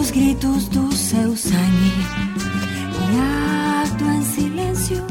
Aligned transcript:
Gritos 0.10 0.70
do 0.72 0.92
seu 0.92 1.38
sangue 1.38 1.94
e 2.98 3.06
ato 3.86 4.04
en 4.06 4.24
silencio 4.24 5.06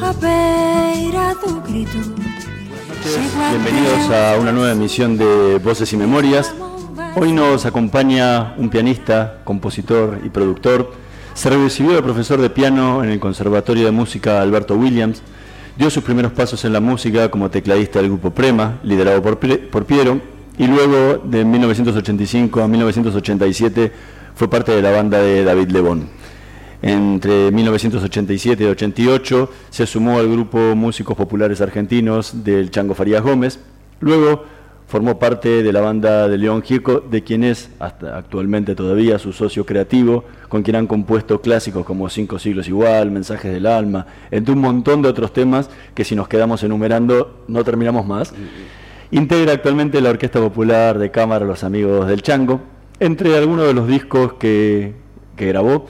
a 0.00 0.12
beira 0.12 1.34
do 1.34 1.60
grito. 1.62 1.98
Bienvenidos 3.50 4.10
a 4.10 4.38
una 4.38 4.52
nueva 4.52 4.72
emisión 4.72 5.16
de 5.16 5.58
Voces 5.58 5.92
y 5.92 5.96
Memorias. 5.96 6.54
Hoy 7.16 7.32
nos 7.32 7.64
acompaña 7.64 8.54
un 8.58 8.68
pianista, 8.68 9.40
compositor 9.44 10.20
y 10.22 10.28
productor 10.28 10.92
se 11.38 11.50
recibió 11.50 11.92
de 11.92 12.02
profesor 12.02 12.40
de 12.40 12.50
piano 12.50 13.04
en 13.04 13.10
el 13.10 13.20
Conservatorio 13.20 13.84
de 13.84 13.92
Música 13.92 14.42
Alberto 14.42 14.74
Williams. 14.74 15.22
Dio 15.76 15.88
sus 15.88 16.02
primeros 16.02 16.32
pasos 16.32 16.64
en 16.64 16.72
la 16.72 16.80
música 16.80 17.30
como 17.30 17.48
tecladista 17.48 18.00
del 18.00 18.08
grupo 18.08 18.32
Prema, 18.32 18.80
liderado 18.82 19.22
por, 19.22 19.38
Piero, 19.38 20.20
y 20.58 20.66
luego 20.66 21.22
de 21.24 21.44
1985 21.44 22.60
a 22.60 22.66
1987 22.66 23.92
fue 24.34 24.50
parte 24.50 24.72
de 24.72 24.82
la 24.82 24.90
banda 24.90 25.20
de 25.20 25.44
David 25.44 25.68
Lebón. 25.68 26.08
Entre 26.82 27.52
1987 27.52 28.64
y 28.64 28.66
88 28.66 29.50
se 29.70 29.86
sumó 29.86 30.18
al 30.18 30.28
grupo 30.28 30.58
Músicos 30.74 31.16
Populares 31.16 31.60
Argentinos 31.60 32.42
del 32.42 32.72
Chango 32.72 32.96
Farías 32.96 33.22
Gómez. 33.22 33.60
Luego 34.00 34.44
formó 34.88 35.18
parte 35.18 35.62
de 35.62 35.70
la 35.70 35.82
banda 35.82 36.28
de 36.28 36.38
León 36.38 36.62
Gieco, 36.62 37.00
de 37.00 37.22
quien 37.22 37.44
es 37.44 37.68
hasta 37.78 38.16
actualmente 38.16 38.74
todavía 38.74 39.18
su 39.18 39.34
socio 39.34 39.66
creativo, 39.66 40.24
con 40.48 40.62
quien 40.62 40.76
han 40.76 40.86
compuesto 40.86 41.42
clásicos 41.42 41.84
como 41.84 42.08
Cinco 42.08 42.38
siglos 42.38 42.68
igual, 42.68 43.10
Mensajes 43.10 43.52
del 43.52 43.66
alma, 43.66 44.06
entre 44.30 44.54
un 44.54 44.62
montón 44.62 45.02
de 45.02 45.10
otros 45.10 45.34
temas 45.34 45.68
que 45.94 46.04
si 46.04 46.16
nos 46.16 46.26
quedamos 46.26 46.62
enumerando 46.62 47.44
no 47.48 47.62
terminamos 47.64 48.06
más. 48.06 48.32
Integra 49.10 49.52
actualmente 49.52 50.00
la 50.00 50.08
Orquesta 50.08 50.40
Popular 50.40 50.98
de 50.98 51.10
Cámara 51.10 51.44
Los 51.44 51.64
Amigos 51.64 52.08
del 52.08 52.22
Chango. 52.22 52.60
Entre 52.98 53.36
algunos 53.36 53.66
de 53.66 53.74
los 53.74 53.86
discos 53.86 54.34
que, 54.34 54.94
que 55.36 55.46
grabó 55.46 55.86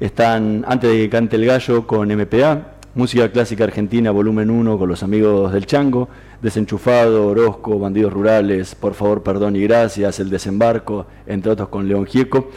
están 0.00 0.64
Antes 0.66 0.90
de 0.90 0.96
que 0.96 1.10
cante 1.10 1.36
el 1.36 1.46
gallo 1.46 1.86
con 1.86 2.08
MPA, 2.08 2.72
Música 2.94 3.30
Clásica 3.30 3.64
Argentina, 3.64 4.10
volumen 4.10 4.50
1 4.50 4.78
con 4.78 4.88
los 4.88 5.02
amigos 5.02 5.52
del 5.52 5.64
Chango, 5.64 6.08
Desenchufado, 6.42 7.28
Orozco, 7.28 7.78
Bandidos 7.78 8.12
Rurales, 8.12 8.74
Por 8.74 8.94
favor, 8.94 9.22
perdón 9.22 9.54
y 9.54 9.62
gracias, 9.62 10.18
El 10.18 10.28
Desembarco, 10.28 11.06
entre 11.26 11.52
otros 11.52 11.68
con 11.68 11.86
León 11.86 12.04
Gieco. 12.04 12.50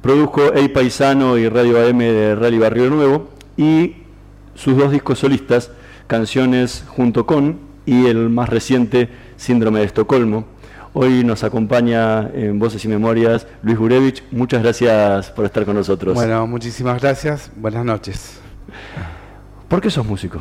Produjo 0.00 0.52
El 0.52 0.72
Paisano 0.72 1.36
y 1.36 1.48
Radio 1.48 1.78
AM 1.78 1.98
de 1.98 2.34
Rally 2.34 2.58
Barrio 2.58 2.88
Nuevo 2.88 3.28
y 3.58 3.96
sus 4.54 4.76
dos 4.76 4.90
discos 4.90 5.18
solistas, 5.18 5.70
Canciones 6.06 6.84
junto 6.88 7.26
con 7.26 7.58
y 7.86 8.06
el 8.06 8.30
más 8.30 8.48
reciente, 8.48 9.08
Síndrome 9.36 9.80
de 9.80 9.86
Estocolmo. 9.86 10.46
Hoy 10.94 11.24
nos 11.24 11.44
acompaña 11.44 12.30
en 12.32 12.58
Voces 12.58 12.84
y 12.84 12.88
Memorias 12.88 13.46
Luis 13.62 13.76
Gurevich. 13.76 14.22
Muchas 14.30 14.62
gracias 14.62 15.30
por 15.30 15.44
estar 15.44 15.64
con 15.64 15.74
nosotros. 15.76 16.14
Bueno, 16.14 16.46
muchísimas 16.46 17.02
gracias. 17.02 17.50
Buenas 17.56 17.84
noches. 17.84 18.40
¿Por 19.68 19.80
qué 19.80 19.90
sos 19.90 20.06
músico? 20.06 20.40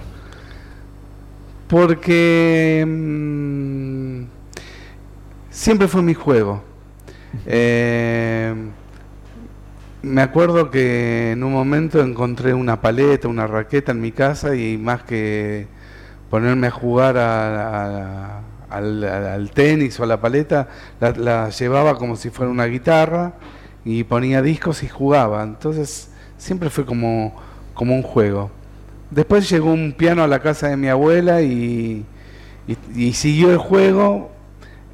Porque 1.73 2.85
mm, 2.87 4.25
siempre 5.49 5.87
fue 5.87 6.03
mi 6.03 6.13
juego. 6.13 6.61
Eh, 7.47 8.53
me 10.03 10.21
acuerdo 10.21 10.69
que 10.69 11.31
en 11.31 11.43
un 11.43 11.51
momento 11.51 11.99
encontré 11.99 12.53
una 12.53 12.79
paleta, 12.79 13.27
una 13.27 13.47
raqueta 13.47 13.91
en 13.91 14.01
mi 14.01 14.11
casa 14.11 14.55
y 14.55 14.77
más 14.77 15.01
que 15.01 15.65
ponerme 16.29 16.67
a 16.67 16.71
jugar 16.71 17.17
al, 18.69 19.51
tenis 19.55 19.99
o 19.99 20.03
a 20.03 20.05
la 20.05 20.21
paleta, 20.21 20.67
la, 20.99 21.09
la, 21.13 21.49
llevaba 21.49 21.97
como 21.97 22.17
si 22.17 22.29
fuera 22.29 22.51
una 22.51 22.65
guitarra 22.65 23.33
y 23.83 24.03
ponía 24.03 24.43
discos 24.43 24.83
y 24.83 24.89
jugaba. 24.89 25.41
Entonces 25.41 26.11
siempre 26.37 26.69
fue 26.69 26.85
como, 26.85 27.35
como 27.73 27.95
un 27.95 28.03
juego. 28.03 28.51
Después 29.13 29.47
llegó 29.47 29.71
un 29.71 29.93
piano 29.93 30.23
a 30.23 30.27
la 30.27 30.39
casa 30.39 30.69
de 30.69 30.77
mi 30.77 30.87
abuela 30.87 31.43
y, 31.43 32.03
y, 32.95 33.13
siguió 33.13 33.51
el 33.51 33.59
juego 33.59 34.31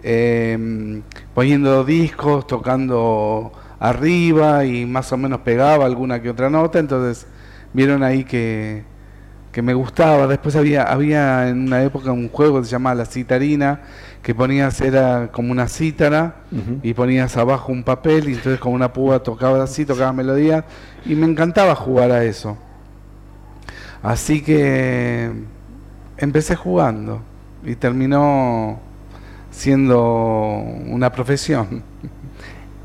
em, 0.04 1.04
poniendo 1.34 1.86
discos, 1.86 2.46
tocando 2.46 3.54
arriba 3.80 4.66
y 4.66 4.86
más 4.86 5.14
o 5.14 5.18
menos 5.18 5.40
pegaba 5.40 5.86
alguna 5.86 6.22
que 6.22 6.30
otra 6.30 6.50
nota, 6.50 6.80
entonces 6.80 7.28
vieron 7.74 8.04
ahí 8.04 8.26
que, 8.26 8.84
que 9.54 9.62
me 9.62 9.74
gustaba. 9.74 10.28
Después 10.28 10.58
había, 10.58 10.84
había 10.84 11.48
en 11.48 11.62
una 11.68 11.82
época 11.82 12.12
un 12.12 12.28
juego 12.28 12.60
que 12.60 12.66
se 12.66 12.72
llamaba 12.72 12.96
La 12.96 13.06
Citarina, 13.06 13.84
que 14.22 14.36
ponías, 14.36 14.82
era 14.82 15.30
como 15.32 15.54
una 15.54 15.70
cítara, 15.70 16.42
y 16.84 16.94
ponías 16.94 17.38
abajo 17.38 17.72
un 17.72 17.84
papel, 17.84 18.28
y 18.28 18.34
entonces 18.34 18.60
como 18.60 18.76
una 18.76 18.92
púa 18.92 19.24
tocaba 19.24 19.64
así, 19.64 19.86
tocaba 19.86 20.12
melodía, 20.12 20.66
y 21.06 21.16
me 21.16 21.26
encantaba 21.26 21.74
jugar 21.74 22.12
a 22.12 22.26
eso. 22.26 22.58
Así 24.02 24.42
que 24.42 25.32
empecé 26.18 26.56
jugando 26.56 27.22
y 27.64 27.76
terminó 27.76 28.80
siendo 29.52 30.64
una 30.88 31.12
profesión. 31.12 31.84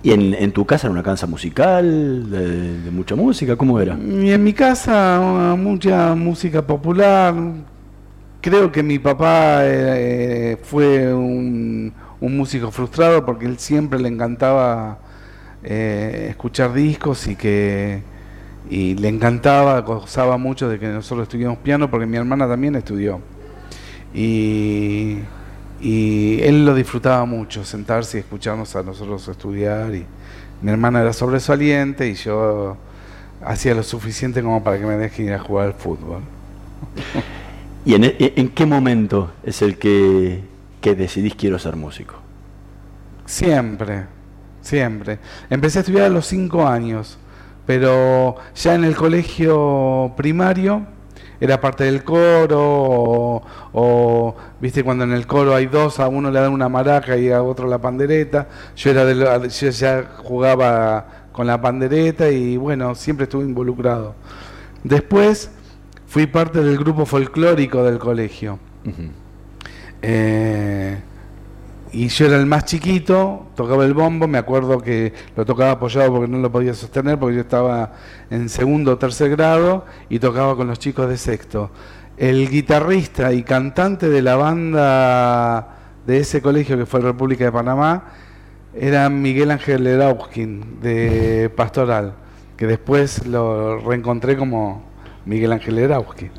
¿Y 0.02 0.12
en, 0.12 0.52
tu 0.52 0.66
casa 0.66 0.87
era 0.87 0.93
una 0.93 1.02
casa 1.02 1.26
musical, 1.26 2.31
de, 2.31 2.90
mucha 2.90 3.14
música? 3.14 3.56
¿Cómo 3.56 3.81
era? 3.81 3.96
Y 3.99 4.32
en 4.32 4.44
mi 4.44 4.52
casa 4.52 5.55
mucha 5.56 6.14
música 6.14 6.61
popular. 6.66 7.34
Creo 8.43 8.70
que 8.70 8.82
mi 8.82 8.99
papá 8.99 9.60
eh, 9.62 10.58
fue 10.62 11.14
un, 11.14 11.93
músico 12.20 12.70
frustrado 12.70 13.25
porque 13.25 13.46
él 13.46 13.58
siempre 13.58 13.99
le 13.99 14.08
encantaba 14.08 14.99
eh, 15.62 16.26
escuchar 16.31 16.72
discos 16.72 17.26
y 17.26 17.37
que 17.37 18.02
y 18.75 18.97
le 18.97 19.06
encantaba, 19.06 19.81
gozaba 19.82 20.37
mucho 20.37 20.69
de 20.69 20.81
que 20.81 20.88
nosotros 20.88 21.29
estudiamos 21.29 21.59
piano 21.59 21.88
porque 21.88 22.06
mi 22.06 22.17
hermana 22.17 22.49
también 22.49 22.75
estudió. 22.75 23.21
Y, 24.12 25.19
y 25.81 26.41
él 26.43 26.67
lo 26.67 26.75
disfrutaba 26.75 27.25
mucho, 27.25 27.65
sentarse 27.65 28.17
y 28.17 28.21
escucharnos 28.23 28.75
a 28.75 28.82
nosotros 28.82 29.29
estudiar. 29.29 29.94
Y 29.94 30.05
mi 30.61 30.73
hermana 30.73 31.03
era 31.03 31.12
sobresaliente 31.12 32.09
y 32.09 32.15
yo 32.15 32.76
hacía 33.44 33.76
lo 33.76 33.85
suficiente 33.85 34.43
como 34.43 34.65
para 34.65 34.81
que 34.81 34.87
me 34.87 34.97
dejen 34.97 35.27
ir 35.27 35.35
a 35.35 35.38
jugar 35.38 35.69
al 35.69 35.75
fútbol. 35.75 36.23
¿Y 37.85 37.94
en, 37.94 38.12
en 38.19 38.49
qué 38.49 38.67
momento 38.67 39.31
es 39.44 39.62
el 39.62 39.79
que, 39.79 40.43
que 40.81 40.97
decidís 40.97 41.37
quiero 41.37 41.61
ser 41.61 41.77
músico? 41.77 42.17
Siempre, 43.25 44.06
siempre. 44.62 45.20
Empecé 45.49 45.79
a 45.79 45.82
estudiar 45.82 46.06
a 46.06 46.09
los 46.09 46.27
cinco 46.27 46.67
años 46.67 47.19
pero 47.66 48.37
ya 48.55 48.75
en 48.75 48.84
el 48.84 48.94
colegio 48.94 50.12
primario 50.16 50.87
era 51.40 51.61
parte 51.61 51.84
del 51.84 52.05
coro 52.05 53.43
o, 53.72 54.37
viste 54.61 54.84
cuando 54.84 55.05
en 55.05 55.12
el 55.12 55.26
coro 55.26 55.55
hay 55.55 55.66
dos 55.66 56.00
a 56.00 56.08
uno 56.08 56.31
le 56.31 56.40
dan 56.40 56.52
una 56.52 56.69
maraca 56.69 57.16
y 57.16 57.31
a 57.31 57.43
otro 57.43 57.69
la 57.69 57.78
pandereta. 57.78 58.49
Yo 58.76 58.90
era 58.90 59.05
de, 59.05 59.49
yo 59.49 59.70
ya 59.70 60.05
jugaba 60.19 61.06
con 61.32 61.46
la 61.46 61.61
pandereta 61.61 62.31
y 62.31 62.56
bueno 62.56 62.94
siempre 62.94 63.25
estuve 63.25 63.44
involucrado. 63.44 64.14
Después 64.82 65.50
fui 66.06 66.26
parte 66.26 66.62
del 66.62 66.78
grupo 66.78 67.06
folclórico 67.06 67.82
del 67.82 67.99
colegio 67.99 68.58
y 71.94 72.08
yo 72.08 72.26
era 72.26 72.37
el 72.37 72.46
más 72.46 72.64
chiquito, 72.64 73.46
tocaba 73.55 73.85
el 73.85 73.94
bombo, 73.94 74.26
me 74.26 74.38
acuerdo 74.38 74.81
que 74.81 75.12
lo 75.37 75.46
tocaba 75.46 75.70
apoyado 75.70 76.12
porque 76.12 76.26
no 76.26 76.38
lo 76.38 76.50
podía 76.50 76.75
sostener, 76.75 77.20
porque 77.20 77.37
yo 77.37 77.43
estaba 77.43 77.93
en 78.31 78.49
segundo 78.49 78.93
o 78.93 78.99
tercer 78.99 79.31
grado 79.31 79.85
y 80.08 80.19
tocaba 80.19 80.56
con 80.56 80.67
los 80.67 80.81
chicos 80.81 81.08
de 81.08 81.17
sexto. 81.17 81.70
El 82.17 82.50
guitarrista 82.50 83.32
y 83.32 83.44
cantante 83.44 84.08
de 84.08 84.23
la 84.23 84.35
banda 84.35 85.69
de 86.05 86.19
ese 86.19 86.43
colegio 86.43 86.76
que 86.76 86.85
fue 86.85 87.00
República 87.00 87.44
de 87.44 87.52
Panamá 87.52 88.06
era 88.75 89.08
Miguel 89.08 89.52
Ángel 89.52 89.87
Erauskin 89.87 90.81
de 90.81 91.49
Pastoral, 91.55 92.14
que 92.56 92.67
después 92.67 93.25
lo 93.25 93.79
reencontré 93.79 94.37
como 94.37 94.82
Miguel 95.26 95.52
Ángel 95.52 95.79
Erauskin. 95.79 96.32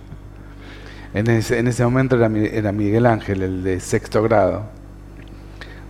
En 1.14 1.30
ese, 1.30 1.60
en 1.60 1.70
ese 1.70 1.86
momento 1.86 2.18
era, 2.18 2.28
era 2.28 2.74
Miguel 2.74 3.06
Ángel, 3.06 3.42
el 3.42 3.64
de 3.64 3.80
sexto 3.80 4.22
grado. 4.22 4.75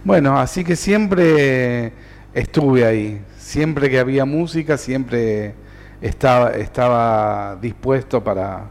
Bueno, 0.05 0.39
así 0.39 0.63
que 0.63 0.75
siempre 0.75 1.91
estuve 2.31 2.85
ahí. 2.85 3.21
Siempre 3.39 3.89
que 3.89 3.97
había 3.97 4.23
música, 4.23 4.77
siempre 4.77 5.55
estaba, 5.99 6.51
estaba 6.51 7.57
dispuesto 7.59 8.23
para, 8.23 8.65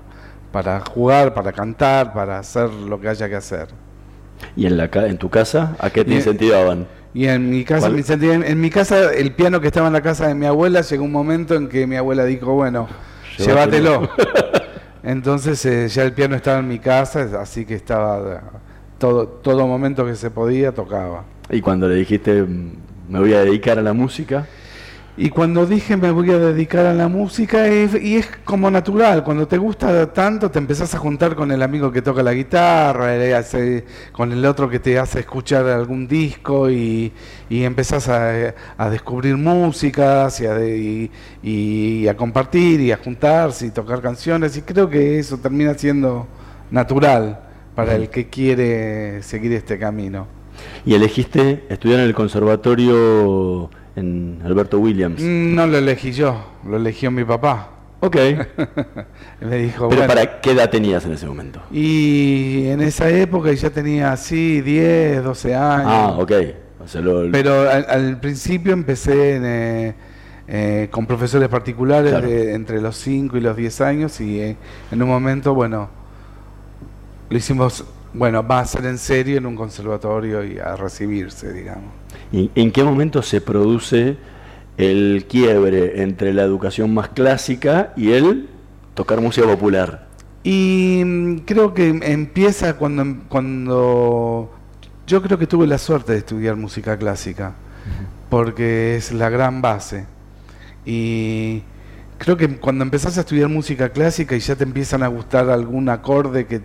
para 0.53 0.79
jugar, 0.79 1.35
para 1.35 1.53
cantar, 1.53 2.13
para 2.13 2.39
hacer 2.39 2.71
lo 2.71 3.01
que 3.01 3.09
haya 3.09 3.29
que 3.29 3.35
hacer. 3.35 3.67
¿Y 4.55 4.67
en, 4.67 4.77
la, 4.77 4.89
en 4.95 5.19
tu 5.19 5.29
casa 5.29 5.75
a 5.81 5.91
qué 5.91 6.05
te 6.05 6.15
incentivaban? 6.15 6.87
Y 7.13 7.27
en 7.27 7.51
mi 7.51 7.65
casa, 7.65 7.89
en, 7.89 8.61
mi 8.61 8.71
casa, 8.71 9.13
el 9.13 9.33
piano 9.33 9.61
que 9.61 9.67
estaba 9.67 9.89
en 9.89 9.93
la 9.93 10.03
casa 10.03 10.29
de 10.29 10.37
mi 10.37 10.47
abuela, 10.47 10.83
llegó 10.83 11.05
un 11.05 11.13
momento 11.13 11.57
en 11.57 11.69
que 11.69 11.85
mi 11.89 11.97
abuela 11.97 12.25
dijo, 12.25 12.53
bueno, 12.55 12.87
llévatelo. 13.39 14.09
Entonces 15.03 15.65
eh, 15.67 15.89
ya 15.89 16.05
el 16.05 16.13
piano 16.13 16.37
estaba 16.37 16.61
en 16.61 16.69
mi 16.69 16.79
casa, 16.79 17.29
así 17.41 17.65
que 17.65 17.75
estaba 17.75 18.63
todo, 19.05 19.29
todo 19.29 19.67
momento 19.67 20.07
que 20.07 20.17
se 20.17 20.31
podía 20.31 20.73
tocaba. 20.73 21.25
¿Y 21.51 21.61
cuando 21.61 21.87
le 21.87 21.97
dijiste 21.97 22.43
mm, 22.43 22.71
me 23.11 23.19
voy 23.19 23.35
a 23.35 23.41
dedicar 23.41 23.79
a 23.79 23.83
la 23.83 23.93
música? 23.93 24.47
Y 25.19 25.29
cuando 25.29 25.67
dije 25.67 25.95
me 25.99 26.11
voy 26.11 26.31
a 26.31 26.39
dedicar 26.39 26.87
a 26.87 26.95
la 26.95 27.07
música, 27.07 27.69
y 27.69 28.15
es 28.15 28.27
como 28.47 28.71
natural, 28.71 29.23
cuando 29.23 29.47
te 29.47 29.59
gusta 29.59 30.11
tanto 30.15 30.51
te 30.51 30.59
empezás 30.59 30.95
a 30.95 30.99
juntar 30.99 31.37
con 31.37 31.53
el 31.53 31.63
amigo 31.63 31.93
que 31.93 32.01
toca 32.01 32.23
la 32.23 32.33
guitarra, 32.33 33.13
hace, 33.37 33.85
con 34.11 34.33
el 34.33 34.43
otro 34.47 34.71
que 34.71 34.81
te 34.81 34.99
hace 34.99 35.21
escuchar 35.21 35.67
algún 35.67 36.09
disco 36.09 36.71
y, 36.71 37.13
y 37.51 37.63
empezás 37.63 38.09
a, 38.09 38.89
descubrir 38.89 39.37
músicas 39.37 40.41
y 40.41 40.47
a, 40.47 40.59
y 41.43 42.09
a 42.09 42.17
compartir 42.17 42.81
y 42.81 42.91
a 42.91 42.97
juntarse 42.97 43.67
y 43.67 43.71
tocar 43.71 44.01
canciones 44.01 44.57
y 44.57 44.63
creo 44.63 44.89
que 44.89 45.19
eso 45.19 45.37
termina 45.37 45.75
siendo 45.75 46.27
natural 46.71 47.45
para 47.75 47.95
el 47.95 48.09
que 48.09 48.29
quiere 48.29 49.23
seguir 49.23 49.53
este 49.53 49.79
camino. 49.79 50.27
¿Y 50.87 50.95
elegiste 50.95 51.65
estudiar 51.69 52.01
en 52.01 52.07
el 52.07 52.15
conservatorio 52.15 53.71
en 53.97 54.41
Alberto 54.45 54.79
Williams? 54.79 55.21
Mm, 55.21 55.55
no 55.55 55.67
lo 55.67 55.79
elegí 55.79 56.13
yo, 56.13 56.45
lo 56.67 56.77
eligió 56.77 57.11
mi 57.11 57.25
papá. 57.25 57.71
Ok. 58.01 58.17
Me 59.41 59.57
dijo, 59.57 59.89
¿Pero 59.89 60.07
para 60.07 60.41
qué 60.41 60.53
edad 60.53 60.69
tenías 60.69 61.05
en 61.07 61.13
ese 61.13 61.27
momento? 61.27 61.63
Y 61.73 62.67
en 62.67 62.81
esa 62.83 63.09
época 63.09 63.53
ya 63.53 63.71
tenía 63.71 64.13
así 64.13 64.61
10, 64.61 65.25
12 65.25 65.55
años. 65.55 65.87
Ah, 65.87 66.17
ok. 66.19 66.33
Pero 67.33 67.71
al, 67.71 68.21
principio 68.21 68.73
empecé 68.73 69.41
eh, 69.43 69.95
eh, 70.47 70.89
con 70.91 71.07
profesores 71.07 71.49
particulares 71.49 72.23
de, 72.23 72.55
entre 72.55 72.81
los 72.81 72.97
5 72.97 73.37
y 73.39 73.41
los 73.41 73.57
10 73.57 73.81
años 73.81 74.21
y 74.21 74.41
eh, 74.41 74.57
en 74.91 75.03
un 75.03 75.09
momento, 75.09 75.55
bueno, 75.55 75.89
lo 77.35 77.39
hicimos, 77.39 77.85
bueno, 78.13 78.47
va 78.47 78.61
a 78.61 78.65
ser 78.65 78.87
en 78.87 78.97
serio 78.97 79.39
en 79.39 79.47
un 79.47 79.57
conservatorio 79.57 80.45
y 80.45 80.61
a 80.61 80.77
recibirse, 80.77 81.53
digamos. 81.53 81.91
¿Y 82.31 82.49
en 82.55 82.71
qué 82.71 82.85
momento 82.85 83.23
se 83.23 83.41
produce 83.41 84.17
el 84.77 85.27
quiebre 85.29 86.01
entre 86.01 86.33
la 86.33 86.45
educación 86.45 86.95
más 86.95 87.09
clásica 87.09 87.93
y 87.97 88.13
el 88.13 88.49
tocar 88.95 89.21
música 89.21 89.49
popular? 89.49 90.07
Y 90.45 91.03
mm, 91.05 91.39
creo 91.39 91.75
que 91.75 91.89
empieza 91.89 92.77
cuando, 92.77 93.25
cuando 93.29 94.55
yo 95.05 95.21
creo 95.21 95.37
que 95.37 95.49
tuve 95.49 95.67
la 95.67 95.79
suerte 95.79 96.13
de 96.13 96.19
estudiar 96.19 96.55
música 96.55 96.97
clásica, 96.97 97.55
porque 98.31 98.95
es 98.95 99.11
la 99.11 99.29
gran 99.29 99.61
base. 99.61 100.07
Y 100.87 101.65
creo 102.19 102.37
que 102.37 102.49
cuando 102.59 102.85
empezás 102.85 103.19
a 103.19 103.21
estudiar 103.21 103.49
música 103.49 103.91
clásica 103.91 104.37
y 104.37 104.41
ya 104.41 104.57
te 104.57 104.65
empiezan 104.65 105.03
a 105.03 105.09
gustar 105.09 105.51
algún 105.51 105.89
acorde 105.89 106.47
que, 106.47 106.63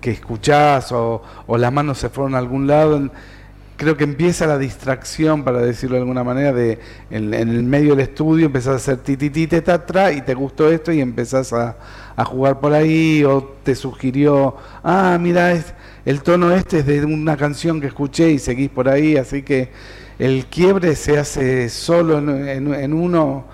que, 0.00 0.10
escuchás 0.10 0.90
o, 0.92 1.22
las 1.56 1.72
manos 1.72 1.98
se 1.98 2.08
fueron 2.08 2.34
a 2.34 2.38
algún 2.38 2.66
lado, 2.66 3.10
creo 3.76 3.96
que 3.96 4.04
empieza 4.04 4.46
la 4.46 4.58
distracción, 4.58 5.44
para 5.44 5.58
decirlo 5.58 5.96
de 5.96 6.02
alguna 6.02 6.24
manera, 6.24 6.52
de 6.52 6.78
en, 7.10 7.34
el 7.34 7.62
medio 7.62 7.90
del 7.90 8.00
estudio 8.00 8.46
empezás 8.46 8.72
a 8.72 8.76
hacer 8.76 8.96
tititite 8.98 9.60
tatra 9.62 10.12
y 10.12 10.22
te 10.22 10.34
gustó 10.34 10.70
esto 10.70 10.92
y 10.92 11.00
empezás 11.00 11.52
a, 11.52 11.76
a 12.16 12.24
jugar 12.24 12.60
por 12.60 12.72
ahí 12.72 13.24
o 13.24 13.56
te 13.62 13.74
sugirió, 13.74 14.56
ah, 14.82 15.18
mira, 15.20 15.52
es, 15.52 15.74
el 16.04 16.22
tono 16.22 16.52
este 16.52 16.80
es 16.80 16.86
de 16.86 17.04
una 17.04 17.36
canción 17.36 17.80
que 17.80 17.86
escuché 17.86 18.30
y 18.30 18.38
seguís 18.38 18.70
por 18.70 18.88
ahí, 18.88 19.16
así 19.16 19.42
que 19.42 19.70
el 20.18 20.46
quiebre 20.46 20.94
se 20.96 21.18
hace 21.18 21.68
solo 21.68 22.18
en 22.18 22.92
uno 22.92 23.44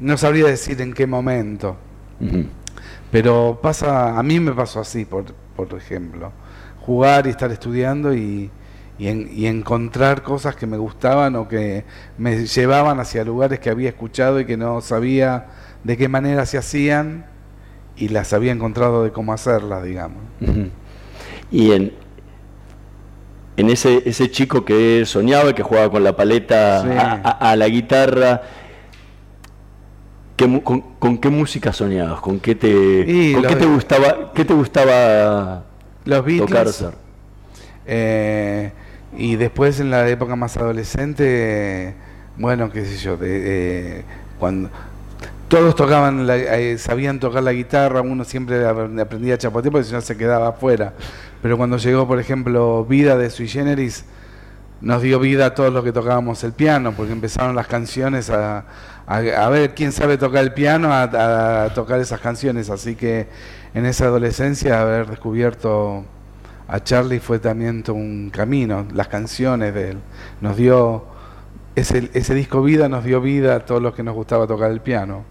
no 0.00 0.16
sabría 0.16 0.46
decir 0.46 0.80
en 0.80 0.92
qué 0.92 1.06
momento. 1.06 1.76
Pero 3.10 3.58
pasa, 3.62 4.18
a 4.18 4.22
mí 4.22 4.40
me 4.40 4.52
pasó 4.52 4.80
así, 4.80 5.04
por, 5.04 5.26
por 5.56 5.72
ejemplo. 5.74 6.32
Jugar 6.80 7.26
y 7.26 7.30
estar 7.30 7.50
estudiando 7.50 8.14
y, 8.14 8.50
y, 8.98 9.46
encontrar 9.46 10.22
cosas 10.22 10.54
que 10.56 10.66
me 10.66 10.76
gustaban 10.76 11.34
o 11.36 11.48
que 11.48 11.84
me 12.18 12.46
llevaban 12.46 13.00
hacia 13.00 13.24
lugares 13.24 13.58
que 13.58 13.70
había 13.70 13.88
escuchado 13.88 14.40
y 14.40 14.44
que 14.44 14.56
no 14.56 14.80
sabía 14.80 15.46
de 15.82 15.96
qué 15.96 16.08
manera 16.08 16.46
se 16.46 16.58
hacían. 16.58 17.26
y 17.96 18.08
las 18.08 18.32
había 18.32 18.50
encontrado 18.52 19.04
de 19.04 19.12
cómo 19.12 19.32
hacerlas, 19.32 19.84
digamos. 19.84 20.20
Y 21.50 21.70
en, 21.72 21.92
en 23.56 23.70
ese, 23.70 24.02
ese 24.04 24.30
chico 24.30 24.64
que 24.64 25.04
soñaba 25.06 25.50
y 25.50 25.54
que 25.54 25.62
jugaba 25.62 25.90
con 25.90 26.02
la 26.02 26.16
paleta 26.16 27.20
a, 27.22 27.56
la 27.56 27.68
guitarra, 27.68 28.42
con, 30.36 31.18
qué 31.18 31.28
música 31.28 31.72
soñabas? 31.72 32.20
¿Con 32.20 32.40
qué 32.40 32.54
te, 32.54 33.34
con 33.34 33.42
qué 33.44 33.56
te 33.56 33.66
gustaba, 33.66 34.32
qué 34.34 34.44
te 34.44 34.54
gustaba 34.54 35.64
los 36.04 36.24
Beatles, 36.24 36.78
tocar? 36.78 36.94
Eh, 37.86 38.72
y 39.16 39.36
después 39.36 39.78
en 39.80 39.90
la 39.90 40.08
época 40.08 40.36
más 40.36 40.56
adolescente, 40.56 41.94
bueno, 42.36 42.70
qué 42.70 42.84
sé 42.84 42.96
yo, 42.96 43.16
de, 43.16 44.04
cuando 44.38 44.70
todos 45.48 45.76
tocaban, 45.76 46.26
eh, 46.28 46.76
sabían 46.78 47.20
tocar 47.20 47.42
la 47.42 47.52
guitarra, 47.52 48.00
uno 48.00 48.24
siempre 48.24 48.66
aprendía 48.66 49.34
a 49.34 49.38
chapotear 49.38 49.72
porque 49.72 49.86
si 49.86 49.92
no 49.92 50.00
se 50.00 50.16
quedaba 50.16 50.48
afuera. 50.48 50.94
Pero 51.42 51.56
cuando 51.56 51.76
llegó, 51.76 52.08
por 52.08 52.18
ejemplo, 52.18 52.84
Vida 52.86 53.16
de 53.16 53.30
Sui 53.30 53.46
Generis, 53.46 54.04
nos 54.80 55.02
dio 55.02 55.18
vida 55.18 55.46
a 55.46 55.54
todos 55.54 55.72
los 55.72 55.84
que 55.84 55.92
tocábamos 55.92 56.44
el 56.44 56.52
piano, 56.52 56.92
porque 56.96 57.12
empezaron 57.12 57.54
las 57.56 57.66
canciones 57.66 58.30
a, 58.30 58.64
a, 59.06 59.48
ver 59.48 59.74
quién 59.74 59.92
sabe 59.92 60.18
tocar 60.18 60.42
el 60.44 60.52
piano, 60.52 60.90
a, 60.92 61.70
tocar 61.74 62.00
esas 62.00 62.20
canciones. 62.20 62.70
Así 62.70 62.94
que 62.94 63.28
en 63.74 63.86
esa 63.86 64.06
adolescencia 64.06 64.80
haber 64.80 65.06
descubierto 65.06 66.04
a 66.68 66.80
Charlie 66.82 67.20
fue 67.20 67.38
también 67.38 67.84
un 67.88 68.30
camino, 68.30 68.86
las 68.94 69.08
canciones 69.08 69.74
de 69.74 69.90
él. 69.90 69.98
Nos 70.40 70.56
dio, 70.56 71.04
ese, 71.74 72.10
ese 72.14 72.34
disco 72.34 72.62
Vida 72.62 72.88
nos 72.88 73.04
dio 73.04 73.20
vida 73.20 73.56
a 73.56 73.60
todos 73.60 73.82
los 73.82 73.94
que 73.94 74.02
nos 74.02 74.14
gustaba 74.14 74.46
tocar 74.46 74.70
el 74.70 74.80
piano. 74.80 75.24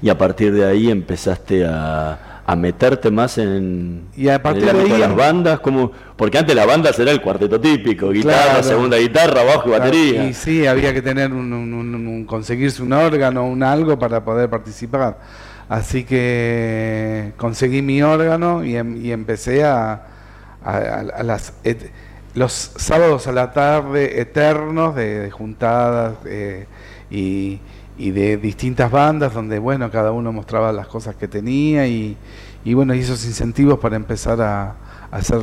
Y 0.00 0.08
a 0.08 0.16
partir 0.16 0.54
de 0.54 0.64
ahí 0.64 0.90
empezaste 0.90 1.66
a, 1.66 2.31
a 2.52 2.56
meterte 2.56 3.10
más 3.10 3.38
en, 3.38 4.08
y 4.14 4.28
a 4.28 4.42
partir 4.42 4.70
de, 4.70 4.98
las 4.98 5.16
bandas, 5.16 5.60
como 5.60 5.90
porque 6.16 6.36
antes 6.36 6.54
la 6.54 6.66
banda 6.66 6.90
era 6.96 7.10
el 7.10 7.22
cuarteto 7.22 7.58
típico, 7.58 8.10
guitarra, 8.10 8.62
segunda 8.62 8.98
guitarra, 8.98 9.42
bajo 9.42 9.68
y 9.68 9.72
batería. 9.72 10.24
Y 10.26 10.34
sí, 10.34 10.66
había 10.66 10.92
que 10.92 11.00
tener 11.00 11.32
un, 11.32 12.26
conseguirse 12.26 12.82
un 12.82 12.92
órgano, 12.92 13.46
un 13.46 13.62
algo 13.62 13.98
para 13.98 14.22
poder 14.22 14.50
participar. 14.50 15.18
Así 15.68 16.04
que 16.04 17.32
conseguí 17.38 17.80
mi 17.80 18.02
órgano 18.02 18.62
y, 18.62 18.76
em, 18.76 19.10
empecé 19.10 19.64
a, 19.64 20.02
a, 20.62 21.22
las 21.22 21.54
los 22.34 22.52
sábados 22.76 23.26
a 23.26 23.32
la 23.32 23.52
tarde 23.52 24.20
eternos 24.20 24.94
de, 24.94 25.30
juntadas 25.30 26.14
eh, 26.26 26.66
y 27.10 27.60
y 28.02 28.10
de 28.10 28.36
distintas 28.36 28.90
bandas 28.90 29.32
donde, 29.32 29.60
bueno, 29.60 29.88
cada 29.92 30.10
uno 30.10 30.32
mostraba 30.32 30.72
las 30.72 30.88
cosas 30.88 31.14
que 31.14 31.28
tenía 31.28 31.86
y, 31.86 32.16
y 32.64 32.74
bueno, 32.74 32.94
y 32.94 32.98
esos 32.98 33.24
incentivos 33.24 33.78
para 33.78 33.94
empezar 33.94 34.42
a, 34.42 34.74
hacer 35.12 35.40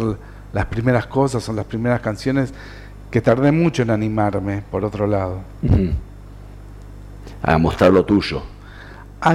las 0.52 0.66
primeras 0.66 1.06
cosas 1.06 1.48
o 1.48 1.54
las 1.54 1.64
primeras 1.64 2.02
canciones 2.02 2.54
que 3.10 3.22
tardé 3.22 3.54
mucho 3.54 3.84
en 3.84 3.92
animarme, 3.92 4.62
por 4.70 4.84
otro 4.84 5.08
lado. 5.08 5.40
A 7.42 7.58
mostrar 7.58 7.94
lo 7.94 8.04
tuyo. 8.04 8.44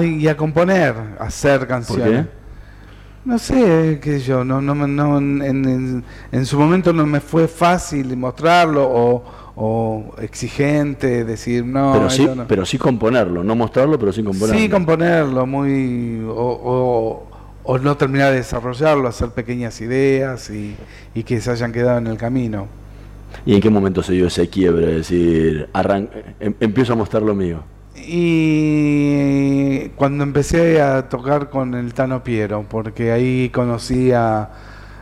y 0.02 0.28
a 0.28 0.36
componer, 0.36 0.94
a 1.18 1.24
hacer 1.24 1.66
canciones. 1.66 2.26
No 3.24 3.38
sé, 3.38 4.00
qué 4.02 4.18
sé 4.18 4.20
yo, 4.20 4.44
no, 4.44 4.60
no, 4.60 4.74
no 4.74 5.16
en, 5.16 6.04
en, 6.30 6.44
su 6.44 6.58
momento 6.58 6.92
no 6.92 7.06
me 7.06 7.20
fue 7.20 7.48
fácil 7.48 8.14
mostrarlo 8.18 8.86
o, 8.86 9.24
o 9.56 10.14
exigente, 10.20 11.24
decir 11.24 11.64
no. 11.64 11.92
Pero 11.92 12.10
sí, 12.10 12.28
pero 12.48 12.66
sí 12.66 12.78
componerlo, 12.78 13.44
no 13.44 13.54
mostrarlo, 13.54 13.98
pero 13.98 14.12
sí 14.12 14.22
componerlo. 14.22 14.60
Sí 14.60 14.68
componerlo, 14.68 15.46
muy 15.46 16.24
o, 16.28 17.28
o, 17.64 17.78
no 17.78 17.96
terminar 17.96 18.30
de 18.32 18.38
desarrollarlo, 18.38 19.08
hacer 19.08 19.30
pequeñas 19.30 19.80
ideas 19.80 20.50
y, 20.50 20.76
y, 21.14 21.22
que 21.22 21.40
se 21.40 21.50
hayan 21.50 21.72
quedado 21.72 21.98
en 21.98 22.08
el 22.08 22.16
camino. 22.16 22.66
¿Y 23.46 23.54
en 23.54 23.60
qué 23.60 23.70
momento 23.70 24.02
se 24.02 24.12
dio 24.12 24.26
ese 24.26 24.48
quiebre? 24.48 24.90
Es 24.90 24.96
decir, 25.08 25.68
em, 26.40 26.54
empiezo 26.60 26.92
a 26.94 26.96
mostrar 26.96 27.22
lo 27.22 27.34
mío. 27.34 27.62
Y 27.96 29.88
cuando 29.90 30.24
empecé 30.24 30.82
a 30.82 31.08
tocar 31.08 31.48
con 31.48 31.74
el 31.74 31.94
Tano 31.94 32.24
Piero, 32.24 32.66
porque 32.68 33.12
ahí 33.12 33.50
conocí 33.50 34.12
a, 34.12 34.50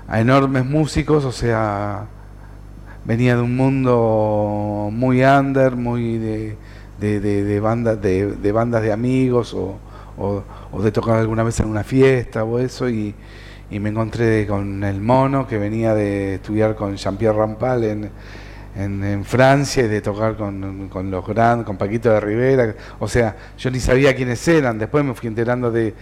a 0.06 0.21
enormes 0.21 0.64
músicos, 0.64 1.25
o 1.25 1.32
sea, 1.32 2.06
venía 3.04 3.37
de 3.37 3.42
un 3.42 3.56
mundo 3.56 4.88
muy 4.92 5.23
under, 5.25 5.76
muy 5.76 6.18
de, 6.18 6.56
de, 7.00 7.21
de, 7.21 7.61
bandas, 7.61 8.00
de, 8.00 8.52
bandas 8.52 8.82
de 8.82 8.92
amigos 8.92 9.54
o, 9.54 10.44
de 10.80 10.92
tocar 10.92 11.18
alguna 11.18 11.42
vez 11.42 11.59
en 11.61 11.66
una 11.66 11.85
fiesta 11.85 12.44
o 12.44 12.59
eso 12.59 12.88
y, 12.88 13.14
me 13.71 13.88
encontré 13.88 14.47
con 14.47 14.85
el 14.85 15.00
mono 15.00 15.47
que 15.47 15.56
venía 15.56 15.94
de 15.94 16.35
estudiar 16.35 16.76
con 16.76 16.94
Jean-Pierre 16.94 17.38
Rampal 17.38 17.85
en, 17.85 18.11
en, 18.76 19.25
Francia 19.25 19.85
y 19.85 19.88
de 19.88 20.02
tocar 20.02 20.37
con 20.37 21.11
los 21.11 21.26
grandes, 21.26 21.66
con 21.66 21.78
Paquito 21.78 22.11
de 22.11 22.21
Rivera, 22.21 22.75
o 22.99 23.09
sea, 23.09 23.35
yo 23.56 23.71
ni 23.71 23.80
sabía 23.80 24.14
quiénes 24.14 24.47
eran, 24.47 24.78
después 24.78 25.02
me 25.06 25.14
fui 25.14 25.28
enterando 25.28 25.71
de 25.71 25.94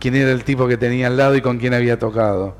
quién 0.00 0.16
era 0.16 0.32
el 0.32 0.42
tipo 0.42 0.66
que 0.66 0.76
tenía 0.76 1.06
al 1.06 1.16
lado 1.16 1.36
y 1.36 1.40
con 1.40 1.58
quién 1.58 1.74
había 1.74 1.96
tocado 1.96 2.56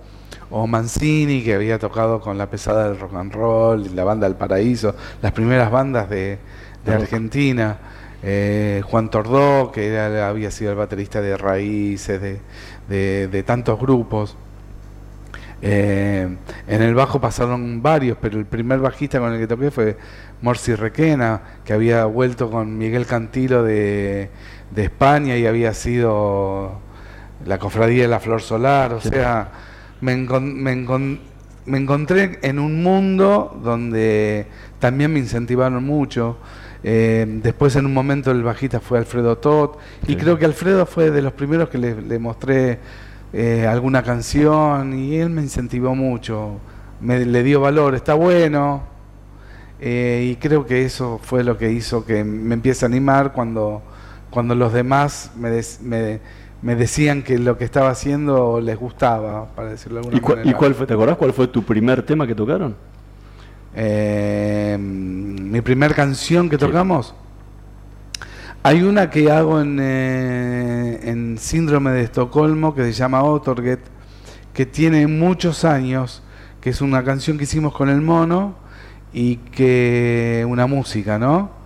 o 0.52 0.66
Mancini, 0.66 1.42
que 1.42 1.54
había 1.54 1.78
tocado 1.78 2.20
con 2.20 2.36
la 2.36 2.48
pesada 2.48 2.88
del 2.88 3.00
rock 3.00 3.14
and 3.14 3.32
roll, 3.32 3.96
la 3.96 4.04
banda 4.04 4.28
del 4.28 4.36
Paraíso, 4.36 4.94
las 5.22 5.32
primeras 5.32 5.70
bandas 5.70 6.10
de, 6.10 6.38
Argentina, 6.86 7.78
eh, 8.22 8.82
Juan 8.84 9.10
Tordó, 9.10 9.72
que 9.72 9.98
había 9.98 10.50
sido 10.50 10.72
el 10.72 10.76
baterista 10.76 11.22
de 11.22 11.36
Raíces, 11.38 12.20
de, 12.20 13.42
tantos 13.46 13.80
grupos. 13.80 14.36
Eh, 15.62 16.36
en 16.66 16.82
el 16.82 16.94
bajo 16.94 17.20
pasaron 17.20 17.80
varios, 17.80 18.18
pero 18.20 18.38
el 18.38 18.44
primer 18.44 18.80
bajista 18.80 19.20
con 19.20 19.32
el 19.32 19.38
que 19.38 19.46
toqué 19.46 19.70
fue 19.70 19.96
Morsi 20.42 20.74
Requena, 20.74 21.40
que 21.64 21.72
había 21.72 22.04
vuelto 22.04 22.50
con 22.50 22.76
Miguel 22.76 23.06
Cantilo 23.06 23.62
de, 23.62 24.28
España 24.76 25.36
y 25.36 25.46
había 25.46 25.72
sido 25.72 26.72
la 27.46 27.58
cofradía 27.58 28.02
de 28.02 28.08
la 28.08 28.20
Flor 28.20 28.42
Solar, 28.42 28.92
o 28.92 29.00
sea 29.00 29.71
me, 30.02 30.16
me, 30.16 31.78
encontré 31.78 32.38
en 32.42 32.58
un 32.58 32.82
mundo 32.82 33.58
donde 33.62 34.46
también 34.80 35.12
me 35.12 35.20
incentivaron 35.20 35.82
mucho. 35.84 36.36
Eh, 36.82 37.24
después 37.42 37.76
en 37.76 37.86
un 37.86 37.94
momento 37.94 38.32
el 38.32 38.42
bajista 38.42 38.80
fue 38.80 38.98
Alfredo 38.98 39.38
Todd 39.38 39.76
y 40.08 40.16
creo 40.16 40.36
que 40.36 40.44
Alfredo 40.44 40.84
fue 40.84 41.12
de 41.12 41.22
los 41.22 41.32
primeros 41.32 41.68
que 41.68 41.78
le, 41.78 42.18
mostré 42.18 42.80
eh, 43.32 43.68
alguna 43.68 44.02
canción 44.02 44.92
y 44.98 45.14
él 45.14 45.30
me 45.30 45.42
incentivó 45.42 45.94
mucho, 45.94 46.58
me 47.00 47.24
le 47.24 47.44
dio 47.44 47.60
valor, 47.60 47.94
está 47.94 48.14
bueno 48.14 48.82
eh, 49.80 50.30
y 50.32 50.36
creo 50.36 50.66
que 50.66 50.84
eso 50.84 51.20
fue 51.22 51.44
lo 51.44 51.56
que 51.56 51.70
hizo 51.70 52.04
que 52.04 52.24
me 52.24 52.54
empiece 52.54 52.84
a 52.84 52.88
animar 52.88 53.32
cuando, 53.32 53.80
cuando 54.30 54.56
los 54.56 54.72
demás 54.72 55.30
me, 55.36 55.60
me 55.82 56.20
me 56.62 56.76
decían 56.76 57.22
que 57.22 57.38
lo 57.38 57.58
que 57.58 57.64
estaba 57.64 57.90
haciendo 57.90 58.60
les 58.60 58.78
gustaba, 58.78 59.48
para 59.54 59.70
decirlo 59.70 60.00
de 60.00 60.06
alguna 60.06 60.18
¿Y 60.18 60.20
manera. 60.20 60.50
¿Y 60.50 60.54
cuál 60.54 60.74
fue, 60.74 60.86
te 60.86 60.94
acordás 60.94 61.16
cuál 61.16 61.32
fue 61.32 61.48
tu 61.48 61.64
primer 61.64 62.02
tema 62.02 62.26
que 62.26 62.34
tocaron? 62.34 62.76
Eh, 63.74 64.76
mi 64.78 65.60
primer 65.60 65.94
canción 65.94 66.48
que 66.48 66.56
tocamos. 66.56 67.14
Hay 68.62 68.82
una 68.82 69.10
que 69.10 69.28
hago 69.30 69.60
en, 69.60 69.78
eh, 69.80 71.00
en 71.02 71.36
Síndrome 71.36 71.90
de 71.90 72.02
Estocolmo 72.02 72.76
que 72.76 72.84
se 72.84 72.92
llama 72.92 73.24
Otorget, 73.24 73.80
que 74.54 74.64
tiene 74.64 75.08
muchos 75.08 75.64
años, 75.64 76.22
que 76.60 76.70
es 76.70 76.80
una 76.80 77.02
canción 77.02 77.38
que 77.38 77.44
hicimos 77.44 77.74
con 77.74 77.88
el 77.88 78.00
mono 78.00 78.54
y 79.12 79.36
que 79.36 80.46
una 80.48 80.68
música, 80.68 81.18
¿no? 81.18 81.61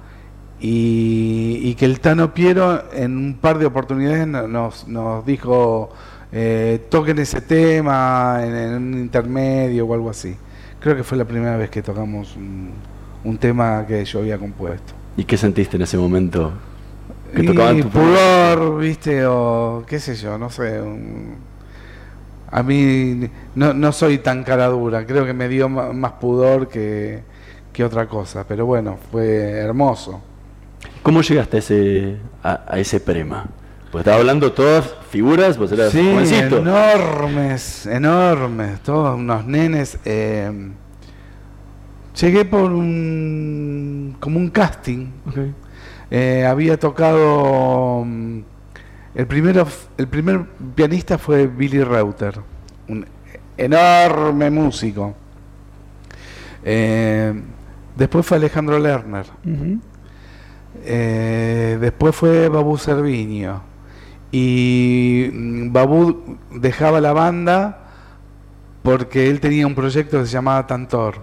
Y, 0.60 1.74
que 1.74 1.84
el 1.84 2.00
Tano 2.00 2.32
Piero 2.32 2.84
en 2.92 3.16
un 3.16 3.34
par 3.34 3.58
de 3.58 3.66
oportunidades 3.66 4.26
nos, 4.26 4.88
nos 4.88 5.26
dijo 5.26 5.90
eh, 6.32 6.86
toquen 6.90 7.18
ese 7.18 7.40
tema 7.40 8.40
en, 8.42 8.74
un 8.74 8.98
intermedio 8.98 9.86
o 9.86 9.94
algo 9.94 10.10
así. 10.10 10.36
Creo 10.80 10.96
que 10.96 11.04
fue 11.04 11.16
la 11.18 11.24
primera 11.24 11.56
vez 11.56 11.70
que 11.70 11.82
tocamos 11.82 12.36
un, 12.36 13.38
tema 13.38 13.84
que 13.86 14.04
yo 14.04 14.20
había 14.20 14.38
compuesto. 14.38 14.92
¿Y 15.16 15.24
qué 15.24 15.36
sentiste 15.36 15.76
en 15.76 15.82
ese 15.82 15.96
momento? 15.96 16.52
Que 17.34 17.42
tocaban 17.42 17.80
tu 17.80 17.88
pudor, 17.88 18.78
viste, 18.78 19.26
o 19.26 19.84
qué 19.86 19.98
sé 19.98 20.14
yo, 20.14 20.38
no 20.38 20.48
sé. 20.48 20.80
a 22.50 22.62
mí 22.62 23.28
no, 23.54 23.74
no 23.74 23.92
soy 23.92 24.18
tan 24.18 24.44
cara 24.44 24.68
dura, 24.68 25.04
creo 25.04 25.26
que 25.26 25.32
me 25.32 25.48
dio 25.48 25.68
más 25.68 26.12
pudor 26.12 26.68
que, 26.68 27.22
que 27.72 27.84
otra 27.84 28.06
cosa, 28.08 28.46
pero 28.46 28.64
bueno, 28.64 28.98
fue 29.10 29.50
hermoso. 29.50 30.22
¿Cómo 31.06 31.22
llegaste 31.22 31.58
a 31.58 31.60
ese, 31.60 32.16
a, 32.42 32.80
ese 32.80 32.98
prema? 32.98 33.46
Pues 33.92 34.02
estaba 34.02 34.16
hablando 34.16 34.50
todas 34.50 34.92
figuras, 35.08 35.56
pues 35.56 35.70
eras 35.70 35.92
sí, 35.92 36.00
enormes, 36.00 37.86
enormes, 37.86 38.80
todos 38.80 39.16
unos 39.16 39.46
nenes. 39.46 40.00
Eh, 40.04 40.50
llegué 42.20 42.44
por 42.44 42.72
un, 42.72 44.16
como 44.18 44.40
un 44.40 44.50
casting. 44.50 45.06
Eh, 46.10 46.44
había 46.44 46.76
tocado 46.76 48.02
mm, 48.04 48.40
El, 49.14 49.26
primero, 49.28 49.64
el 49.98 50.08
primer 50.08 50.44
pianista 50.74 51.18
fue 51.18 51.46
Billy 51.46 51.84
Reuter, 51.84 52.34
un 52.88 53.06
enorme 53.56 54.50
músico. 54.50 55.14
Eh, 56.64 57.32
después 57.94 58.26
fue 58.26 58.38
Alejandro 58.38 58.80
Lerner. 58.80 59.26
Eh, 60.86 61.78
después 61.80 62.14
fue 62.14 62.48
Babu 62.48 62.78
Cerviño. 62.78 63.62
Y 64.32 65.28
mm, 65.32 65.72
Babu 65.72 66.38
dejaba 66.52 67.00
la 67.00 67.12
banda 67.12 67.82
porque 68.82 69.28
él 69.28 69.40
tenía 69.40 69.66
un 69.66 69.74
proyecto 69.74 70.20
que 70.20 70.26
se 70.26 70.32
llamaba 70.32 70.66
Tantor. 70.66 71.16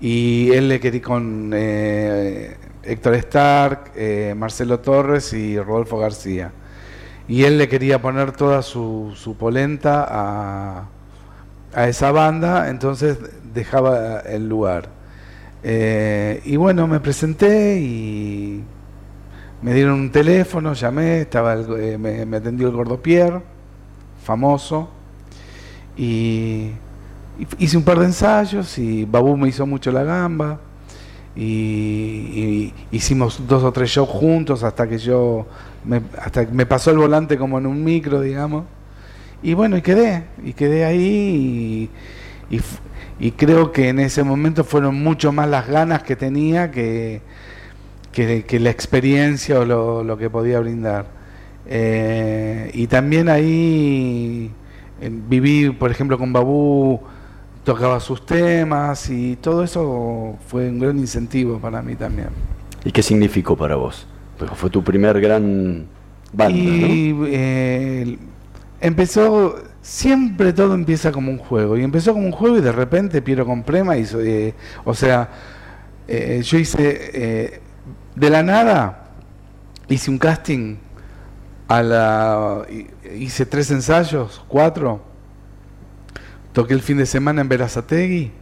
Y 0.00 0.50
él 0.52 0.68
le 0.68 0.80
quería 0.80 1.02
con 1.02 1.50
eh, 1.54 2.56
Héctor 2.82 3.14
Stark, 3.14 3.92
Marcelo 4.36 4.80
Torres 4.80 5.32
y 5.32 5.58
Rodolfo 5.60 5.98
García 5.98 6.52
y 7.28 7.44
él 7.44 7.58
le 7.58 7.68
quería 7.68 8.00
poner 8.00 8.32
toda 8.32 8.62
su, 8.62 9.14
polenta 9.38 10.06
a, 10.08 10.88
a, 11.74 11.88
esa 11.88 12.10
banda, 12.10 12.70
entonces 12.70 13.18
dejaba 13.52 14.20
el 14.20 14.48
lugar. 14.48 14.88
Eh, 15.62 16.40
y 16.44 16.56
bueno, 16.56 16.86
me 16.86 17.00
presenté 17.00 17.78
y 17.80 18.64
me 19.62 19.74
dieron 19.74 20.00
un 20.00 20.10
teléfono, 20.10 20.72
llamé, 20.72 21.22
estaba 21.22 21.54
eh, 21.54 21.98
me, 21.98 22.36
atendió 22.36 22.68
el 22.68 22.74
gordo 22.74 23.00
Pierre, 23.00 23.40
famoso, 24.22 24.88
y, 25.96 26.70
hice 27.58 27.76
un 27.76 27.82
par 27.82 27.98
de 27.98 28.06
ensayos 28.06 28.78
y 28.78 29.04
Babu 29.04 29.36
me 29.36 29.48
hizo 29.48 29.66
mucho 29.66 29.90
la 29.92 30.04
gamba. 30.04 30.60
y, 31.36 32.72
hicimos 32.90 33.46
dos 33.46 33.62
o 33.64 33.72
tres 33.72 33.90
shows 33.90 34.08
juntos 34.08 34.62
hasta 34.62 34.88
que 34.88 34.98
yo 34.98 35.46
me, 35.84 36.02
hasta 36.20 36.46
me 36.52 36.66
pasó 36.66 36.90
el 36.90 36.98
volante 36.98 37.36
como 37.38 37.58
en 37.58 37.66
un 37.66 37.82
micro, 37.82 38.20
digamos. 38.20 38.64
Y 39.42 39.54
bueno, 39.54 39.76
y 39.76 39.82
quedé, 39.82 40.24
y 40.44 40.52
quedé 40.52 40.84
ahí 40.84 41.90
y, 42.50 42.60
y, 43.20 43.30
creo 43.32 43.72
que 43.72 43.88
en 43.88 44.00
ese 44.00 44.22
momento 44.24 44.64
fueron 44.64 44.96
mucho 44.96 45.32
más 45.32 45.48
las 45.48 45.68
ganas 45.68 46.02
que 46.02 46.16
tenía 46.16 46.70
que, 46.70 47.22
que, 48.12 48.60
la 48.60 48.70
experiencia 48.70 49.60
o 49.60 49.64
lo, 49.64 50.04
lo 50.04 50.16
que 50.16 50.30
podía 50.30 50.60
brindar. 50.60 51.06
Eh, 51.66 52.70
y 52.74 52.86
también 52.86 53.28
ahí 53.28 54.50
viví, 55.00 55.70
por 55.70 55.90
ejemplo, 55.90 56.18
con 56.18 56.32
Babú, 56.32 57.00
tocaba 57.64 58.00
sus 58.00 58.24
temas 58.24 59.10
y 59.10 59.36
todo 59.36 59.62
eso 59.62 60.36
fue 60.48 60.70
un 60.70 60.78
gran 60.78 60.98
incentivo 60.98 61.58
para 61.58 61.82
mí 61.82 61.94
también. 61.96 62.28
¿Y 62.84 62.90
qué 62.90 63.02
significó 63.02 63.56
para 63.56 63.76
vos? 63.76 64.06
Pues 64.38 64.50
fue 64.52 64.70
tu 64.70 64.82
primer 64.82 65.20
gran 65.20 65.86
banda. 66.32 66.58
Y 66.58 67.14
eh, 67.26 68.18
empezó, 68.80 69.56
siempre 69.82 70.54
todo 70.54 70.74
empieza 70.74 71.12
como 71.12 71.30
un 71.30 71.38
juego. 71.38 71.76
Y 71.76 71.82
empezó 71.82 72.14
como 72.14 72.24
un 72.24 72.32
juego 72.32 72.56
y 72.56 72.62
de 72.62 72.72
repente 72.72 73.20
Piero 73.20 73.44
con 73.44 73.62
Prema 73.62 73.98
hizo, 73.98 74.20
eh, 74.22 74.54
o 74.84 74.94
sea, 74.94 75.28
eh, 76.06 76.40
yo 76.42 76.56
hice, 76.56 77.60
de 78.18 78.30
la 78.30 78.42
nada, 78.42 79.04
hice 79.88 80.10
un 80.10 80.18
casting, 80.18 80.76
a 81.68 81.82
la, 81.82 82.62
hice 83.16 83.46
tres 83.46 83.70
ensayos, 83.70 84.42
cuatro, 84.48 85.02
toqué 86.52 86.74
el 86.74 86.82
fin 86.82 86.98
de 86.98 87.06
semana 87.06 87.40
en 87.40 87.48
Verazategui 87.48 88.32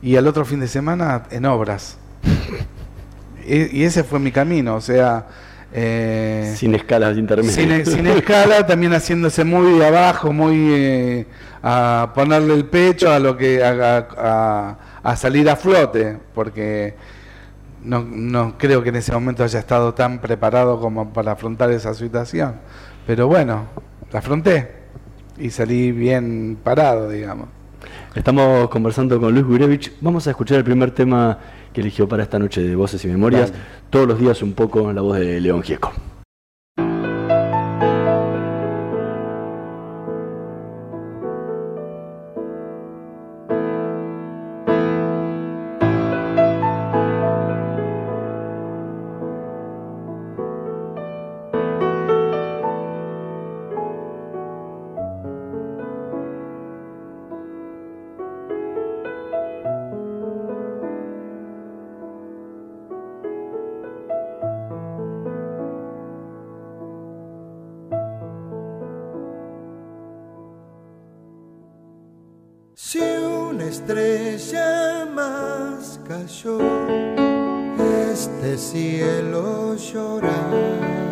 y 0.00 0.16
al 0.16 0.26
otro 0.26 0.44
fin 0.44 0.60
de 0.60 0.68
semana 0.68 1.24
en 1.30 1.44
Obras. 1.46 1.98
y 3.46 3.82
ese 3.82 4.04
fue 4.04 4.18
mi 4.18 4.32
camino, 4.32 4.76
o 4.76 4.80
sea... 4.80 5.26
Eh, 5.74 6.52
sin 6.56 6.74
escalas 6.74 7.16
intermedias. 7.16 7.88
Sin, 7.88 8.06
escala, 8.06 8.66
también 8.66 8.92
haciéndose 8.92 9.42
muy 9.42 9.82
abajo, 9.82 10.30
muy 10.30 10.66
eh, 10.70 11.26
a 11.62 12.12
ponerle 12.14 12.52
el 12.52 12.66
pecho 12.66 13.10
a 13.10 13.18
lo 13.18 13.38
que 13.38 13.64
a, 13.64 14.76
a, 15.02 15.16
salir 15.16 15.48
a 15.48 15.56
flote, 15.56 16.18
porque 16.34 16.94
no, 17.84 18.04
no 18.04 18.56
creo 18.58 18.82
que 18.82 18.90
en 18.90 18.96
ese 18.96 19.12
momento 19.12 19.44
haya 19.44 19.58
estado 19.58 19.94
tan 19.94 20.20
preparado 20.20 20.80
como 20.80 21.12
para 21.12 21.32
afrontar 21.32 21.70
esa 21.70 21.94
situación. 21.94 22.56
Pero 23.06 23.26
bueno, 23.26 23.66
la 24.12 24.18
afronté 24.18 24.70
y 25.38 25.50
salí 25.50 25.92
bien 25.92 26.58
parado, 26.62 27.08
digamos. 27.08 27.48
Estamos 28.14 28.68
conversando 28.68 29.18
con 29.18 29.32
Luis 29.32 29.46
Gurevich. 29.46 29.92
Vamos 30.00 30.26
a 30.26 30.30
escuchar 30.30 30.58
el 30.58 30.64
primer 30.64 30.90
tema 30.90 31.38
que 31.72 31.80
eligió 31.80 32.06
para 32.06 32.22
esta 32.22 32.38
noche 32.38 32.62
de 32.62 32.76
Voces 32.76 33.04
y 33.04 33.08
Memorias. 33.08 33.52
Todos 33.90 34.06
los 34.06 34.18
días 34.18 34.42
un 34.42 34.52
poco 34.52 34.90
en 34.90 34.96
la 34.96 35.02
voz 35.02 35.18
de 35.18 35.40
León 35.40 35.62
Gieco. 35.62 35.92
Esta 78.44 79.22
nube 79.22 80.28
aquí 80.28 81.11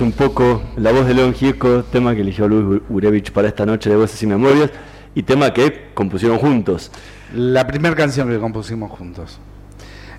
un 0.00 0.12
poco 0.12 0.62
la 0.76 0.92
voz 0.92 1.06
de 1.06 1.14
León 1.14 1.34
Gieco, 1.34 1.84
tema 1.84 2.14
que 2.14 2.22
eligió 2.22 2.48
Luis 2.48 2.82
Urevich 2.88 3.32
para 3.32 3.48
esta 3.48 3.66
noche 3.66 3.90
de 3.90 3.96
Voces 3.96 4.22
y 4.22 4.26
Memorias, 4.26 4.70
y 5.14 5.22
tema 5.22 5.52
que 5.52 5.88
compusieron 5.94 6.38
juntos. 6.38 6.90
La 7.34 7.66
primera 7.66 7.94
canción 7.94 8.28
que 8.28 8.38
compusimos 8.38 8.90
juntos. 8.90 9.38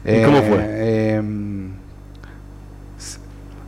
¿Y 0.05 0.23
cómo 0.23 0.41
fue? 0.43 0.57
eh, 0.61 1.15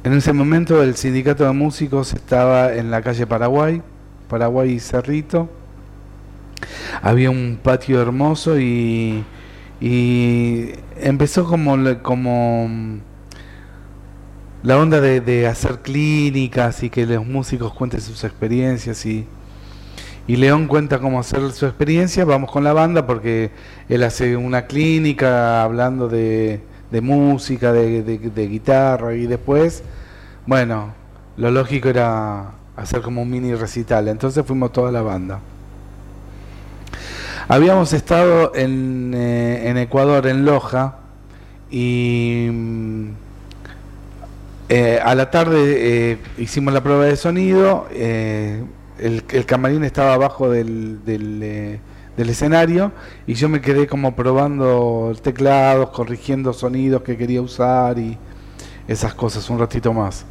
en 0.03 0.13
ese 0.13 0.31
momento 0.31 0.81
el 0.83 0.95
sindicato 0.95 1.43
de 1.43 1.51
músicos 1.51 2.13
estaba 2.13 2.73
en 2.73 2.91
la 2.91 3.01
calle 3.01 3.27
Paraguay, 3.27 3.81
Paraguay 4.29 4.71
y 4.71 4.79
Cerrito. 4.79 5.49
Había 7.01 7.29
un 7.29 7.59
patio 7.61 8.01
hermoso 8.01 8.59
y, 8.59 9.23
y 9.81 10.71
empezó 10.99 11.45
como, 11.45 11.77
como 12.01 12.69
la 14.67 14.77
onda 14.77 14.99
de, 14.99 15.47
hacer 15.47 15.79
clínicas 15.79 16.83
y 16.83 16.89
que 16.89 17.05
los 17.05 17.25
músicos 17.25 17.71
cuenten 17.73 18.01
sus 18.01 18.25
experiencias 18.25 19.05
y, 19.05 19.25
y 20.27 20.35
León 20.35 20.67
cuenta 20.67 20.99
cómo 20.99 21.21
hacer 21.21 21.53
su 21.53 21.65
experiencia, 21.65 22.25
vamos 22.25 22.51
con 22.51 22.65
la 22.65 22.73
banda 22.73 23.07
porque 23.07 23.51
él 23.87 24.03
hace 24.03 24.35
una 24.35 24.65
clínica 24.67 25.63
hablando 25.63 26.09
de, 26.09 26.59
de 26.91 26.99
música, 26.99 27.71
de, 27.71 28.03
de- 28.03 28.17
de 28.17 28.47
guitarra 28.49 29.15
y 29.15 29.25
después, 29.25 29.83
bueno, 30.45 30.93
lo 31.37 31.49
lógico 31.49 31.87
era 31.87 32.51
hacer 32.75 32.99
como 33.01 33.21
un 33.21 33.29
mini 33.29 33.55
recital, 33.55 34.09
entonces 34.09 34.45
fuimos 34.45 34.73
toda 34.73 34.91
la 34.91 35.01
banda. 35.01 35.39
Habíamos 37.47 37.93
estado 37.93 38.51
en, 38.53 39.13
eh, 39.15 39.69
en 39.69 39.77
Ecuador, 39.77 40.27
en 40.27 40.43
Loja, 40.43 40.97
y 41.71 42.49
mm, 42.51 43.07
eh, 44.69 44.99
a 45.01 45.15
la 45.15 45.31
tarde 45.31 46.11
eh, 46.11 46.17
hicimos 46.37 46.73
la 46.73 46.83
prueba 46.83 47.05
de 47.05 47.15
sonido, 47.15 47.87
eh, 47.91 48.63
el, 48.99 49.45
camarín 49.45 49.85
estaba 49.85 50.13
abajo 50.13 50.49
del, 50.49 50.99
eh, 51.07 51.79
del 52.17 52.29
escenario 52.29 52.91
y 53.27 53.35
yo 53.35 53.47
me 53.47 53.61
quedé 53.61 53.87
como 53.87 54.15
probando 54.15 55.13
teclados, 55.21 55.91
corrigiendo 55.91 56.51
sonidos 56.51 57.03
que 57.03 57.15
quería 57.15 57.41
usar 57.41 57.97
y 57.97 58.17
esas 58.89 59.13
cosas 59.13 59.49
un 59.49 59.59
ratito 59.59 59.93
más. 59.93 60.25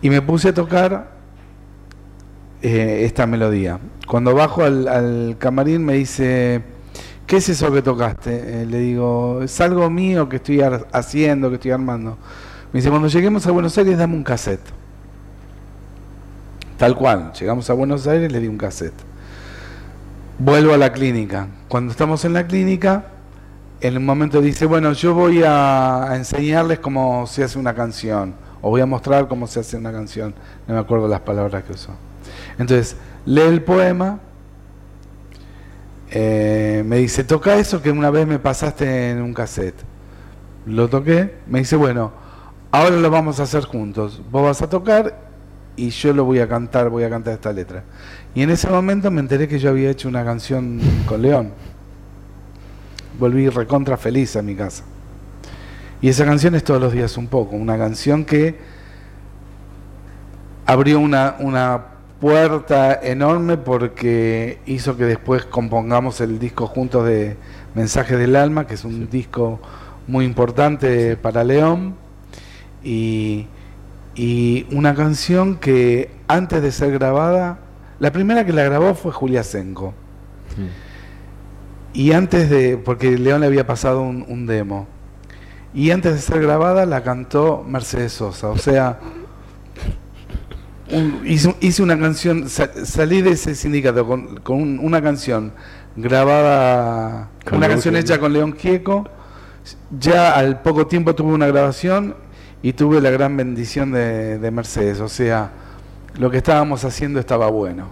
Y 0.00 0.10
me 0.10 0.22
puse 0.22 0.50
a 0.50 0.54
tocar 0.54 1.16
esta 2.62 3.26
melodía. 3.26 3.78
Cuando 4.06 4.34
bajo 4.34 4.64
al, 4.64 4.88
al 4.88 5.36
camarín 5.38 5.84
me 5.84 5.94
dice, 5.94 6.62
¿qué 7.26 7.36
es 7.36 7.48
eso 7.48 7.72
que 7.72 7.82
tocaste? 7.82 8.66
Le 8.66 8.78
digo, 8.78 9.42
es 9.42 9.60
algo 9.60 9.88
mío 9.88 10.28
que 10.28 10.36
estoy 10.36 10.60
haciendo, 10.92 11.48
que 11.48 11.56
estoy 11.56 11.70
armando. 11.72 12.18
Me 12.76 12.80
dice, 12.80 12.90
cuando 12.90 13.08
lleguemos 13.08 13.46
a 13.46 13.52
Buenos 13.52 13.78
Aires 13.78 13.96
dame 13.96 14.16
un 14.16 14.22
cassette. 14.22 14.60
Tal 16.76 16.94
cual, 16.94 17.32
llegamos 17.32 17.70
a 17.70 17.72
Buenos 17.72 18.06
Aires 18.06 18.30
le 18.30 18.38
di 18.38 18.48
un 18.48 18.58
cassette. 18.58 18.92
Vuelvo 20.38 20.74
a 20.74 20.76
la 20.76 20.92
clínica. 20.92 21.48
Cuando 21.68 21.92
estamos 21.92 22.26
en 22.26 22.34
la 22.34 22.46
clínica, 22.46 23.06
en 23.80 23.96
un 23.96 24.04
momento 24.04 24.42
dice, 24.42 24.66
bueno, 24.66 24.92
yo 24.92 25.14
voy 25.14 25.42
a, 25.42 26.10
enseñarles 26.16 26.78
cómo 26.80 27.26
se 27.26 27.44
hace 27.44 27.58
una 27.58 27.74
canción, 27.74 28.34
o 28.60 28.68
voy 28.68 28.82
a 28.82 28.86
mostrar 28.86 29.26
cómo 29.26 29.46
se 29.46 29.60
hace 29.60 29.78
una 29.78 29.90
canción. 29.90 30.34
No 30.68 30.74
me 30.74 30.80
acuerdo 30.80 31.08
las 31.08 31.20
palabras 31.20 31.64
que 31.64 31.72
usó. 31.72 31.92
Entonces, 32.58 32.98
lee 33.24 33.40
el 33.40 33.62
poema, 33.62 34.20
eh, 36.10 36.82
me 36.84 36.98
dice, 36.98 37.24
toca 37.24 37.54
eso 37.54 37.80
que 37.80 37.90
una 37.90 38.10
vez 38.10 38.26
me 38.26 38.38
pasaste 38.38 39.12
en 39.12 39.22
un 39.22 39.32
cassette. 39.32 39.80
Lo 40.66 40.90
toqué, 40.90 41.36
me 41.46 41.60
dice, 41.60 41.76
bueno, 41.76 42.25
ahora 42.70 42.96
lo 42.96 43.10
vamos 43.10 43.40
a 43.40 43.44
hacer 43.44 43.64
juntos. 43.64 44.20
Vos 44.30 44.42
vas 44.42 44.62
a 44.62 44.68
tocar 44.68 45.26
y 45.76 45.90
yo 45.90 46.12
lo 46.12 46.24
voy 46.24 46.40
a 46.40 46.48
cantar, 46.48 46.88
voy 46.88 47.04
a 47.04 47.10
cantar 47.10 47.34
esta 47.34 47.52
letra. 47.52 47.84
Y 48.34 48.42
en 48.42 48.50
ese 48.50 48.68
momento 48.68 49.10
me 49.10 49.20
enteré 49.20 49.48
que 49.48 49.58
yo 49.58 49.70
había 49.70 49.90
hecho 49.90 50.08
una 50.08 50.24
canción 50.24 50.80
con 51.06 51.22
León. 51.22 51.52
Volví 53.18 53.48
recontra 53.48 53.96
feliz 53.96 54.36
a 54.36 54.42
mi 54.42 54.54
casa. 54.54 54.84
Y 56.00 56.08
esa 56.08 56.24
canción 56.24 56.54
es 56.54 56.64
todos 56.64 56.80
los 56.80 56.92
días 56.92 57.16
un 57.16 57.26
poco, 57.26 57.56
una 57.56 57.78
canción 57.78 58.24
que 58.24 58.58
abrió 60.66 61.00
una, 61.00 61.36
una 61.38 61.84
puerta 62.20 62.94
enorme 63.02 63.56
porque 63.56 64.58
hizo 64.66 64.96
que 64.96 65.04
después 65.04 65.44
compongamos 65.44 66.20
el 66.20 66.38
disco 66.38 66.66
juntos 66.66 67.06
de 67.06 67.36
Mensaje 67.74 68.16
del 68.16 68.36
Alma, 68.36 68.66
que 68.66 68.74
es 68.74 68.84
un 68.84 69.08
disco 69.08 69.60
muy 70.06 70.24
importante 70.24 71.16
para 71.16 71.44
León. 71.44 71.94
Y, 72.88 73.46
y 74.14 74.64
una 74.70 74.94
canción 74.94 75.56
que 75.56 76.12
antes 76.28 76.62
de 76.62 76.70
ser 76.70 76.92
grabada, 76.92 77.58
la 77.98 78.12
primera 78.12 78.46
que 78.46 78.52
la 78.52 78.62
grabó 78.62 78.94
fue 78.94 79.10
Julia 79.10 79.42
Senko. 79.42 79.92
Y 81.92 82.12
antes 82.12 82.48
de, 82.48 82.76
porque 82.76 83.18
León 83.18 83.40
le 83.40 83.48
había 83.48 83.66
pasado 83.66 84.02
un, 84.02 84.24
un 84.28 84.46
demo. 84.46 84.86
Y 85.74 85.90
antes 85.90 86.12
de 86.14 86.20
ser 86.20 86.40
grabada 86.40 86.86
la 86.86 87.02
cantó 87.02 87.64
Mercedes 87.66 88.12
Sosa. 88.12 88.48
O 88.50 88.58
sea, 88.58 89.00
un- 90.92 91.22
hice, 91.26 91.54
hice 91.60 91.82
una 91.82 91.98
canción, 91.98 92.48
sa- 92.48 92.70
salí 92.84 93.22
de 93.22 93.30
ese 93.30 93.54
sindicato 93.54 94.06
con, 94.06 94.36
con 94.40 94.60
un- 94.62 94.78
una 94.78 95.02
canción 95.02 95.52
grabada, 95.96 97.30
Con 97.44 97.58
una 97.58 97.66
León 97.66 97.76
canción 97.78 97.94
Gieco. 97.94 98.06
hecha 98.06 98.20
con 98.20 98.32
León 98.32 98.54
Gieco. 98.56 99.08
Ya 99.98 100.32
al 100.36 100.62
poco 100.62 100.86
tiempo 100.86 101.14
tuve 101.14 101.32
una 101.32 101.46
grabación 101.48 102.14
y 102.68 102.72
tuve 102.72 103.00
la 103.00 103.10
gran 103.10 103.36
bendición 103.36 103.92
de, 103.92 104.38
de 104.40 104.50
Mercedes. 104.50 104.98
O 104.98 105.08
sea, 105.08 105.50
lo 106.18 106.32
que 106.32 106.38
estábamos 106.38 106.84
haciendo 106.84 107.20
estaba 107.20 107.48
bueno. 107.48 107.86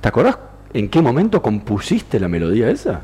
¿Te 0.00 0.08
acordás 0.08 0.36
en 0.72 0.88
qué 0.88 1.00
momento 1.00 1.40
compusiste 1.40 2.18
la 2.18 2.26
melodía 2.26 2.68
esa? 2.70 3.02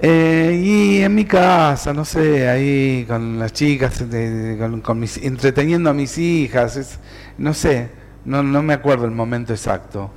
Eh, 0.00 0.60
y 0.64 1.02
en 1.02 1.14
mi 1.14 1.26
casa, 1.26 1.92
no 1.92 2.06
sé, 2.06 2.48
ahí 2.48 3.04
con 3.06 3.38
las 3.38 3.52
chicas, 3.52 4.10
de- 4.10 4.56
con, 4.58 4.80
con 4.80 4.98
mis, 4.98 5.18
entreteniendo 5.18 5.90
a 5.90 5.94
mis 5.94 6.16
hijas, 6.16 6.76
es- 6.76 6.98
no 7.36 7.52
sé, 7.52 7.90
no, 8.24 8.42
no 8.42 8.62
me 8.62 8.72
acuerdo 8.74 9.04
el 9.04 9.10
momento 9.12 9.52
exacto, 9.52 10.10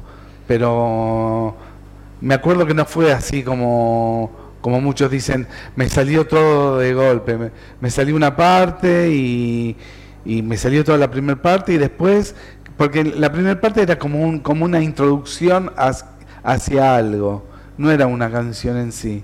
pero 0.47 1.55
me 2.21 2.33
acuerdo 2.33 2.65
que 2.65 2.73
no 2.73 2.85
fue 2.85 3.11
así 3.13 3.43
como, 3.43 4.31
como 4.67 4.81
muchos 4.81 5.09
dicen, 5.09 5.47
me 5.77 5.87
salió 5.87 6.27
todo 6.27 6.79
de 6.79 6.93
golpe, 6.93 7.51
me, 7.79 7.89
salió 7.89 8.17
una 8.17 8.35
parte 8.35 9.09
y, 9.13 9.77
me 10.25 10.57
salió 10.57 10.83
toda 10.83 10.97
la 10.97 11.09
primera 11.09 11.41
parte 11.41 11.71
y 11.71 11.77
después, 11.77 12.35
porque 12.75 13.05
la 13.05 13.31
primera 13.31 13.61
parte 13.61 13.81
era 13.81 13.97
como, 13.97 14.21
un, 14.21 14.39
como 14.39 14.65
una 14.65 14.81
introducción 14.83 15.71
hac- 15.77 16.03
hacia 16.43 16.97
algo, 16.97 17.45
no 17.77 17.91
era 17.91 18.07
una 18.07 18.29
canción 18.29 18.75
en 18.75 18.91
sí. 18.91 19.23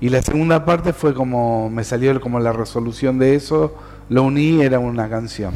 Y 0.00 0.10
la 0.10 0.22
segunda 0.22 0.64
parte 0.64 0.92
fue 0.92 1.12
como, 1.12 1.68
me 1.70 1.82
salió 1.82 2.20
como 2.20 2.38
la 2.38 2.52
resolución 2.52 3.18
de 3.18 3.34
eso, 3.34 3.76
lo 4.08 4.22
uní, 4.22 4.62
era 4.62 4.78
una 4.78 5.08
canción. 5.08 5.54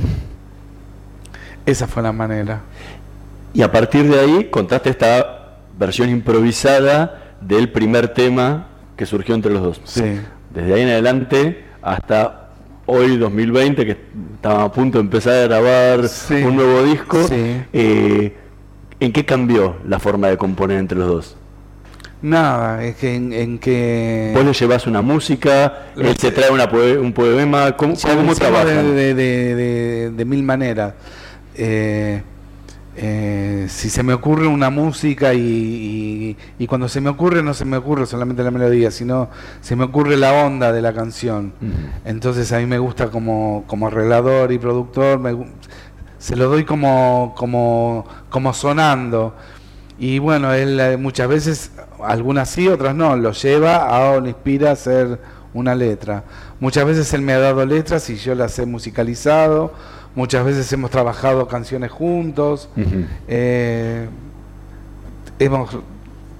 Esa 1.64 1.86
fue 1.86 2.02
la 2.02 2.10
manera. 2.10 2.62
Y 3.54 3.62
a 3.62 3.70
partir 3.70 4.10
de 4.10 4.18
ahí 4.18 4.48
contaste 4.50 4.90
esta 4.90 5.58
versión 5.78 6.08
improvisada 6.08 7.36
del 7.40 7.70
primer 7.70 8.08
tema 8.08 8.66
que 9.02 9.06
surgió 9.06 9.34
entre 9.34 9.52
los 9.52 9.62
dos. 9.62 9.80
Sí. 9.82 10.04
Desde 10.54 10.74
ahí 10.74 10.82
en 10.82 10.88
adelante 10.90 11.64
hasta 11.82 12.50
hoy 12.86 13.16
2020 13.16 13.84
que 13.84 13.96
estaba 14.36 14.62
a 14.62 14.70
punto 14.70 14.98
de 14.98 15.02
empezar 15.02 15.32
a 15.34 15.42
grabar 15.48 16.08
Sí. 16.08 16.34
un 16.34 16.54
nuevo 16.54 16.84
disco. 16.84 17.20
Sí. 17.26 17.62
eh, 17.72 18.36
¿En 19.00 19.12
qué 19.12 19.24
cambió 19.24 19.74
la 19.88 19.98
forma 19.98 20.28
de 20.28 20.36
componer 20.36 20.78
entre 20.78 20.96
los 20.98 21.08
dos? 21.08 21.36
Nada, 22.22 22.84
es 22.84 22.94
que 22.94 23.16
en, 23.16 23.58
que... 23.58 24.30
Vos 24.32 24.44
le 24.44 24.52
llevas 24.52 24.86
una 24.86 25.02
música, 25.02 25.86
él 25.96 26.14
te 26.16 26.30
trae 26.30 26.52
una 26.52 26.66
un 27.00 27.12
poema, 27.12 27.76
¿cómo, 27.76 27.94
cómo 28.00 28.34
trabajan? 28.36 28.94
De, 28.94 29.14
de, 29.14 30.10
de, 30.12 30.24
mil 30.24 30.44
maneras. 30.44 30.94
Eh, 31.56 32.22
eh, 32.94 33.66
si 33.70 33.88
se 33.88 34.02
me 34.02 34.12
ocurre 34.12 34.46
una 34.46 34.68
música 34.68 35.32
y, 35.32 36.36
y, 36.58 36.66
cuando 36.66 36.88
se 36.88 37.00
me 37.00 37.08
ocurre 37.08 37.42
no 37.42 37.54
se 37.54 37.64
me 37.64 37.78
ocurre 37.78 38.04
solamente 38.04 38.42
la 38.42 38.50
melodía, 38.50 38.90
sino 38.90 39.30
se 39.62 39.76
me 39.76 39.84
ocurre 39.84 40.18
la 40.18 40.32
onda 40.32 40.72
de 40.72 40.82
la 40.82 40.92
canción. 40.92 41.54
Entonces 42.04 42.52
a 42.52 42.58
mí 42.58 42.66
me 42.66 42.78
gusta 42.78 43.10
como, 43.10 43.64
como 43.66 43.86
arreglador 43.86 44.52
y 44.52 44.58
productor, 44.58 45.20
se 46.18 46.36
lo 46.36 46.48
doy 46.48 46.64
como, 46.64 47.34
como, 47.36 48.06
como 48.28 48.52
sonando. 48.52 49.34
Y 49.98 50.18
bueno, 50.18 50.52
él 50.52 50.78
eh, 50.78 50.96
muchas 50.96 51.28
veces, 51.28 51.70
algunas 52.02 52.50
sí, 52.50 52.68
otras 52.68 52.94
no, 52.94 53.16
lo 53.16 53.32
lleva 53.32 53.88
a 53.88 54.10
o 54.10 54.20
lo 54.20 54.28
inspira 54.28 54.70
a 54.70 54.72
hacer 54.72 55.18
una 55.54 55.74
letra. 55.74 56.24
Muchas 56.60 56.84
veces 56.84 57.12
él 57.14 57.22
me 57.22 57.32
ha 57.32 57.38
dado 57.38 57.64
letras 57.64 58.08
y 58.10 58.16
yo 58.16 58.34
las 58.34 58.58
he 58.58 58.66
musicalizado. 58.66 59.72
Muchas 60.14 60.44
veces 60.44 60.72
hemos 60.72 60.90
trabajado 60.90 61.48
canciones 61.48 61.90
juntos. 61.90 62.68
Eh, 63.28 64.08
hemos 65.38 65.78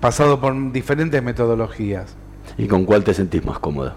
pasado 0.00 0.40
por 0.40 0.72
diferentes 0.72 1.22
metodologías. 1.22 2.14
¿Y 2.58 2.66
con 2.66 2.84
cuál 2.84 3.02
te 3.04 3.14
sentís 3.14 3.44
más 3.44 3.58
cómodo? 3.58 3.94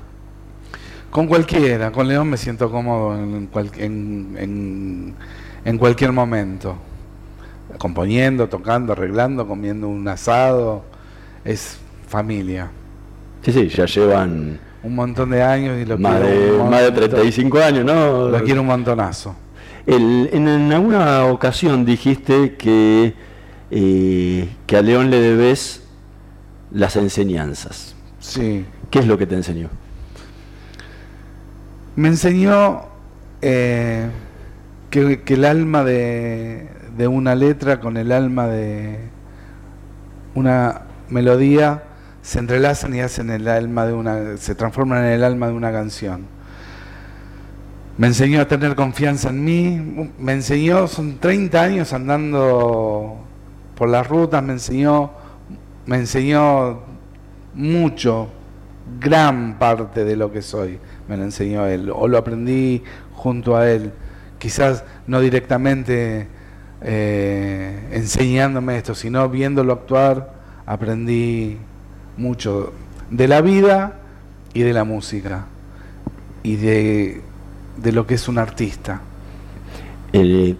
Con 1.11 1.27
cualquiera. 1.27 1.91
Con 1.91 2.07
León 2.07 2.29
me 2.29 2.37
siento 2.37 2.71
cómodo 2.71 3.15
en, 3.15 3.49
en, 3.77 5.15
en 5.65 5.77
cualquier 5.77 6.11
momento 6.11 6.77
componiendo, 7.77 8.47
tocando, 8.47 8.93
arreglando, 8.93 9.47
comiendo 9.47 9.87
un 9.87 10.07
asado. 10.07 10.83
Es 11.43 11.77
familia. 12.07 12.71
Sí, 13.41 13.51
sí, 13.51 13.67
ya 13.69 13.85
llevan 13.85 14.59
un 14.81 14.95
montón 14.95 15.29
de 15.29 15.41
años 15.43 15.79
y 15.79 15.85
lo 15.85 15.97
más 15.97 16.21
quiero 16.21 16.63
de, 16.63 16.69
más 16.69 16.81
de 16.81 16.91
35 16.91 17.59
años, 17.59 17.85
¿no? 17.85 18.29
Lo 18.29 18.43
quiero 18.43 18.61
un 18.61 18.67
montonazo. 18.67 19.35
El, 19.85 20.29
en, 20.33 20.71
alguna 20.71 21.25
ocasión 21.25 21.85
dijiste 21.85 22.55
que, 22.55 23.13
eh, 23.69 24.49
que 24.65 24.77
a 24.77 24.81
León 24.81 25.11
le 25.11 25.19
debes 25.19 25.83
las 26.71 26.95
enseñanzas. 26.95 27.95
Sí. 28.19 28.65
¿Qué 28.89 28.99
es 28.99 29.07
lo 29.07 29.17
que 29.17 29.27
te 29.27 29.35
enseñó? 29.35 29.69
Me 31.95 32.07
enseñó 32.07 32.85
eh, 33.41 34.09
que, 34.89 35.21
que, 35.21 35.33
el 35.35 35.45
alma 35.45 35.83
de, 35.83 36.67
de 36.97 37.07
una 37.07 37.35
letra 37.35 37.79
con 37.79 37.97
el 37.97 38.11
alma 38.11 38.47
de 38.47 38.99
una 40.33 40.81
melodía 41.09 41.83
se 42.21 42.39
entrelazan 42.39 42.95
y 42.95 43.01
hacen 43.01 43.29
el 43.29 43.47
alma 43.47 43.85
de 43.85 43.93
una 43.93 44.37
se 44.37 44.55
transforman 44.55 45.05
en 45.05 45.11
el 45.11 45.23
alma 45.23 45.47
de 45.47 45.53
una 45.53 45.71
canción. 45.71 46.34
Me 47.97 48.07
enseñó 48.07 48.41
a 48.41 48.47
tener 48.47 48.75
confianza 48.75 49.29
en 49.29 49.43
mí, 49.43 50.11
me 50.19 50.33
enseñó, 50.33 50.87
son 50.87 51.17
30 51.17 51.61
años 51.61 51.93
andando 51.93 53.17
por 53.75 53.89
las 53.89 54.07
rutas, 54.07 54.43
me 54.43 54.53
enseñó 54.53 55.11
me 55.85 55.97
enseñó 55.97 56.79
mucho, 57.53 58.27
gran 58.99 59.57
parte 59.57 60.03
de 60.03 60.15
lo 60.15 60.31
que 60.31 60.41
soy, 60.41 60.79
me 61.07 61.17
lo 61.17 61.23
enseñó 61.23 61.65
él, 61.67 61.91
o 61.93 62.07
lo 62.07 62.17
aprendí 62.17 62.83
junto 63.13 63.55
a 63.55 63.69
él, 63.69 63.91
quizás 64.39 64.83
no 65.07 65.19
directamente 65.19 66.27
eh, 66.81 67.89
enseñándome 67.91 68.77
esto, 68.77 68.95
sino 68.95 69.27
viéndolo 69.29 69.73
actuar, 69.73 70.33
aprendí 70.65 71.57
mucho 72.17 72.73
de 73.09 73.27
la 73.27 73.41
vida 73.41 73.99
y 74.53 74.61
de 74.61 74.73
la 74.73 74.83
música 74.83 75.45
y 76.43 76.55
de, 76.55 77.21
de 77.77 77.91
lo 77.91 78.05
que 78.07 78.15
es 78.15 78.27
un 78.27 78.37
artista. 78.37 79.01
de 80.11 80.55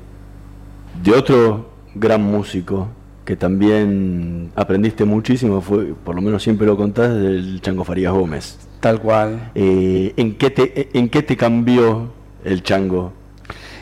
otro 1.13 1.69
gran 1.93 2.21
músico 2.21 2.89
que 3.23 3.36
también 3.36 4.51
aprendiste 4.56 5.04
muchísimo, 5.04 5.62
fue, 5.62 5.93
por 5.93 6.15
lo 6.15 6.21
menos 6.21 6.43
siempre 6.43 6.67
lo 6.67 6.78
contás, 6.78 7.13
del 7.13 7.60
Chango 7.62 7.84
Farías 7.84 8.13
Gómez. 8.13 8.60
Tal 8.80 9.01
cual. 9.01 9.51
Eh, 9.56 10.13
¿en, 10.15 10.36
qué 10.36 10.51
te, 10.51 10.97
¿En 10.97 11.10
qué 11.10 11.23
te 11.23 11.36
cambió 11.36 12.12
el 12.43 12.62
Chango? 12.62 13.13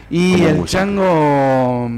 Y 0.10 0.44
el 0.44 0.64
Chango 0.66 1.90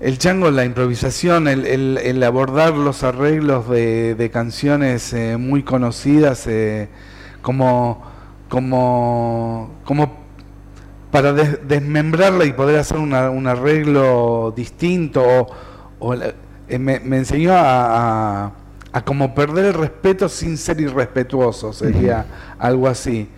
el 0.00 0.18
chango, 0.18 0.52
la 0.52 0.64
improvisación, 0.64 1.48
el, 1.48 2.22
abordar 2.22 2.74
los 2.74 3.02
arreglos 3.02 3.68
de, 3.68 4.30
canciones 4.32 5.12
eh, 5.12 5.36
muy 5.36 5.64
conocidas 5.64 6.46
eh, 6.46 6.88
como, 7.42 8.04
como, 8.48 9.70
como 9.84 10.16
para 11.10 11.32
desmembrarla 11.32 12.44
y 12.44 12.52
poder 12.52 12.78
hacer 12.78 12.98
un 12.98 13.46
arreglo 13.46 14.52
distinto 14.56 15.46
o, 15.98 16.14
eh, 16.14 16.78
me, 16.78 16.96
enseñó 16.96 17.52
a, 17.54 18.52
a, 18.92 19.04
como 19.04 19.34
perder 19.34 19.66
el 19.66 19.74
respeto 19.74 20.28
sin 20.28 20.56
ser 20.58 20.80
irrespetuoso, 20.80 21.72
sería 21.72 22.26
algo 22.58 22.88
así. 22.88 23.28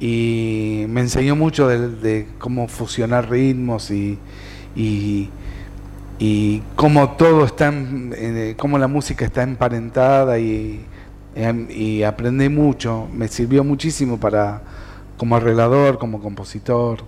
Y 0.00 0.84
me 0.88 1.00
enseñó 1.00 1.36
mucho 1.36 1.68
de, 1.68 2.26
cómo 2.38 2.66
fusionar 2.66 3.30
ritmos 3.30 3.90
y 3.90 4.18
y 6.24 6.62
cómo 6.76 7.16
todo 7.16 7.44
está, 7.44 7.66
en, 7.66 8.14
eh, 8.16 8.54
cómo 8.56 8.78
la 8.78 8.86
música 8.86 9.24
está 9.24 9.42
emparentada 9.42 10.38
y, 10.38 10.84
em, 11.34 11.66
y, 11.70 12.02
aprendí 12.02 12.48
mucho, 12.48 13.08
me 13.12 13.28
sirvió 13.28 13.64
muchísimo 13.64 14.18
para 14.18 14.62
como 15.16 15.36
arreglador, 15.36 15.98
como 15.98 16.20
compositor. 16.20 17.00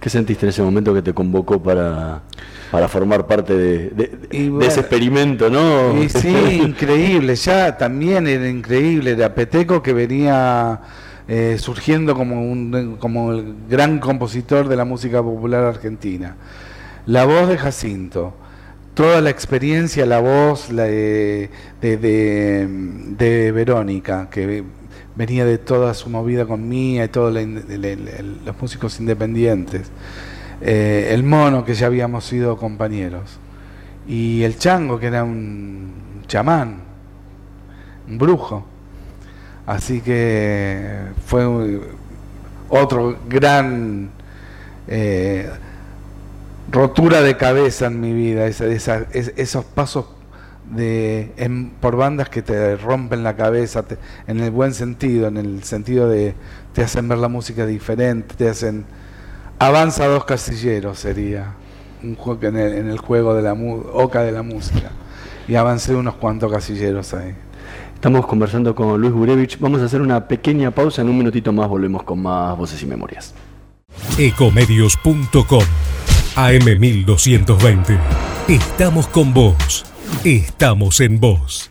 ¿Qué 0.00 0.08
sentiste 0.08 0.46
en 0.46 0.50
ese 0.50 0.62
momento 0.62 0.94
que 0.94 1.02
te 1.02 1.12
convocó 1.12 1.62
para, 1.62 2.22
para 2.70 2.88
formar 2.88 3.26
parte 3.26 3.54
de, 3.54 4.18
ese 4.62 4.80
experimento, 4.80 5.50
no? 5.50 6.02
Y 6.02 6.08
sí, 6.08 6.28
increíble, 6.64 7.36
ya 7.36 7.76
también 7.76 8.26
era 8.26 8.48
increíble, 8.48 9.10
era 9.10 9.34
Peteco 9.34 9.82
que 9.82 9.92
venía 9.92 10.80
eh, 11.28 11.56
surgiendo 11.58 12.14
como, 12.14 12.50
un, 12.50 12.96
como 12.98 13.32
el 13.32 13.54
gran 13.68 13.98
compositor 13.98 14.68
de 14.68 14.76
la 14.76 14.84
música 14.84 15.22
popular 15.22 15.64
argentina 15.64 16.36
la 17.06 17.24
voz 17.24 17.48
de 17.48 17.58
Jacinto, 17.58 18.34
toda 18.94 19.20
la 19.20 19.30
experiencia, 19.30 20.06
la 20.06 20.20
voz 20.20 20.68
de, 20.70 21.50
Verónica, 23.52 24.28
que 24.30 24.64
venía 25.16 25.44
de 25.44 25.58
toda 25.58 25.94
su 25.94 26.08
movida 26.08 26.46
con 26.46 26.68
Mía 26.68 27.04
y 27.04 27.08
todos 27.08 27.34
los 27.34 28.60
músicos 28.60 28.98
independientes, 29.00 29.90
eh, 30.60 31.08
el 31.10 31.24
mono, 31.24 31.64
que 31.64 31.74
ya 31.74 31.86
habíamos 31.86 32.24
sido 32.24 32.56
compañeros, 32.56 33.38
y 34.06 34.42
el 34.42 34.56
chango, 34.58 34.98
que 34.98 35.06
era 35.06 35.24
un 35.24 36.22
chamán, 36.26 36.82
un 38.08 38.18
brujo. 38.18 38.64
Así 39.66 40.00
que 40.00 41.06
fue 41.26 41.80
otro 42.68 43.16
gran... 43.28 44.10
Eh, 44.86 45.48
rotura 46.70 47.22
de 47.22 47.36
cabeza 47.36 47.86
en 47.86 48.00
mi 48.00 48.12
vida, 48.12 48.46
esos 48.46 49.64
pasos 49.64 50.06
de, 50.70 51.30
por 51.80 51.96
bandas 51.96 52.28
que 52.28 52.42
te 52.42 52.76
rompen 52.76 53.22
la 53.22 53.36
cabeza, 53.36 53.84
en 54.26 54.40
el 54.40 54.50
buen 54.50 54.74
sentido, 54.74 55.28
en 55.28 55.36
el 55.36 55.62
sentido 55.64 56.08
de 56.08 56.34
te 56.72 56.82
hacen 56.82 57.08
ver 57.08 57.18
la 57.18 57.28
música 57.28 57.66
diferente, 57.66 58.34
te 58.34 58.48
hacen... 58.48 58.84
Avanza 59.60 60.06
dos 60.06 60.24
casilleros 60.24 60.98
sería 60.98 61.54
un 62.02 62.16
juego 62.16 62.46
en 62.48 62.56
el, 62.56 62.98
juego 62.98 63.34
de 63.34 63.42
la 63.42 63.52
oca 63.54 64.22
de 64.22 64.32
la 64.32 64.42
música. 64.42 64.90
Y 65.46 65.54
avancé 65.54 65.94
unos 65.94 66.14
cuantos 66.14 66.52
casilleros 66.52 67.14
ahí. 67.14 67.34
Estamos 67.94 68.26
conversando 68.26 68.74
con 68.74 69.00
Luis 69.00 69.12
Gurevich. 69.12 69.58
Vamos 69.60 69.80
a 69.80 69.84
hacer 69.84 70.00
una 70.00 70.26
pequeña 70.26 70.70
pausa. 70.70 71.02
En 71.02 71.08
un 71.08 71.16
minutito 71.16 71.52
más 71.52 71.68
volvemos 71.68 72.02
con 72.02 72.20
más 72.20 72.56
voces 72.58 72.82
y 72.82 72.86
memorias. 72.86 73.34
Ecomedios.com 74.18 75.62
AM1220. 76.36 77.96
Estamos 78.48 79.06
con 79.06 79.32
vos. 79.32 79.84
Estamos 80.24 80.98
en 81.00 81.20
vos. 81.20 81.70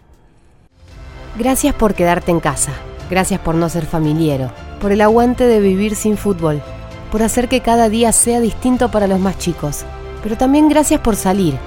Gracias 1.37 1.75
por 1.75 1.93
quedarte 1.93 2.31
en 2.31 2.39
casa. 2.39 2.71
Gracias 3.09 3.41
por 3.41 3.55
no 3.55 3.67
ser 3.67 3.85
familiero. 3.85 4.51
Por 4.79 4.93
el 4.93 5.01
aguante 5.01 5.45
de 5.45 5.59
vivir 5.59 5.95
sin 5.95 6.15
fútbol. 6.15 6.61
Por 7.11 7.23
hacer 7.23 7.49
que 7.49 7.59
cada 7.59 7.89
día 7.89 8.13
sea 8.13 8.39
distinto 8.39 8.89
para 8.89 9.07
los 9.07 9.19
más 9.19 9.37
chicos. 9.37 9.83
Pero 10.23 10.37
también 10.37 10.69
gracias 10.69 11.01
por 11.01 11.17
salir 11.17 11.57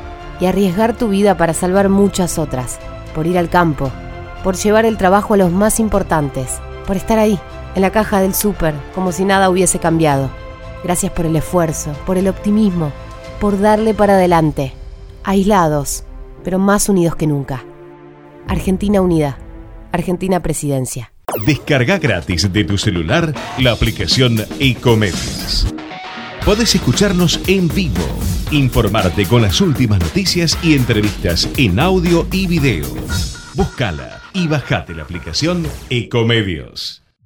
y 0.40 0.46
arriesgar 0.46 0.96
tu 0.96 1.08
vida 1.08 1.36
para 1.36 1.52
salvar 1.52 1.90
muchas 1.90 2.38
otras. 2.38 2.78
Por 3.14 3.26
ir 3.26 3.36
al 3.36 3.50
campo. 3.50 3.90
Por 4.42 4.56
llevar 4.56 4.86
el 4.86 4.96
trabajo 4.96 5.34
a 5.34 5.36
los 5.36 5.52
más 5.52 5.80
importantes. 5.80 6.60
Por 6.86 6.96
estar 6.96 7.18
ahí, 7.18 7.38
en 7.74 7.82
la 7.82 7.90
caja 7.90 8.22
del 8.22 8.34
súper, 8.34 8.74
como 8.94 9.12
si 9.12 9.26
nada 9.26 9.50
hubiese 9.50 9.78
cambiado 9.78 10.30
Gracias 10.86 11.10
por 11.10 11.26
el 11.26 11.34
esfuerzo, 11.34 11.92
por 12.06 12.16
el 12.16 12.28
optimismo, 12.28 12.92
por 13.40 13.60
darle 13.60 13.92
para 13.92 14.12
adelante. 14.12 14.72
Aislados, 15.24 16.04
pero 16.44 16.60
más 16.60 16.88
unidos 16.88 17.16
que 17.16 17.26
nunca. 17.26 17.64
Argentina 18.46 19.00
Unida. 19.00 19.36
Argentina 19.90 20.38
Presidencia. 20.38 21.12
Descarga 21.44 21.98
gratis 21.98 22.52
de 22.52 22.62
tu 22.62 22.78
celular 22.78 23.34
la 23.58 23.72
aplicación 23.72 24.36
Ecomedios. 24.60 25.74
Podés 26.44 26.76
escucharnos 26.76 27.40
en 27.48 27.66
vivo, 27.66 28.06
informarte 28.52 29.26
con 29.26 29.42
las 29.42 29.60
últimas 29.60 29.98
noticias 29.98 30.56
y 30.62 30.76
entrevistas 30.76 31.48
en 31.56 31.80
audio 31.80 32.28
y 32.30 32.46
video. 32.46 32.86
Búscala 33.54 34.22
y 34.32 34.46
bajate 34.46 34.94
la 34.94 35.02
aplicación 35.02 35.66
Ecomedios. 35.90 37.02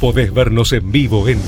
Podés 0.00 0.32
vernos 0.32 0.72
en 0.72 0.90
vivo 0.92 1.28
en 1.28 1.40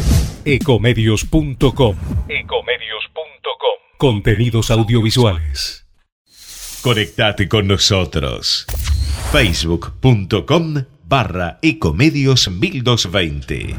ecomedios.com. 0.45 1.97
Ecomedios.com. 2.29 3.79
Contenidos 3.99 4.71
audiovisuales. 4.71 5.87
Conectate 6.83 7.49
con 7.49 7.68
nosotros. 7.68 8.66
Facebook.com 9.31 10.85
barra 11.05 11.59
Ecomedios 11.62 12.51
1220. 12.51 13.77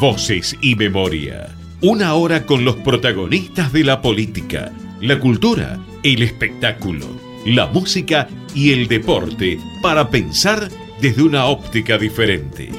Voces 0.00 0.56
y 0.60 0.74
memoria. 0.74 1.48
Una 1.80 2.14
hora 2.14 2.44
con 2.44 2.64
los 2.64 2.76
protagonistas 2.76 3.72
de 3.72 3.84
la 3.84 4.02
política, 4.02 4.72
la 5.00 5.18
cultura, 5.18 5.78
el 6.02 6.22
espectáculo, 6.22 7.06
la 7.46 7.66
música 7.66 8.28
y 8.54 8.72
el 8.72 8.88
deporte 8.88 9.58
para 9.82 10.10
pensar 10.10 10.68
desde 11.00 11.22
una 11.22 11.46
óptica 11.46 11.96
diferente. 11.98 12.70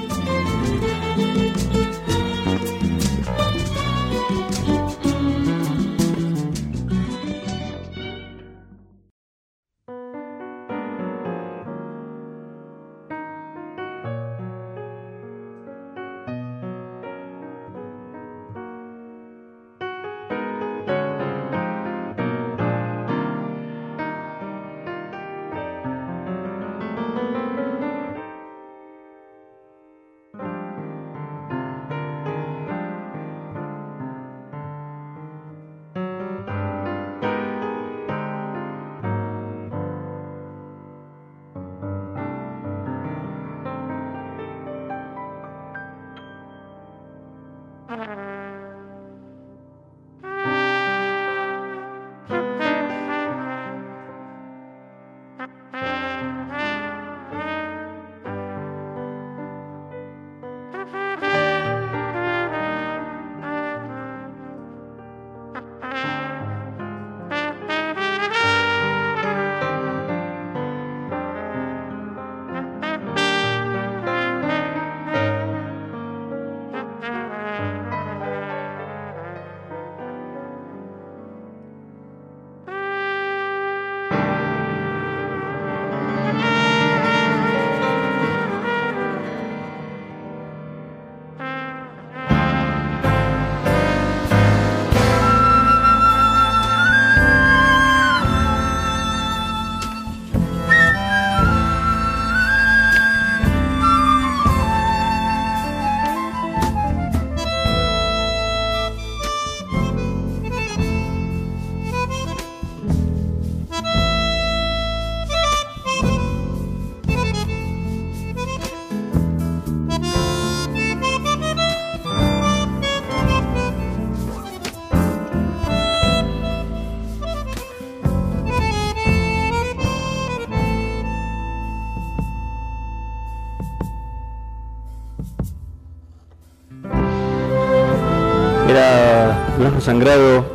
Sangrado, 139.89 140.45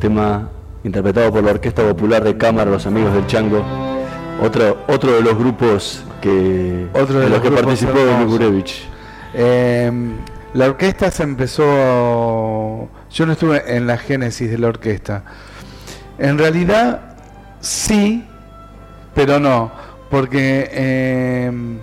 tema 0.00 0.50
interpretado 0.82 1.30
por 1.30 1.44
la 1.44 1.52
Orquesta 1.52 1.84
Popular 1.84 2.24
de 2.24 2.36
Cámara 2.36 2.72
Los 2.72 2.84
Amigos 2.88 3.14
del 3.14 3.24
Chango, 3.28 3.64
otro, 4.42 4.78
otro 4.88 5.12
de 5.12 5.20
los 5.22 5.38
grupos 5.38 6.02
que, 6.20 6.88
Otro 6.92 7.20
de 7.20 7.28
los 7.28 7.38
los 7.38 7.40
que 7.40 7.50
participó. 7.52 8.00
Gurevich. 8.26 8.82
Eh, 9.32 9.92
la 10.54 10.66
orquesta 10.66 11.12
se 11.12 11.22
empezó. 11.22 12.88
Yo 13.12 13.26
no 13.26 13.34
estuve 13.34 13.76
en 13.76 13.86
la 13.86 13.96
génesis 13.96 14.50
de 14.50 14.58
la 14.58 14.66
orquesta. 14.66 15.22
En 16.18 16.36
realidad, 16.36 17.14
sí, 17.60 18.24
pero 19.14 19.38
no. 19.38 19.70
Porque 20.10 20.68
eh, 20.72 21.78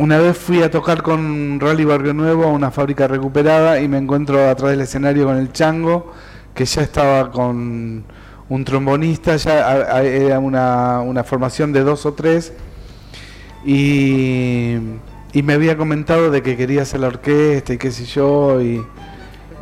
una 0.00 0.16
vez 0.16 0.38
fui 0.38 0.62
a 0.62 0.70
tocar 0.70 1.02
con 1.02 1.60
Rally 1.60 1.84
Barrio 1.84 2.14
Nuevo 2.14 2.44
a 2.44 2.46
una 2.46 2.70
fábrica 2.70 3.06
recuperada 3.06 3.82
y 3.82 3.86
me 3.86 3.98
encuentro 3.98 4.48
atrás 4.48 4.70
del 4.70 4.80
escenario 4.80 5.26
con 5.26 5.36
el 5.36 5.52
Chango, 5.52 6.14
que 6.54 6.64
ya 6.64 6.80
estaba 6.80 7.30
con 7.30 8.04
un 8.48 8.64
trombonista, 8.64 9.36
ya 9.36 10.00
era 10.00 10.38
una, 10.38 11.00
una 11.00 11.22
formación 11.22 11.74
de 11.74 11.80
dos 11.82 12.06
o 12.06 12.14
tres. 12.14 12.54
Y, 13.62 14.76
y 15.34 15.42
me 15.42 15.52
había 15.52 15.76
comentado 15.76 16.30
de 16.30 16.42
que 16.42 16.56
quería 16.56 16.80
hacer 16.80 17.00
la 17.00 17.08
orquesta 17.08 17.74
y 17.74 17.76
qué 17.76 17.90
sé 17.90 18.06
yo. 18.06 18.58
Y, 18.62 18.82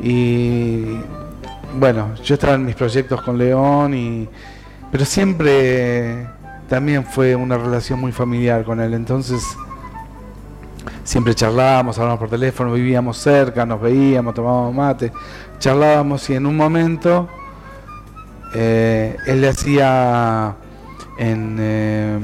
y 0.00 1.00
bueno, 1.80 2.14
yo 2.22 2.34
estaba 2.34 2.54
en 2.54 2.64
mis 2.64 2.76
proyectos 2.76 3.22
con 3.22 3.38
León, 3.38 3.92
y, 3.92 4.28
pero 4.92 5.04
siempre 5.04 6.28
también 6.68 7.04
fue 7.04 7.34
una 7.34 7.58
relación 7.58 7.98
muy 7.98 8.12
familiar 8.12 8.62
con 8.62 8.78
él. 8.78 8.94
Entonces 8.94 9.42
siempre 11.04 11.34
charlábamos, 11.34 11.98
hablábamos 11.98 12.20
por 12.20 12.30
teléfono, 12.30 12.72
vivíamos 12.72 13.18
cerca, 13.18 13.64
nos 13.64 13.80
veíamos, 13.80 14.34
tomábamos 14.34 14.74
mate, 14.74 15.12
charlábamos 15.58 16.28
y 16.30 16.34
en 16.34 16.46
un 16.46 16.56
momento 16.56 17.28
eh, 18.54 19.16
él 19.26 19.40
le 19.40 19.48
hacía 19.48 20.56
en 21.18 21.56
eh, 21.60 22.18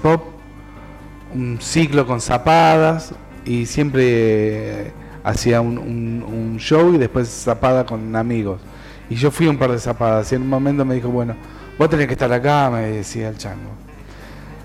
Pop 0.00 0.22
un 1.34 1.58
ciclo 1.60 2.06
con 2.06 2.20
zapadas 2.20 3.14
y 3.44 3.66
siempre 3.66 4.02
eh, 4.04 4.92
hacía 5.24 5.60
un, 5.60 6.56
show 6.58 6.94
y 6.94 6.98
después 6.98 7.28
zapada 7.28 7.84
con 7.86 8.14
amigos. 8.14 8.60
Y 9.08 9.14
yo 9.16 9.30
fui 9.30 9.46
un 9.46 9.58
par 9.58 9.72
de 9.72 9.78
zapadas 9.78 10.30
y 10.32 10.36
en 10.36 10.42
un 10.42 10.48
momento 10.48 10.84
me 10.84 10.94
dijo, 10.94 11.08
bueno, 11.08 11.34
vos 11.78 11.88
tenés 11.88 12.06
que 12.06 12.12
estar 12.12 12.32
acá, 12.32 12.70
me 12.70 12.82
decía 12.82 13.28
el 13.28 13.38
chango. 13.38 13.70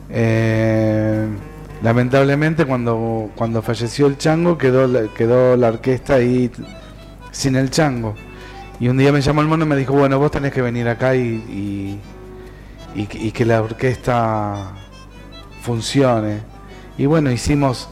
Eh, 0.09 1.27
lamentablemente 1.83 2.65
cuando, 2.65 3.29
cuando 3.35 3.61
falleció 3.61 4.07
el 4.07 4.17
chango 4.17 4.57
quedó, 4.57 4.87
la- 4.87 5.07
quedó 5.13 5.55
la 5.57 5.69
orquesta 5.69 6.15
ahí 6.15 6.51
sin 7.31 7.55
el 7.55 7.69
chango. 7.69 8.15
Y 8.79 8.89
un 8.89 8.97
día 8.97 9.11
me 9.11 9.21
llamó 9.21 9.41
el 9.41 9.47
mono 9.47 9.65
y 9.65 9.67
me 9.67 9.75
dijo, 9.75 9.93
bueno, 9.93 10.19
vos 10.19 10.31
tenés 10.31 10.53
que 10.53 10.61
venir 10.61 10.87
acá 10.87 11.15
y, 11.15 11.19
y, 11.21 11.99
y 13.01 13.05
que- 13.07 13.17
y 13.17 13.31
que 13.31 13.45
la 13.45 13.61
orquesta 13.61 14.71
funcione. 15.61 16.41
Y 16.97 17.05
bueno, 17.05 17.31
hicimos, 17.31 17.89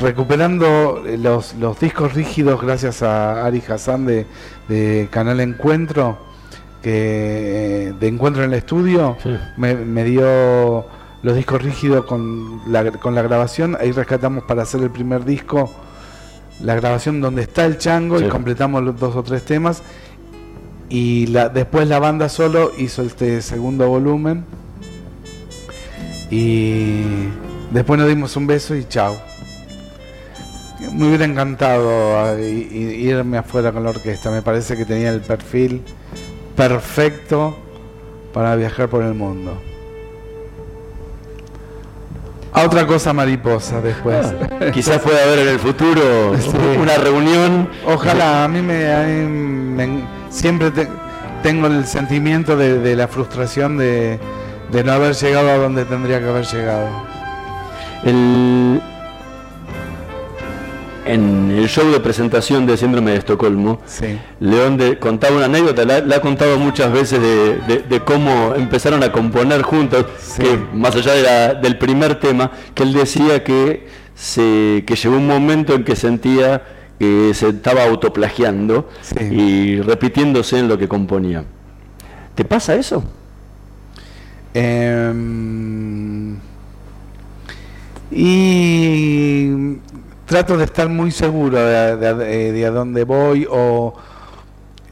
recuperando 0.00 1.02
los, 1.18 1.54
los 1.54 1.78
discos 1.80 2.14
rígidos 2.14 2.60
gracias 2.62 3.02
a 3.02 3.44
Ari 3.44 3.62
Hassan 3.68 4.06
de, 4.06 4.26
de 4.68 5.08
Canal 5.10 5.40
Encuentro, 5.40 6.18
que 6.82 7.92
de 7.98 8.08
Encuentro 8.08 8.44
en 8.44 8.52
el 8.52 8.58
Estudio, 8.58 9.16
Sí. 9.22 9.36
me, 9.56 9.74
me 9.74 10.04
dio 10.04 10.86
los 11.22 11.34
discos 11.36 11.62
rígidos 11.62 12.04
con 12.04 12.60
la, 12.66 12.90
con 12.92 13.14
la 13.14 13.22
grabación, 13.22 13.76
ahí 13.80 13.90
rescatamos 13.92 14.44
para 14.44 14.62
hacer 14.62 14.82
el 14.82 14.90
primer 14.90 15.24
disco 15.24 15.70
la 16.60 16.74
grabación 16.74 17.20
donde 17.20 17.42
está 17.42 17.64
el 17.66 17.78
chango 17.78 18.18
Sí. 18.18 18.24
y 18.24 18.28
completamos 18.28 18.82
los 18.82 18.98
dos 18.98 19.14
o 19.14 19.22
tres 19.22 19.44
temas 19.44 19.82
y 20.88 21.26
la, 21.28 21.48
después 21.48 21.86
la 21.86 21.98
banda 22.00 22.28
solo 22.28 22.72
hizo 22.78 23.02
este 23.02 23.42
segundo 23.42 23.88
volumen 23.88 24.44
y 26.30 27.02
después 27.70 27.98
nos 27.98 28.08
dimos 28.08 28.36
un 28.36 28.46
beso 28.46 28.74
y 28.74 28.84
chao. 28.84 29.16
Me 30.92 31.06
hubiera 31.08 31.24
encantado 31.24 32.38
i- 32.38 32.68
irme 33.08 33.38
afuera 33.38 33.72
con 33.72 33.82
la 33.84 33.90
orquesta, 33.90 34.30
me 34.30 34.42
parece 34.42 34.76
que 34.76 34.84
tenía 34.84 35.10
el 35.10 35.20
perfil 35.20 35.82
perfecto 36.56 37.56
para 38.32 38.54
viajar 38.56 38.88
por 38.88 39.02
el 39.02 39.14
mundo. 39.14 39.60
A 42.52 42.62
otra 42.64 42.86
cosa 42.86 43.12
mariposa 43.12 43.80
después. 43.80 44.26
Quizás 44.74 44.98
pueda 45.00 45.22
haber 45.22 45.40
en 45.40 45.48
el 45.48 45.58
futuro 45.58 46.34
Sí. 46.40 46.50
una 46.80 46.94
reunión. 46.96 47.68
Ojalá, 47.86 48.44
a 48.44 48.48
mí 48.48 48.62
me, 48.62 48.92
a 48.92 49.02
mí 49.04 49.26
me- 49.26 50.02
siempre 50.30 50.70
te- 50.70 50.88
tengo 51.42 51.66
el 51.68 51.86
sentimiento 51.86 52.56
de, 52.56 52.78
de 52.78 52.96
la 52.96 53.06
frustración 53.06 53.76
de, 53.78 54.18
de 54.72 54.84
no 54.84 54.92
haber 54.92 55.14
llegado 55.14 55.50
a 55.50 55.56
donde 55.58 55.84
tendría 55.84 56.18
que 56.20 56.28
haber 56.28 56.44
llegado. 56.46 56.88
El- 58.04 58.80
en 61.08 61.50
el 61.50 61.68
show 61.68 61.90
de 61.90 62.00
presentación 62.00 62.66
de 62.66 62.76
Síndrome 62.76 63.12
de 63.12 63.18
Estocolmo, 63.18 63.80
Sí. 63.86 64.18
León 64.40 64.76
de- 64.76 64.98
contaba 64.98 65.36
una 65.36 65.46
anécdota, 65.46 65.84
la, 65.84 66.00
la 66.00 66.16
ha 66.16 66.20
contado 66.20 66.58
muchas 66.58 66.92
veces 66.92 67.20
de, 67.20 67.56
de- 67.66 67.82
de 67.88 68.00
cómo 68.04 68.54
empezaron 68.54 69.02
a 69.02 69.10
componer 69.10 69.62
juntos, 69.62 70.06
Sí. 70.20 70.42
que 70.42 70.58
más 70.74 70.94
allá 70.96 71.12
de 71.14 71.22
la- 71.22 71.54
del 71.54 71.78
primer 71.78 72.20
tema, 72.20 72.50
que 72.74 72.82
él 72.82 72.92
decía 72.92 73.42
que, 73.42 73.86
se, 74.14 74.84
que 74.86 74.96
llegó 74.96 75.16
un 75.16 75.26
momento 75.26 75.74
en 75.74 75.84
que 75.84 75.94
sentía 75.96 76.62
que 76.98 77.32
se 77.32 77.48
estaba 77.50 77.84
autoplagiando 77.84 78.88
Sí. 79.02 79.24
y 79.24 79.80
repitiéndose 79.80 80.58
en 80.58 80.66
lo 80.68 80.76
que 80.78 80.88
componía. 80.88 81.44
¿Te 82.34 82.44
pasa 82.44 82.74
eso? 82.74 83.04
Em, 84.52 86.36
y 88.10 89.76
trato 90.28 90.58
de 90.58 90.64
estar 90.64 90.88
muy 90.90 91.10
seguro 91.10 91.56
de, 91.58 92.66
a 92.66 92.70
dónde 92.70 93.04
voy 93.04 93.46
o 93.50 93.94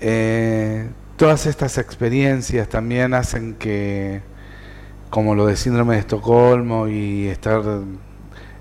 eh, 0.01 0.89
todas 1.17 1.45
estas 1.45 1.77
experiencias 1.77 2.69
también 2.71 3.13
hacen 3.13 3.55
que, 3.55 4.23
como 5.11 5.35
lo 5.35 5.45
de 5.47 5.57
síndrome 5.57 5.95
de 5.95 6.01
Estocolmo 6.01 6.89
y 6.89 7.27
estar 7.27 7.63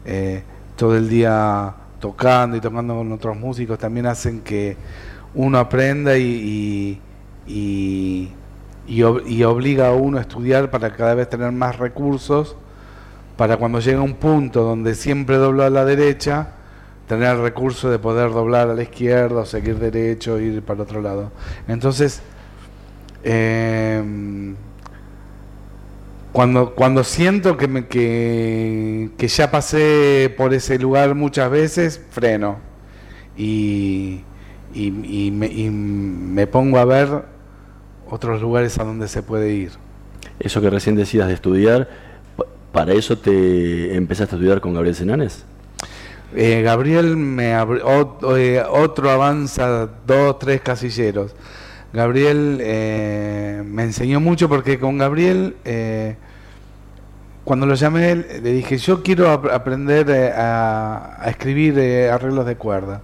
eh, 0.03 0.43
todo 0.75 0.97
el 0.97 1.07
día 1.07 1.73
tocando 2.01 2.57
y 2.57 2.59
tocando 2.59 2.93
con 2.95 3.09
otros 3.13 3.37
músicos, 3.37 3.79
también 3.79 4.05
hacen 4.05 4.41
que 4.41 4.75
uno 5.33 5.57
aprenda 5.59 6.17
y, 6.17 6.99
y, 7.47 7.51
y- 7.53 8.31
y 8.87 8.99
ob- 9.01 9.23
y 9.25 9.43
obliga 9.43 9.87
a 9.87 9.93
uno 9.93 10.17
a 10.17 10.21
estudiar 10.21 10.69
para 10.69 10.91
cada 10.93 11.15
vez 11.15 11.29
tener 11.29 11.51
más 11.53 11.77
recursos, 11.77 12.57
para 13.37 13.55
cuando 13.57 13.79
llega 13.79 14.01
un 14.01 14.15
punto 14.15 14.61
donde 14.63 14.93
siempre 14.93 15.37
doblo 15.37 15.63
a 15.63 15.69
la 15.69 15.85
derecha, 15.85 16.49
tener 17.07 17.35
el 17.35 17.41
recurso 17.41 17.89
de 17.89 17.99
poder 17.99 18.31
doblar 18.31 18.69
a 18.69 18.73
la 18.73 18.83
izquierda 18.83 19.41
o 19.41 19.45
seguir 19.45 19.77
derecho, 19.77 20.39
ir 20.39 20.61
para 20.63 20.83
otro 20.83 21.01
lado. 21.01 21.31
Entonces, 21.67 22.21
em, 23.23 24.55
cuando, 26.31 26.73
cuando 26.75 27.03
siento 27.03 27.57
que, 27.57 27.67
me, 27.67 27.87
que, 27.87 29.09
que 29.17 29.27
ya 29.27 29.51
pasé 29.51 30.33
por 30.35 30.53
ese 30.53 30.77
lugar 30.79 31.15
muchas 31.15 31.49
veces, 31.49 32.01
freno 32.09 32.57
y, 33.37 34.21
y- 34.73 35.31
me, 35.31 35.47
y 35.47 35.69
me 35.69 36.47
pongo 36.47 36.77
a 36.79 36.85
ver 36.85 37.07
otros 38.09 38.41
lugares 38.41 38.77
a 38.79 38.83
donde 38.83 39.07
se 39.07 39.23
puede 39.23 39.51
ir. 39.53 39.71
Eso 40.39 40.59
que 40.61 40.69
recién 40.69 40.95
decías 40.95 41.27
de 41.27 41.33
estudiar, 41.35 41.87
pa- 42.35 42.45
¿para 42.73 42.93
eso 42.93 43.17
te 43.17 43.95
empezaste 43.95 44.35
a 44.35 44.37
estudiar 44.37 44.59
con 44.59 44.73
Gabriel 44.73 44.95
Senanes? 44.95 45.45
Eh, 46.35 46.61
Gabriel 46.63 47.15
me 47.15 47.53
abri- 47.55 47.81
ot- 47.81 48.37
eh, 48.37 48.61
otro 48.69 49.09
avanza 49.09 49.87
dos, 50.05 50.37
tres 50.39 50.61
casilleros. 50.61 51.33
Gabriel 51.93 52.59
eh, 52.61 53.63
me 53.65 53.83
enseñó 53.83 54.19
mucho 54.19 54.49
porque 54.49 54.77
con 54.77 54.97
Gabriel, 54.97 55.55
cuando 57.45 57.65
lo 57.65 57.75
llamé, 57.75 58.15
le 58.15 58.51
dije, 58.51 58.77
yo 58.77 59.01
quiero 59.01 59.29
ap- 59.31 59.45
aprender 59.49 60.11
a, 60.35 61.23
escribir 61.27 61.79
arreglos 62.11 62.45
de 62.45 62.55
cuerda. 62.57 63.01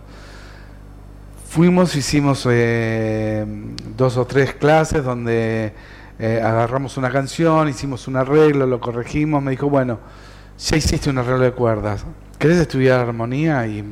Fuimos, 1.48 1.96
hicimos 1.96 2.46
dos 3.98 4.18
o 4.18 4.26
tres 4.26 4.54
clases 4.56 5.04
donde 5.06 5.74
agarramos 6.20 6.98
una 6.98 7.10
canción, 7.12 7.70
hicimos 7.70 8.08
un 8.10 8.18
arreglo, 8.18 8.66
lo 8.66 8.80
corregimos, 8.82 9.42
me 9.42 9.52
dijo, 9.52 9.70
bueno, 9.70 10.00
ya 10.58 10.76
hiciste 10.76 11.10
un 11.10 11.18
arreglo 11.18 11.44
de 11.46 11.52
cuerdas, 11.52 12.06
¿querés 12.42 12.58
estudiar 12.58 13.00
armonía? 13.02 13.68
Y 13.68 13.84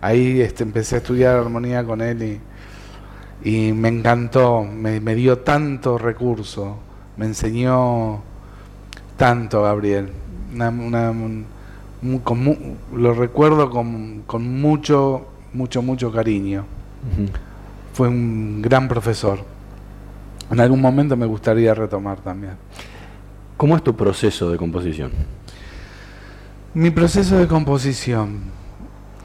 ahí 0.00 0.40
este, 0.40 0.62
empecé 0.62 0.94
a 0.94 0.98
estudiar 0.98 1.36
armonía 1.36 1.84
con 1.84 2.00
él 2.00 2.40
y, 3.44 3.48
y 3.50 3.72
me 3.72 3.88
encantó, 3.88 4.64
me, 4.64 4.98
me 4.98 5.14
dio 5.14 5.38
tanto 5.40 5.98
recurso, 5.98 6.78
me 7.18 7.26
enseñó 7.26 8.22
tanto 9.18 9.62
Gabriel, 9.62 10.08
una- 10.54 10.70
una- 10.70 11.10
un- 11.10 11.44
mu- 12.00 12.22
con 12.22 12.42
mu- 12.42 12.56
lo 12.96 13.12
recuerdo 13.12 13.68
con, 13.68 14.22
con 14.26 14.60
mucho, 14.60 15.26
mucho, 15.52 15.82
mucho 15.82 16.10
cariño. 16.10 16.64
Fue 17.92 18.08
un 18.08 18.62
gran 18.62 18.88
profesor. 18.88 19.40
En 20.50 20.60
algún 20.60 20.80
momento 20.80 21.14
me 21.14 21.26
gustaría 21.26 21.74
retomar 21.74 22.20
también. 22.20 22.54
¿Cómo 23.58 23.76
es 23.76 23.82
tu 23.84 23.94
proceso 23.94 24.50
de 24.50 24.56
composición? 24.56 25.12
Mi 26.74 26.90
proceso 26.90 27.36
de 27.36 27.46
composición. 27.46 28.44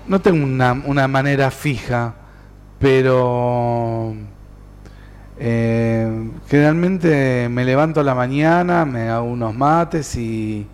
No 0.05 0.19
tengo 0.19 0.43
una, 0.43 0.73
una 0.85 1.07
manera 1.07 1.49
fija, 1.49 2.13
pero 2.77 4.13
eh, 5.39 6.29
generalmente 6.49 7.47
me 7.49 7.63
levanto 7.63 8.01
a 8.01 8.03
la 8.03 8.13
mañana, 8.13 8.83
me 8.83 9.07
hago 9.07 9.27
unos 9.27 9.55
mates 9.55 10.17
y, 10.17 10.67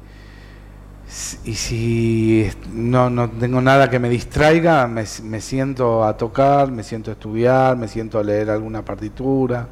y 1.46 1.54
si 1.54 2.50
no, 2.74 3.08
no 3.08 3.30
tengo 3.30 3.62
nada 3.62 3.92
que 3.92 4.00
me 4.00 4.10
distraiga, 4.10 4.88
me, 4.88 5.04
me 5.24 5.42
siento 5.42 6.04
a 6.04 6.18
tocar, 6.18 6.72
me 6.72 6.82
siento 6.82 7.12
a 7.12 7.14
estudiar, 7.14 7.78
me 7.78 7.88
siento 7.88 8.18
a 8.18 8.24
leer 8.24 8.50
alguna 8.50 8.84
partitura, 8.84 9.68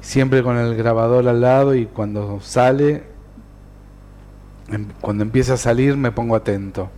siempre 0.00 0.42
con 0.42 0.56
el 0.56 0.74
grabador 0.74 1.28
al 1.28 1.42
lado 1.42 1.74
y 1.74 1.84
cuando 1.84 2.40
sale, 2.40 3.13
cuando 5.00 5.22
empieza 5.22 5.54
a 5.54 5.56
salir 5.56 5.96
me 5.96 6.10
pongo 6.12 6.36
atento. 6.36 6.90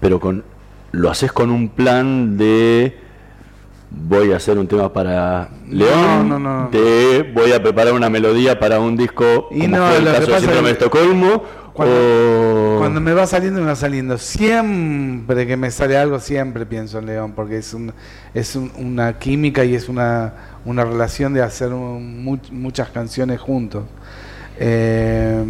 Pero 0.00 0.18
con 0.20 0.44
lo 0.92 1.10
haces 1.10 1.32
con 1.32 1.50
un 1.50 1.68
plan 1.68 2.36
de 2.38 2.96
voy 3.90 4.32
a 4.32 4.36
hacer 4.36 4.58
un 4.58 4.66
tema 4.66 4.92
para 4.92 5.48
León, 5.68 6.28
no, 6.28 6.38
no, 6.38 6.62
no. 6.64 6.68
de 6.70 7.30
voy 7.34 7.52
a 7.52 7.62
preparar 7.62 7.92
una 7.94 8.10
melodía 8.10 8.58
para 8.58 8.80
un 8.80 8.96
disco 8.96 9.48
Y 9.50 9.60
como 9.62 9.76
no, 9.78 9.86
fue 9.88 9.96
el 9.98 10.04
lo 10.04 10.10
que 10.12 10.16
caso 10.18 10.26
de 10.26 10.32
pasa 10.32 10.46
de 10.46 10.56
es 10.58 10.62
que 10.64 10.70
Estocolmo 10.72 11.42
cuando- 11.74 11.94
o- 11.94 12.78
Cuando 12.78 13.00
me 13.00 13.12
va 13.12 13.26
saliendo, 13.26 13.60
me 13.60 13.66
va 13.66 13.76
saliendo. 13.76 14.18
Siempre 14.18 15.46
que 15.46 15.56
me 15.56 15.70
sale 15.70 15.96
algo, 15.96 16.18
siempre 16.20 16.66
pienso 16.66 16.98
en 16.98 17.06
León, 17.06 17.32
porque 17.36 17.58
es, 17.58 17.72
un, 17.72 17.92
es 18.34 18.56
un- 18.56 18.72
una 18.76 19.18
química 19.18 19.64
y 19.64 19.74
es 19.76 19.88
una, 19.88 20.32
una 20.64 20.84
relación 20.84 21.34
de 21.34 21.42
hacer 21.42 21.72
un- 21.72 22.24
mu- 22.24 22.38
muchas 22.50 22.90
canciones 22.90 23.40
juntos. 23.40 23.84
Eh, 24.58 25.44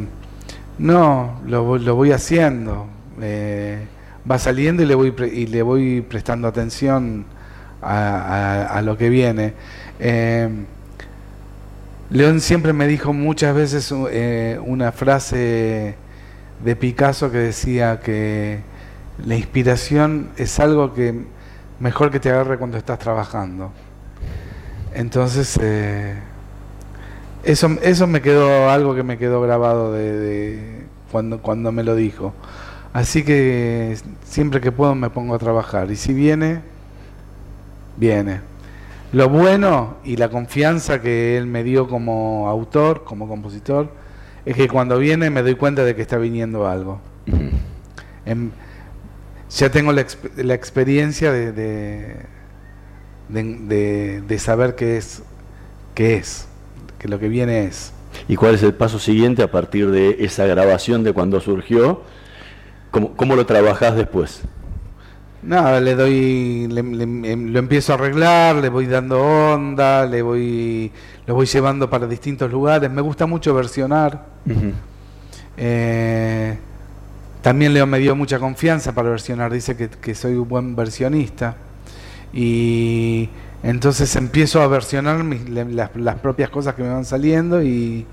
no, 0.79 1.41
lo, 1.47 1.79
lo 1.79 1.95
voy 1.95 2.13
haciendo. 2.13 2.87
Eh, 3.21 3.87
va 4.31 4.39
saliendo 4.39 4.83
y 4.83 4.87
le 4.87 4.95
voy, 4.95 5.11
pre- 5.11 5.29
y 5.33 5.47
le 5.47 5.63
voy 5.63 6.01
prestando 6.03 6.49
atención 6.49 7.25
a, 7.83 8.67
a- 8.77 8.83
lo 8.83 8.97
que 8.97 9.09
viene. 9.09 9.55
Eh, 9.99 10.49
León 12.11 12.41
siempre 12.41 12.73
me 12.73 12.87
dijo 12.87 13.13
muchas 13.13 13.55
veces 13.55 13.93
eh, 14.11 14.59
una 14.65 14.93
frase 14.93 15.95
de 16.65 16.77
Picasso 16.77 17.31
que 17.31 17.39
decía 17.39 18.01
que 18.01 18.61
la 19.27 19.37
inspiración 19.37 20.31
es 20.37 20.59
algo 20.59 20.95
que 20.95 21.25
mejor 21.81 22.11
que 22.11 22.19
te 22.21 22.31
agarre 22.31 22.57
cuando 22.59 22.79
estás 22.79 22.99
trabajando. 22.99 23.73
Entonces, 24.95 25.59
eso, 27.45 27.69
eso 27.83 28.07
me 28.07 28.21
quedó, 28.21 28.71
algo 28.71 28.95
que 28.95 29.03
me 29.03 29.19
quedó 29.19 29.41
grabado 29.41 29.93
de, 29.93 30.85
cuando, 31.11 31.41
cuando 31.41 31.73
me 31.73 31.83
lo 31.83 31.95
dijo. 31.95 32.35
Así 32.93 33.25
que 33.25 33.97
siempre 34.25 34.61
que 34.61 34.73
puedo 34.73 34.95
me 34.95 35.11
pongo 35.11 35.35
a 35.35 35.39
trabajar. 35.39 35.91
Y 35.91 35.97
si 35.97 36.13
viene, 36.13 36.61
viene. 37.97 38.41
Lo 39.13 39.29
bueno 39.29 39.97
y 40.05 40.17
la 40.17 40.29
confianza 40.29 41.01
que 41.01 41.39
él 41.39 41.47
me 41.47 41.65
dio 41.65 41.89
como 41.89 42.49
autor, 42.49 43.05
como 43.05 43.27
compositor, 43.27 43.91
es 44.45 44.57
que 44.57 44.69
cuando 44.69 44.99
viene 44.99 45.31
me 45.31 45.43
doy 45.43 45.55
cuenta 45.55 45.85
de 45.85 45.95
que 45.95 46.03
está 46.03 46.19
viniendo 46.19 46.67
algo. 46.67 47.01
ya 49.51 49.71
tengo 49.71 49.93
la, 49.93 50.05
la 50.37 50.55
experiencia 50.55 51.33
de, 51.33 51.53
de, 51.53 52.17
de, 54.21 54.39
saber 54.39 54.75
qué 54.75 54.97
es, 54.97 55.23
qué 55.95 56.17
es, 56.17 56.49
que 56.99 57.09
lo 57.09 57.19
que 57.19 57.29
viene 57.29 57.65
es. 57.65 57.93
¿Y 58.29 58.37
cuál 58.37 58.55
es 58.55 58.63
el 58.63 58.75
paso 58.75 58.99
siguiente 58.99 59.43
a 59.43 59.51
partir 59.51 59.91
de 59.91 60.17
esa 60.21 60.47
grabación 60.47 61.05
de 61.05 61.13
cuando 61.13 61.41
surgió? 61.41 62.03
¿Cómo, 62.91 63.15
cómo 63.17 63.37
lo 63.37 63.47
trabajás 63.47 63.97
después? 63.97 64.43
Nada, 65.43 65.81
le 65.81 65.95
doy, 65.95 66.67
lo 66.69 67.59
empiezo 67.59 67.93
a 67.93 67.95
arreglar, 67.95 68.57
le 68.57 68.69
voy 68.69 68.87
dando 68.87 69.23
onda, 69.23 70.05
le 70.05 70.21
voy, 70.21 70.91
lo 71.27 71.35
voy 71.35 71.47
llevando 71.47 71.89
para 71.89 72.09
distintos 72.09 72.51
lugares. 72.51 72.91
Me 72.91 73.01
gusta 73.01 73.25
mucho 73.27 73.55
versionar. 73.55 74.27
eh, 75.57 76.59
también 77.41 77.73
Leo 77.73 77.87
me 77.87 78.01
dio 78.01 78.17
mucha 78.17 78.41
confianza 78.41 78.93
para 78.93 79.11
versionar, 79.11 79.53
dice 79.53 79.77
que, 79.77 80.15
soy 80.15 80.35
un 80.35 80.49
buen 80.49 80.75
versionista. 80.75 81.57
Y 82.33 83.29
entonces 83.63 84.15
empiezo 84.17 84.63
a 84.63 84.69
versionar 84.69 85.25
las, 85.25 86.19
propias 86.21 86.51
cosas 86.51 86.75
que 86.75 86.83
me 86.83 86.91
van 86.91 87.05
saliendo 87.05 87.63
y, 87.63 88.07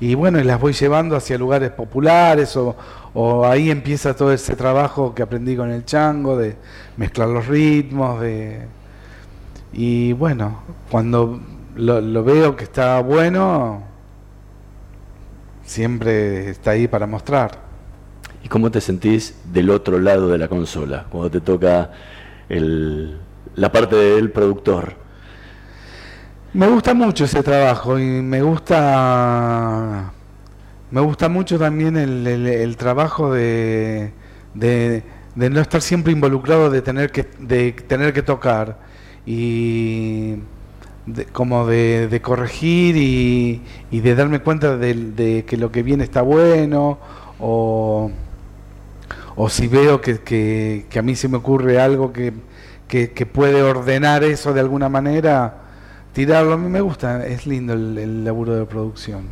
y 0.00 0.14
bueno, 0.14 0.38
y 0.38 0.44
las 0.44 0.60
voy 0.60 0.74
llevando 0.74 1.16
hacia 1.16 1.38
lugares 1.38 1.70
populares 1.70 2.56
o, 2.56 2.76
o, 3.14 3.46
ahí 3.46 3.70
empieza 3.70 4.14
todo 4.14 4.32
ese 4.32 4.54
trabajo 4.54 5.14
que 5.14 5.22
aprendí 5.22 5.56
con 5.56 5.70
el 5.70 5.84
chango 5.84 6.36
de 6.36 6.56
mezclar 6.96 7.28
los 7.28 7.46
ritmos, 7.46 8.20
de 8.20 8.66
y 9.72 10.12
bueno, 10.12 10.60
cuando 10.90 11.40
lo, 11.76 12.00
lo 12.02 12.24
veo 12.24 12.54
que 12.56 12.64
está 12.64 13.00
bueno, 13.00 13.82
siempre 15.64 16.50
está 16.50 16.72
ahí 16.72 16.86
para 16.86 17.06
mostrar. 17.06 17.62
¿Y 18.44 18.48
cómo 18.48 18.70
te 18.70 18.80
sentís 18.82 19.40
del 19.52 19.70
otro 19.70 19.98
lado 19.98 20.28
de 20.28 20.36
la 20.36 20.48
consola, 20.48 21.06
cuando 21.08 21.30
te 21.30 21.40
toca 21.40 21.92
el, 22.50 23.18
la 23.54 23.70
parte 23.70 23.96
del 23.96 24.30
productor? 24.30 24.94
Me 26.54 26.68
gusta 26.68 26.94
mucho 26.94 27.24
ese 27.24 27.42
trabajo 27.42 27.98
y 27.98 28.04
me 28.04 28.42
gusta 28.42 30.12
me 30.90 31.00
gusta 31.00 31.30
mucho 31.30 31.58
también 31.58 31.96
el, 31.96 32.76
trabajo 32.76 33.32
de, 33.32 34.12
de, 34.52 35.02
no 35.34 35.60
estar 35.60 35.80
siempre 35.80 36.12
involucrado 36.12 36.68
de 36.68 36.82
tener 36.82 37.10
que 37.10 37.26
de 37.38 37.72
tener 37.72 38.12
que 38.12 38.22
tocar 38.22 38.78
y 39.24 40.34
como 41.32 41.66
de, 41.66 42.08
de 42.08 42.20
corregir 42.20 42.96
y, 42.96 43.62
de 43.90 44.14
darme 44.14 44.40
cuenta 44.40 44.76
de, 44.76 44.94
de 44.94 45.44
que 45.46 45.56
lo 45.56 45.72
que 45.72 45.82
viene 45.82 46.04
está 46.04 46.20
bueno 46.20 46.98
o 47.40 48.10
o 49.36 49.48
si 49.48 49.66
veo 49.66 50.00
que, 50.00 50.20
que, 50.20 50.98
a 50.98 51.02
mí 51.02 51.16
se 51.16 51.28
me 51.28 51.38
ocurre 51.38 51.80
algo 51.80 52.12
que, 52.12 52.32
que, 53.14 53.26
puede 53.26 53.62
ordenar 53.62 54.22
eso 54.22 54.52
de 54.52 54.60
alguna 54.60 54.88
manera, 54.90 55.54
tirarlo. 56.12 56.52
A 56.52 56.58
mí 56.58 56.68
me 56.68 56.82
gusta, 56.82 57.26
es 57.26 57.46
lindo 57.46 57.72
el, 57.72 58.24
laburo 58.24 58.54
de 58.54 58.66
producción. 58.66 59.22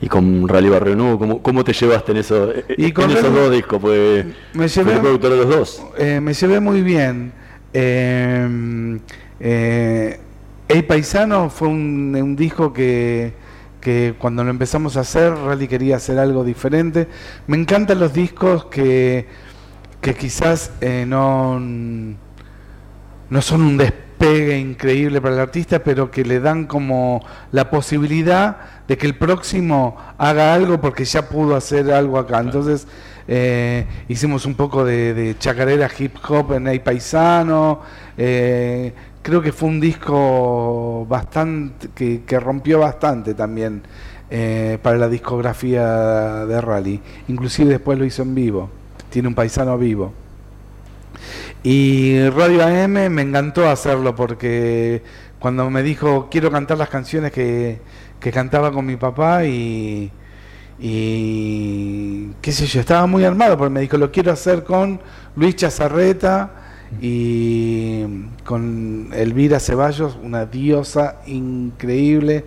¿Y 0.00 0.08
con 0.08 0.46
Rally 0.46 0.68
Barrio 0.68 0.94
Nuevo, 0.94 1.18
cómo, 1.18 1.42
cómo 1.42 1.64
te 1.64 1.72
llevaste 1.72 2.12
en, 2.12 2.18
eso, 2.18 2.52
¿Y 2.76 2.92
con 2.92 3.10
esos 3.10 3.34
dos 3.34 3.50
discos? 3.50 3.80
Pues, 3.80 4.26
me 4.52 4.68
llevé, 4.68 4.98
productor 4.98 5.30
de 5.30 5.36
los 5.36 5.48
dos. 5.48 5.82
Eh, 5.98 6.20
me 6.20 6.32
llevé 6.32 6.60
muy 6.60 6.82
bien. 6.82 7.32
Eh, 7.72 8.98
eh, 9.40 10.20
El 10.68 10.84
Paisano 10.84 11.50
fue 11.50 11.68
un, 11.68 12.16
un 12.20 12.36
disco 12.36 12.72
que 12.72 13.34
que 13.80 14.16
cuando 14.18 14.42
lo 14.42 14.50
empezamos 14.50 14.96
a 14.96 15.02
hacer, 15.02 15.32
Rally 15.32 15.68
quería 15.68 15.94
hacer 15.94 16.18
algo 16.18 16.42
diferente. 16.42 17.06
Me 17.46 17.56
encantan 17.56 18.00
los 18.00 18.12
discos 18.12 18.64
que, 18.64 19.28
que 20.00 20.12
quizás 20.12 20.72
eh, 20.80 21.04
no, 21.06 21.60
no 23.30 23.42
son 23.42 23.62
un 23.62 23.76
despegue 23.76 24.58
increíble 24.58 25.20
para 25.20 25.34
el 25.34 25.40
artista, 25.40 25.80
pero 25.80 26.10
que 26.10 26.24
le 26.24 26.40
dan 26.40 26.66
como 26.66 27.24
la 27.52 27.70
posibilidad 27.70 28.56
de 28.88 28.96
que 28.96 29.06
el 29.06 29.16
próximo 29.16 29.96
haga 30.18 30.54
algo 30.54 30.80
porque 30.80 31.04
ya 31.04 31.28
pudo 31.28 31.56
hacer 31.56 31.90
algo 31.90 32.18
acá. 32.18 32.40
Entonces 32.40 32.86
eh, 33.28 33.86
hicimos 34.08 34.46
un 34.46 34.54
poco 34.54 34.84
de, 34.84 35.36
chacarera 35.38 35.90
hip 35.98 36.16
hop 36.28 36.54
en 36.54 36.68
el 36.68 36.80
paisano. 36.80 37.80
Eh, 38.16 38.92
creo 39.22 39.42
que 39.42 39.52
fue 39.52 39.68
un 39.68 39.80
disco 39.80 41.04
bastante 41.08 41.88
que, 41.94 42.40
rompió 42.40 42.78
bastante 42.80 43.34
también 43.34 43.82
eh, 44.30 44.78
para 44.82 44.96
la 44.96 45.08
discografía 45.08 46.46
de 46.46 46.60
Rally. 46.60 47.00
Inclusive 47.28 47.70
después 47.70 47.98
lo 47.98 48.04
hizo 48.04 48.22
en 48.22 48.34
vivo. 48.34 48.70
Tiene 49.10 49.28
un 49.28 49.34
paisano 49.34 49.76
vivo. 49.78 50.25
Y 51.68 52.28
Radio 52.28 52.64
AM 52.64 53.10
me 53.10 53.22
encantó 53.22 53.68
hacerlo 53.68 54.14
porque 54.14 55.02
cuando 55.40 55.68
me 55.68 55.82
dijo 55.82 56.28
quiero 56.30 56.48
cantar 56.52 56.78
las 56.78 56.88
canciones 56.88 57.32
que, 57.32 57.80
que 58.20 58.30
cantaba 58.30 58.70
con 58.70 58.86
mi 58.86 58.94
papá 58.94 59.44
y, 59.46 60.12
y 60.78 62.28
qué 62.40 62.52
sé 62.52 62.66
yo, 62.66 62.78
estaba 62.78 63.08
muy 63.08 63.24
armado 63.24 63.58
porque 63.58 63.74
me 63.74 63.80
dijo 63.80 63.98
lo 63.98 64.12
quiero 64.12 64.30
hacer 64.30 64.62
con 64.62 65.00
Luis 65.34 65.56
Chazarreta 65.56 66.52
y 67.00 68.04
con 68.44 69.10
Elvira 69.12 69.58
Ceballos, 69.58 70.16
una 70.22 70.46
diosa 70.46 71.16
increíble, 71.26 72.44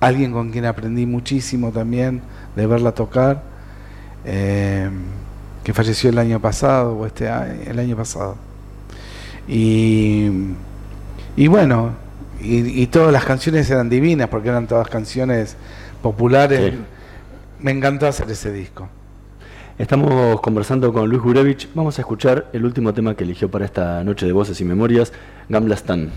alguien 0.00 0.32
con 0.32 0.50
quien 0.50 0.66
aprendí 0.66 1.06
muchísimo 1.06 1.72
también 1.72 2.20
de 2.56 2.66
verla 2.66 2.92
tocar, 2.92 3.42
eh, 4.26 4.90
que 5.64 5.72
falleció 5.72 6.10
el 6.10 6.18
año 6.18 6.40
pasado 6.40 6.96
o 6.96 7.06
este 7.06 7.28
año, 7.28 7.62
el 7.66 7.78
año 7.78 7.96
pasado. 7.96 8.36
Y, 9.48 10.30
y 11.36 11.46
bueno, 11.48 11.92
y, 12.40 12.86
todas 12.88 13.12
las 13.12 13.24
canciones 13.24 13.70
eran 13.70 13.88
divinas 13.88 14.28
porque 14.28 14.50
eran 14.50 14.66
todas 14.66 14.88
canciones 14.88 15.56
populares. 16.02 16.74
Me 17.60 17.70
encantó 17.70 18.06
hacer 18.06 18.30
ese 18.30 18.52
disco. 18.52 18.88
Estamos 19.78 20.40
conversando 20.40 20.92
con 20.92 21.08
Luis 21.08 21.22
Gurevich. 21.22 21.68
Vamos 21.74 21.98
a 21.98 22.02
escuchar 22.02 22.48
el 22.52 22.64
último 22.64 22.92
tema 22.92 23.16
que 23.16 23.24
eligió 23.24 23.50
para 23.50 23.64
esta 23.64 24.04
noche 24.04 24.26
de 24.26 24.32
voces 24.32 24.60
y 24.60 24.64
memorias, 24.64 25.12
Gamblastan. 25.48 26.10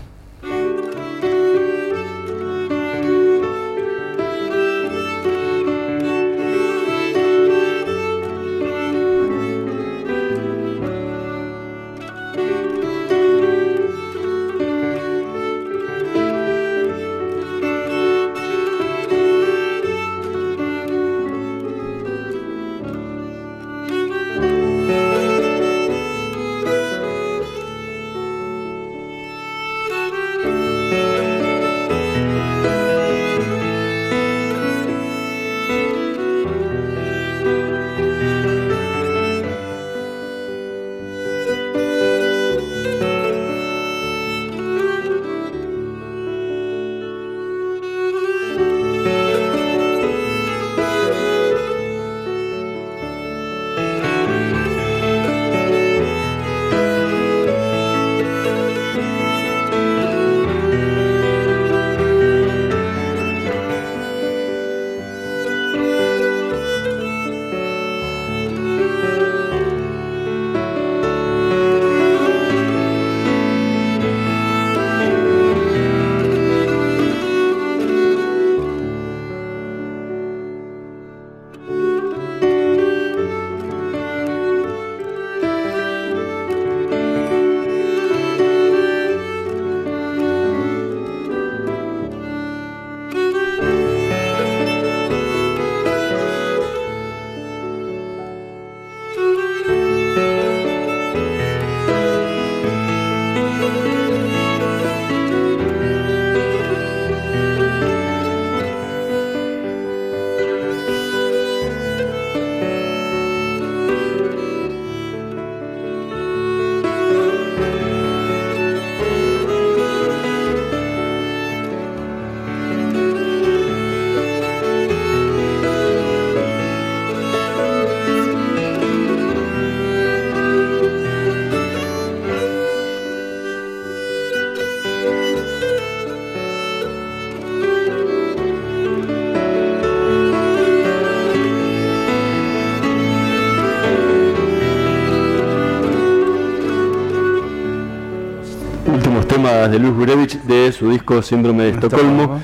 Temas 149.68 149.72
de 149.72 149.78
Luis 149.78 149.94
Gurevich 149.94 150.42
de 150.42 150.72
su 150.72 150.90
disco 150.90 151.22
Síndrome 151.22 151.64
de 151.64 151.70
Estocolmo. 151.70 152.40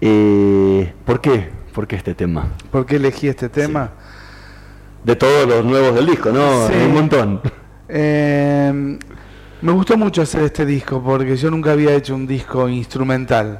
Eh, 0.00 0.92
¿Por 1.04 1.20
qué? 1.20 1.50
¿Por 1.72 1.86
qué 1.86 1.96
este 1.96 2.14
tema? 2.14 2.48
¿Por 2.70 2.86
qué 2.86 2.96
elegí 2.96 3.28
este 3.28 3.48
tema? 3.48 3.90
De 5.04 5.16
todos 5.16 5.48
los 5.48 5.64
nuevos 5.64 5.94
del 5.94 6.06
disco, 6.06 6.30
¿no? 6.30 6.66
Sí. 6.68 6.74
Un 6.86 6.94
montón. 6.94 7.40
Eh, 7.88 8.98
me 9.62 9.72
gustó 9.72 9.96
mucho 9.96 10.22
hacer 10.22 10.42
este 10.42 10.66
disco 10.66 11.02
porque 11.02 11.36
yo 11.36 11.50
nunca 11.50 11.72
había 11.72 11.94
hecho 11.94 12.14
un 12.14 12.26
disco 12.26 12.68
instrumental. 12.68 13.58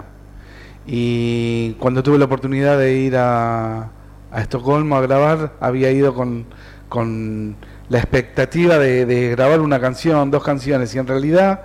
Y 0.86 1.72
cuando 1.78 2.02
tuve 2.02 2.18
la 2.18 2.26
oportunidad 2.26 2.78
de 2.78 2.92
ir 2.94 3.16
a, 3.16 3.90
a 4.30 4.40
Estocolmo 4.40 4.96
a 4.96 5.00
grabar, 5.00 5.54
había 5.60 5.90
ido 5.90 6.14
con, 6.14 6.46
con 6.88 7.56
la 7.88 7.98
expectativa 7.98 8.78
de, 8.78 9.06
de 9.06 9.30
grabar 9.30 9.60
una 9.60 9.80
canción, 9.80 10.30
dos 10.30 10.44
canciones, 10.44 10.94
y 10.94 10.98
en 10.98 11.06
realidad 11.06 11.60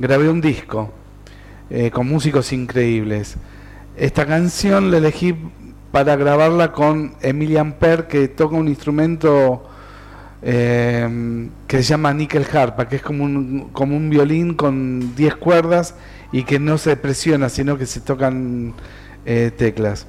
grabé 0.00 0.30
un 0.30 0.40
disco 0.40 0.90
eh, 1.68 1.90
con 1.90 2.08
músicos 2.08 2.52
increíbles. 2.54 3.36
Esta 3.96 4.24
canción 4.24 4.90
la 4.90 4.96
elegí 4.96 5.36
para 5.92 6.16
grabarla 6.16 6.72
con 6.72 7.14
Emilian 7.20 7.74
Per, 7.74 8.08
que 8.08 8.28
toca 8.28 8.56
un 8.56 8.68
instrumento 8.68 9.68
eh, 10.42 11.48
que 11.66 11.76
se 11.76 11.82
llama 11.82 12.14
nickel 12.14 12.46
harpa, 12.50 12.88
que 12.88 12.96
es 12.96 13.02
como 13.02 13.24
un, 13.24 13.68
como 13.72 13.94
un 13.94 14.08
violín 14.08 14.54
con 14.54 15.14
10 15.16 15.36
cuerdas 15.36 15.94
y 16.32 16.44
que 16.44 16.58
no 16.58 16.78
se 16.78 16.96
presiona, 16.96 17.50
sino 17.50 17.76
que 17.76 17.84
se 17.84 18.00
tocan 18.00 18.72
eh, 19.26 19.52
teclas. 19.54 20.06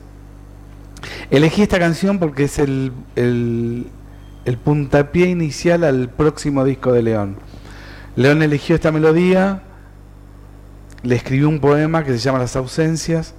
Elegí 1.30 1.64
esta 1.64 1.80
canción 1.80 2.18
porque 2.18 2.46
es 2.46 2.60
el, 2.60 2.94
el 3.16 4.58
puntapié 4.64 5.28
inicial 5.28 5.84
al 5.84 6.08
próximo 6.10 6.64
disco 6.64 6.94
de 6.94 7.04
León. 7.04 7.36
León 8.16 8.42
eligió 8.42 8.76
esta 8.76 8.92
melodía, 8.92 9.64
le 11.04 11.16
escribió 11.16 11.50
un 11.50 11.60
poema 11.60 12.04
que 12.04 12.12
se 12.12 12.20
llama 12.20 12.40
Las 12.40 12.56
ausencias, 12.56 13.34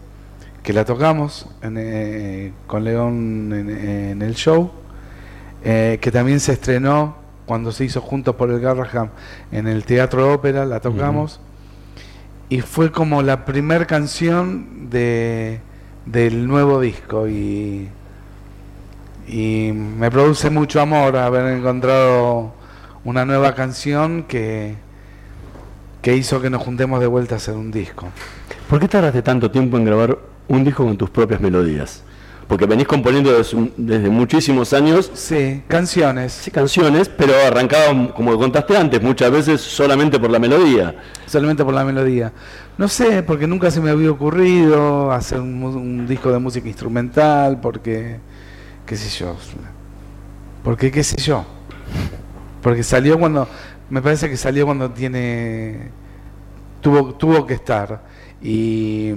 que 0.62 0.72
la 0.72 0.84
tocamos 0.84 1.48
en, 1.62 1.76
eh, 1.78 2.52
con 2.66 2.84
León 2.84 3.52
en, 3.52 3.70
en 3.70 4.22
el 4.22 4.34
show, 4.34 4.70
eh, 5.64 5.98
que 6.00 6.10
también 6.10 6.40
se 6.40 6.52
estrenó 6.52 7.16
cuando 7.46 7.72
se 7.72 7.84
hizo 7.84 8.00
Juntos 8.00 8.34
por 8.36 8.50
el 8.50 8.60
Garraham 8.60 9.10
en 9.50 9.68
el 9.68 9.84
Teatro 9.84 10.32
Ópera, 10.32 10.64
la 10.64 10.80
tocamos, 10.80 11.40
y 12.48 12.60
fue 12.60 12.90
como 12.90 13.22
la 13.22 13.44
primer 13.44 13.86
canción 13.86 14.90
de, 14.90 15.60
del 16.06 16.46
nuevo 16.46 16.80
disco 16.80 17.28
y, 17.28 17.88
y 19.26 19.72
me 19.72 20.10
produce 20.10 20.50
mucho 20.50 20.80
amor 20.80 21.16
haber 21.16 21.56
encontrado 21.56 22.52
una 23.04 23.24
nueva 23.24 23.54
canción 23.54 24.24
que, 24.24 24.76
que 26.02 26.16
hizo 26.16 26.40
que 26.42 26.50
nos 26.50 26.60
juntemos 26.62 27.00
de 27.00 27.06
vuelta 27.06 27.36
a 27.36 27.38
hacer 27.38 27.54
un 27.54 27.70
disco. 27.70 28.08
¿Por 28.68 28.80
qué 28.80 28.88
tardaste 28.88 29.22
tanto 29.22 29.50
tiempo 29.50 29.76
en 29.78 29.84
grabar 29.84 30.18
un 30.48 30.64
disco 30.64 30.84
con 30.84 30.96
tus 30.98 31.08
propias 31.08 31.40
melodías? 31.40 32.02
Porque 32.48 32.66
venís 32.66 32.86
componiendo 32.86 33.32
desde, 33.32 33.72
desde 33.76 34.10
muchísimos 34.10 34.72
años. 34.72 35.10
Sí, 35.14 35.62
canciones. 35.68 36.32
Sí, 36.32 36.50
canciones, 36.50 37.08
pero 37.08 37.32
arrancaba, 37.46 38.12
como 38.14 38.36
contaste 38.36 38.76
antes, 38.76 39.00
muchas 39.00 39.30
veces 39.30 39.60
solamente 39.60 40.18
por 40.18 40.28
la 40.30 40.40
melodía. 40.40 40.94
Solamente 41.24 41.64
por 41.64 41.72
la 41.72 41.84
melodía. 41.84 42.32
No 42.76 42.88
sé, 42.88 43.22
porque 43.22 43.46
nunca 43.46 43.70
se 43.70 43.80
me 43.80 43.90
había 43.90 44.10
ocurrido 44.10 45.12
hacer 45.12 45.40
un, 45.40 45.62
un 45.62 46.06
disco 46.06 46.32
de 46.32 46.40
música 46.40 46.66
instrumental, 46.66 47.60
porque, 47.60 48.18
qué 48.84 48.96
sé 48.96 49.08
yo. 49.18 49.36
Porque, 50.64 50.90
qué 50.90 51.04
sé 51.04 51.16
yo. 51.22 51.44
Porque 52.60 52.82
salió 52.82 53.18
cuando, 53.18 53.48
me 53.92 54.00
parece 54.00 54.30
que 54.30 54.38
salió 54.38 54.64
cuando 54.64 54.90
tiene, 54.90 55.90
tuvo, 56.80 57.14
tuvo 57.14 57.46
que 57.46 57.52
estar. 57.52 58.02
Y 58.40 59.12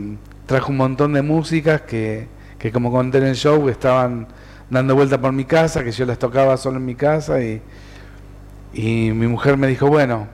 trajo 0.45 0.71
un 0.71 0.77
montón 0.77 1.13
de 1.13 1.21
músicas 1.21 1.83
que, 1.83 2.27
que 2.59 2.73
como 2.73 2.91
conté 2.91 3.19
en 3.19 3.23
el 3.27 3.35
show, 3.35 3.69
estaban 3.69 4.27
dando 4.69 4.93
vuelta 4.93 5.21
por 5.21 5.31
mi 5.31 5.45
casa, 5.45 5.81
que 5.81 5.93
yo 5.93 6.05
las 6.05 6.19
tocaba 6.19 6.57
solo 6.57 6.75
en 6.75 6.85
mi 6.85 6.95
casa 6.95 7.41
y, 7.41 7.61
y 8.73 9.11
mi 9.11 9.27
mujer 9.27 9.55
me 9.55 9.67
dijo, 9.67 9.87
bueno, 9.87 10.27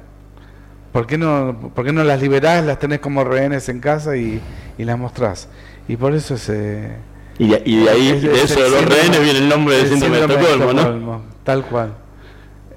¿por 0.92 1.06
qué 1.06 1.20
no, 1.20 1.72
por 1.76 1.86
qué 1.86 1.94
no 1.94 2.04
las 2.04 2.20
liberás, 2.20 2.66
las 2.66 2.80
tenés 2.80 2.98
como 2.98 3.24
rehenes 3.24 3.70
en 3.70 3.80
casa 3.80 4.18
y, 4.18 4.42
y 4.76 4.84
las 4.86 4.98
mostrás? 4.98 5.50
Y 5.88 5.98
por 5.98 6.16
eso 6.16 6.36
se... 6.36 6.96
Y 7.38 7.48
de, 7.48 7.62
y 7.64 7.84
de 7.84 7.89
ahí, 7.92 8.20
de 8.20 8.42
eso 8.42 8.60
de 8.60 8.72
los 8.72 8.86
rehenes, 8.86 9.22
viene 9.22 9.38
el 9.38 9.50
nombre 9.50 9.78
del 9.78 9.88
síndrome 9.88 10.18
de 10.18 10.34
Estocolmo, 10.34 10.74
¿no? 10.74 11.22
Tal 11.44 11.64
cual. 11.64 11.94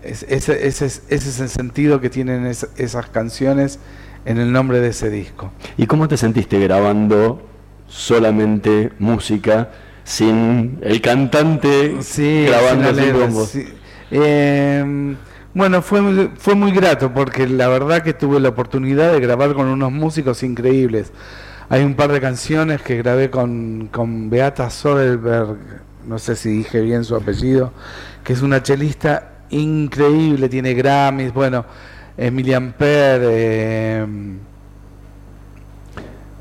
Es- 0.04 0.24
ese, 0.28 0.66
ese 0.66 0.86
es, 0.86 1.02
ese 1.08 1.28
es 1.28 1.40
el 1.40 1.48
sentido 1.48 2.00
que 2.00 2.10
tienen 2.10 2.46
es- 2.46 2.68
esas 2.76 3.06
canciones 3.06 3.78
en 4.24 4.38
el 4.38 4.52
nombre 4.52 4.80
de 4.80 4.88
ese 4.88 5.10
disco. 5.10 5.50
¿Y 5.76 5.86
cómo 5.86 6.08
te 6.08 6.16
sentiste 6.16 6.58
grabando 6.60 7.42
solamente 7.86 8.92
música 8.98 9.70
sin 10.04 10.78
el 10.82 11.00
cantante 11.00 11.96
Sí, 12.02 12.44
grabando 12.46 12.88
sin 12.94 12.96
letra, 12.96 13.30
sí. 13.46 13.66
Eh, 14.10 15.14
bueno, 15.54 15.82
fue, 15.82 16.00
muy- 16.02 16.30
fue 16.36 16.54
muy 16.54 16.72
grato 16.72 17.12
porque 17.12 17.46
la 17.48 17.68
verdad 17.68 18.02
que 18.02 18.12
tuve 18.12 18.40
la 18.40 18.50
oportunidad 18.50 19.12
de 19.12 19.20
grabar 19.20 19.54
con 19.54 19.66
unos 19.68 19.92
músicos 19.92 20.42
increíbles. 20.42 21.12
Hay 21.68 21.82
un 21.82 21.94
par 21.94 22.12
de 22.12 22.20
canciones 22.20 22.82
que 22.82 22.96
grabé 22.96 23.30
con, 23.30 23.88
con 23.90 24.28
Beata 24.28 24.68
Soderberg, 24.68 25.56
no 26.06 26.18
sé 26.18 26.36
si 26.36 26.50
dije 26.50 26.80
bien 26.82 27.04
su 27.04 27.16
apellido, 27.16 27.72
que 28.22 28.34
es 28.34 28.42
una 28.42 28.62
chelista 28.62 29.30
increíble, 29.50 30.48
tiene 30.48 30.74
Grammys, 30.74 31.32
bueno, 31.32 31.64
Emilian 32.16 32.72
Per, 32.72 33.20
eh, 33.24 34.06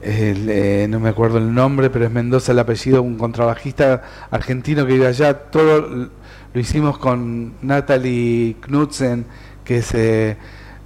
eh, 0.06 0.88
no 0.90 1.00
me 1.00 1.10
acuerdo 1.10 1.38
el 1.38 1.54
nombre, 1.54 1.90
pero 1.90 2.06
es 2.06 2.12
Mendoza 2.12 2.52
el 2.52 2.60
apellido, 2.60 3.02
un 3.02 3.18
contrabajista 3.18 4.04
argentino 4.32 4.86
que 4.86 4.94
vive 4.94 5.08
allá. 5.08 5.34
Todo 5.50 6.10
lo 6.54 6.60
hicimos 6.60 6.98
con 6.98 7.54
Natalie 7.62 8.58
Knudsen, 8.62 9.26
que 9.64 9.78
es 9.78 9.94
eh, 9.94 10.38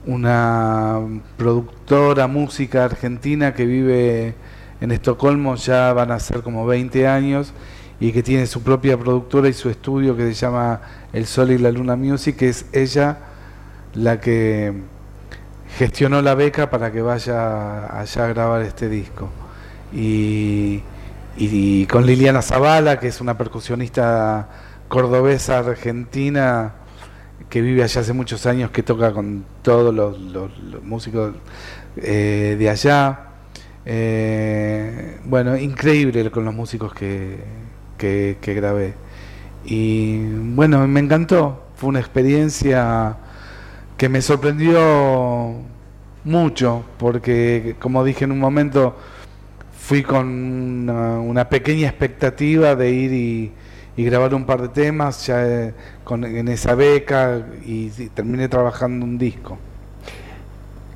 una 0.06 1.00
productora 1.36 2.28
música 2.28 2.86
argentina 2.86 3.54
que 3.54 3.66
vive 3.66 4.36
en 4.80 4.92
Estocolmo, 4.92 5.56
ya 5.56 5.94
van 5.94 6.12
a 6.12 6.20
ser 6.20 6.42
como 6.42 6.66
20 6.66 7.08
años, 7.08 7.54
y 8.00 8.12
que 8.12 8.22
tiene 8.22 8.46
su 8.46 8.62
propia 8.62 8.98
productora 8.98 9.50
y 9.50 9.54
su 9.54 9.70
estudio 9.70 10.16
que 10.16 10.24
se 10.28 10.34
llama 10.34 10.82
El 11.14 11.26
Sol 11.26 11.52
y 11.52 11.58
la 11.58 11.72
Luna 11.72 11.96
Music, 11.96 12.36
que 12.38 12.50
es 12.50 12.66
ella 12.72 13.18
la 13.94 14.20
que 14.20 14.74
gestionó 15.78 16.22
la 16.22 16.36
beca 16.36 16.70
para 16.70 16.92
que 16.92 17.02
vaya 17.02 18.00
allá 18.00 18.26
a 18.26 18.28
grabar 18.28 18.62
este 18.62 18.88
disco. 18.90 19.30
Y, 19.94 20.84
con 21.90 22.06
Liliana 22.06 22.42
Zavala, 22.42 23.00
que 23.00 23.08
es 23.08 23.22
una 23.22 23.38
percusionista 23.38 24.50
cordobesa 24.88 25.60
argentina 25.60 26.74
que 27.50 27.62
vive 27.62 27.84
allá 27.84 28.02
hace 28.02 28.14
muchos 28.14 28.46
años, 28.46 28.72
que 28.72 28.84
toca 28.84 29.14
con 29.14 29.46
todos 29.62 29.94
los 29.94 30.84
músicos 30.84 31.34
eh, 31.98 32.56
de 32.60 32.70
allá. 32.70 33.20
Eh, 33.86 35.20
bueno, 35.24 35.56
increíble 35.56 36.30
con 36.30 36.44
los 36.44 36.54
músicos 36.54 36.94
que, 36.94 37.38
que, 37.98 38.38
grabé. 38.42 38.94
Y 39.66 40.20
bueno, 40.56 40.88
me 40.88 41.00
encantó. 41.00 41.64
Fue 41.76 41.90
una 41.90 42.00
experiencia 42.00 43.18
que 43.98 44.10
me 44.10 44.22
sorprendió 44.22 45.56
mucho, 46.24 46.84
porque 46.98 47.76
como 47.80 48.04
dije 48.04 48.26
en 48.26 48.32
un 48.32 48.40
momento, 48.40 48.96
fui 49.78 50.04
con 50.04 50.90
una, 50.90 51.50
pequeña 51.50 51.88
expectativa 51.88 52.76
de 52.76 52.92
ir 52.92 53.14
y, 53.14 53.54
grabar 54.04 54.36
un 54.36 54.46
par 54.46 54.62
de 54.62 54.68
temas 54.70 55.26
ya 55.26 55.44
eh, 55.44 55.74
con, 56.04 56.24
en 56.24 56.48
esa 56.50 56.76
beca 56.76 57.48
y, 57.66 57.92
y 57.98 58.10
terminé 58.14 58.48
trabajando 58.48 59.06
un 59.06 59.18
disco. 59.18 59.58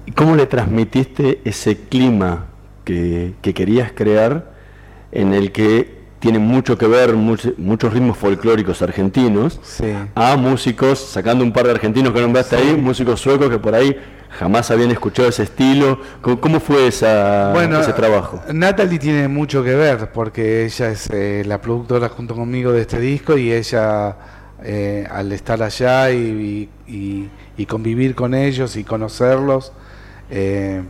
¿Y 0.05 0.11
cómo 0.11 0.35
le 0.35 0.45
transmitiste 0.45 1.41
ese 1.43 1.77
clima 1.77 2.47
que, 2.83 3.33
que 3.41 3.53
querías 3.53 3.91
crear 3.91 4.51
en 5.11 5.33
el 5.33 5.51
que 5.51 6.00
tienen 6.21 6.43
mucho 6.43 6.77
que 6.77 6.87
ver 6.87 7.15
much- 7.15 7.55
muchos 7.57 7.91
ritmos 7.91 8.15
folclóricos 8.17 8.81
argentinos 8.81 9.59
Sí. 9.63 9.91
a 10.15 10.37
músicos, 10.37 10.99
sacando 10.99 11.43
un 11.43 11.51
par 11.51 11.65
de 11.65 11.71
argentinos 11.71 12.13
que 12.13 12.21
nombraste 12.21 12.55
ahí, 12.55 12.77
músicos 12.77 13.19
suecos 13.19 13.49
que 13.49 13.57
por 13.57 13.73
ahí 13.73 13.97
jamás 14.39 14.69
habían 14.71 14.91
escuchado 14.91 15.27
ese 15.27 15.43
estilo. 15.43 15.99
¿Cómo, 16.21 16.39
cómo 16.39 16.59
fue 16.59 16.87
esa, 16.87 17.51
Bueno, 17.53 17.79
ese 17.79 17.91
trabajo? 17.93 18.39
Natalie 18.53 18.99
tiene 18.99 19.27
mucho 19.27 19.63
que 19.63 19.73
ver 19.73 20.11
porque 20.13 20.63
ella 20.65 20.89
es 20.91 21.09
eh, 21.11 21.43
la 21.45 21.59
productora 21.59 22.07
junto 22.09 22.35
conmigo 22.35 22.71
de 22.71 22.81
este 22.81 22.99
disco 22.99 23.35
y 23.37 23.51
ella 23.51 24.15
eh, 24.63 25.07
al 25.11 25.31
estar 25.31 25.61
allá 25.63 26.11
y, 26.11 26.69
y- 26.87 26.93
y- 26.95 27.29
y 27.57 27.65
convivir 27.65 28.13
con 28.13 28.35
ellos 28.35 28.75
y 28.75 28.83
conocerlos 28.83 29.73
eh, 30.29 30.83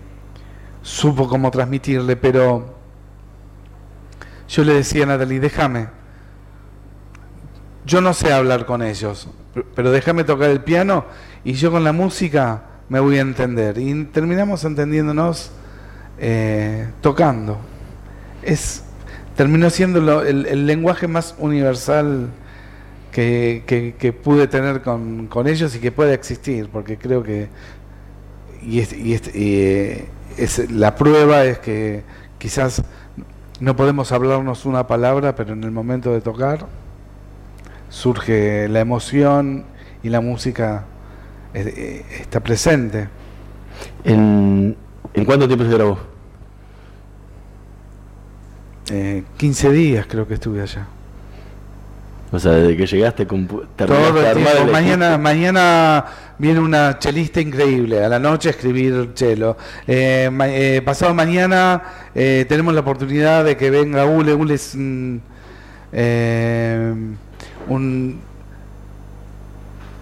supo 0.82 1.28
cómo 1.30 1.50
transmitirle, 1.52 2.18
pero 2.18 2.81
yo 4.52 4.64
le 4.64 4.74
decía 4.74 5.04
a 5.04 5.08
Natalie, 5.08 5.40
déjame, 5.40 5.88
yo 7.86 8.02
no 8.02 8.14
sé 8.14 8.32
hablar 8.32 8.66
con 8.66 8.82
ellos, 8.82 9.28
pero 9.76 9.92
déjame 9.92 10.24
tocar 10.24 10.50
el 10.50 10.62
piano 10.62 11.06
y 11.44 11.54
yo 11.54 11.72
con 11.72 11.84
la 11.84 11.94
música 11.94 12.64
me 12.90 13.00
voy 13.00 13.18
a 13.18 13.22
entender. 13.22 13.78
Y 13.78 14.04
terminamos 14.06 14.64
entendiéndonos 14.66 15.52
eh, 16.20 16.90
tocando. 17.02 17.58
Es, 18.44 18.84
terminó 19.36 19.70
siendo 19.70 20.22
el, 20.22 20.66
lenguaje 20.68 21.08
más 21.08 21.34
universal 21.40 22.28
que, 23.12 23.64
que- 23.98 24.14
pude 24.14 24.48
tener 24.48 24.82
con, 24.82 25.28
con 25.28 25.48
ellos 25.48 25.76
y 25.76 25.80
que 25.80 25.92
puede 25.92 26.14
existir, 26.14 26.70
porque 26.72 26.98
creo 26.98 27.24
que 27.24 27.50
y, 28.62 28.80
es- 28.80 28.94
y 28.94 29.14
y, 29.14 29.56
eh, 29.56 30.06
es- 30.38 30.70
la 30.72 30.96
prueba 30.96 31.46
es 31.46 31.60
que 31.60 32.04
quizás 32.38 32.84
no 33.62 33.76
podemos 33.76 34.12
hablarnos 34.12 34.66
una 34.66 34.88
palabra, 34.88 35.36
pero 35.36 35.54
en 35.54 35.64
el 35.64 35.72
momento 35.72 36.12
de 36.12 36.20
tocar 36.20 36.66
surge 37.90 38.68
la 38.68 38.80
emoción 38.80 39.66
y 40.02 40.10
la 40.10 40.20
música 40.20 40.86
eh, 41.54 41.74
eh, 41.78 42.06
está 42.22 42.40
presente. 42.40 43.08
¿En, 44.04 44.76
¿En 45.14 45.26
cuánto 45.26 45.48
tiempo 45.48 45.64
se 45.64 45.72
grabó? 45.72 46.00
Eh, 48.90 49.24
15 49.38 49.72
días 49.72 50.08
creo 50.10 50.28
que 50.28 50.34
estuve 50.34 50.62
allá. 50.62 50.88
O 52.34 52.40
sea, 52.40 52.54
desde 52.54 52.78
que 52.78 52.86
llegaste, 52.88 53.26
Todo 53.26 53.40
el 53.40 54.34
tiempo. 54.36 54.52
el 54.66 54.72
Mañana, 54.72 55.18
viene 56.38 56.60
una 56.62 56.98
chelista 56.98 57.42
increíble. 57.42 58.04
A 58.06 58.08
la 58.08 58.20
noche 58.20 58.50
escribir 58.52 59.12
chelo. 59.14 59.58
Eh, 59.86 60.30
ma- 60.32 60.48
eh, 60.48 60.82
pasado 60.82 61.14
mañana 61.14 61.82
eh, 62.16 62.46
tenemos 62.48 62.74
la 62.74 62.80
oportunidad 62.80 63.44
de 63.44 63.58
que 63.58 63.70
venga 63.70 64.06
Ule. 64.06 64.34
Ule 64.34 64.54
es 64.54 64.74
un, 64.76 65.22
un 67.68 68.20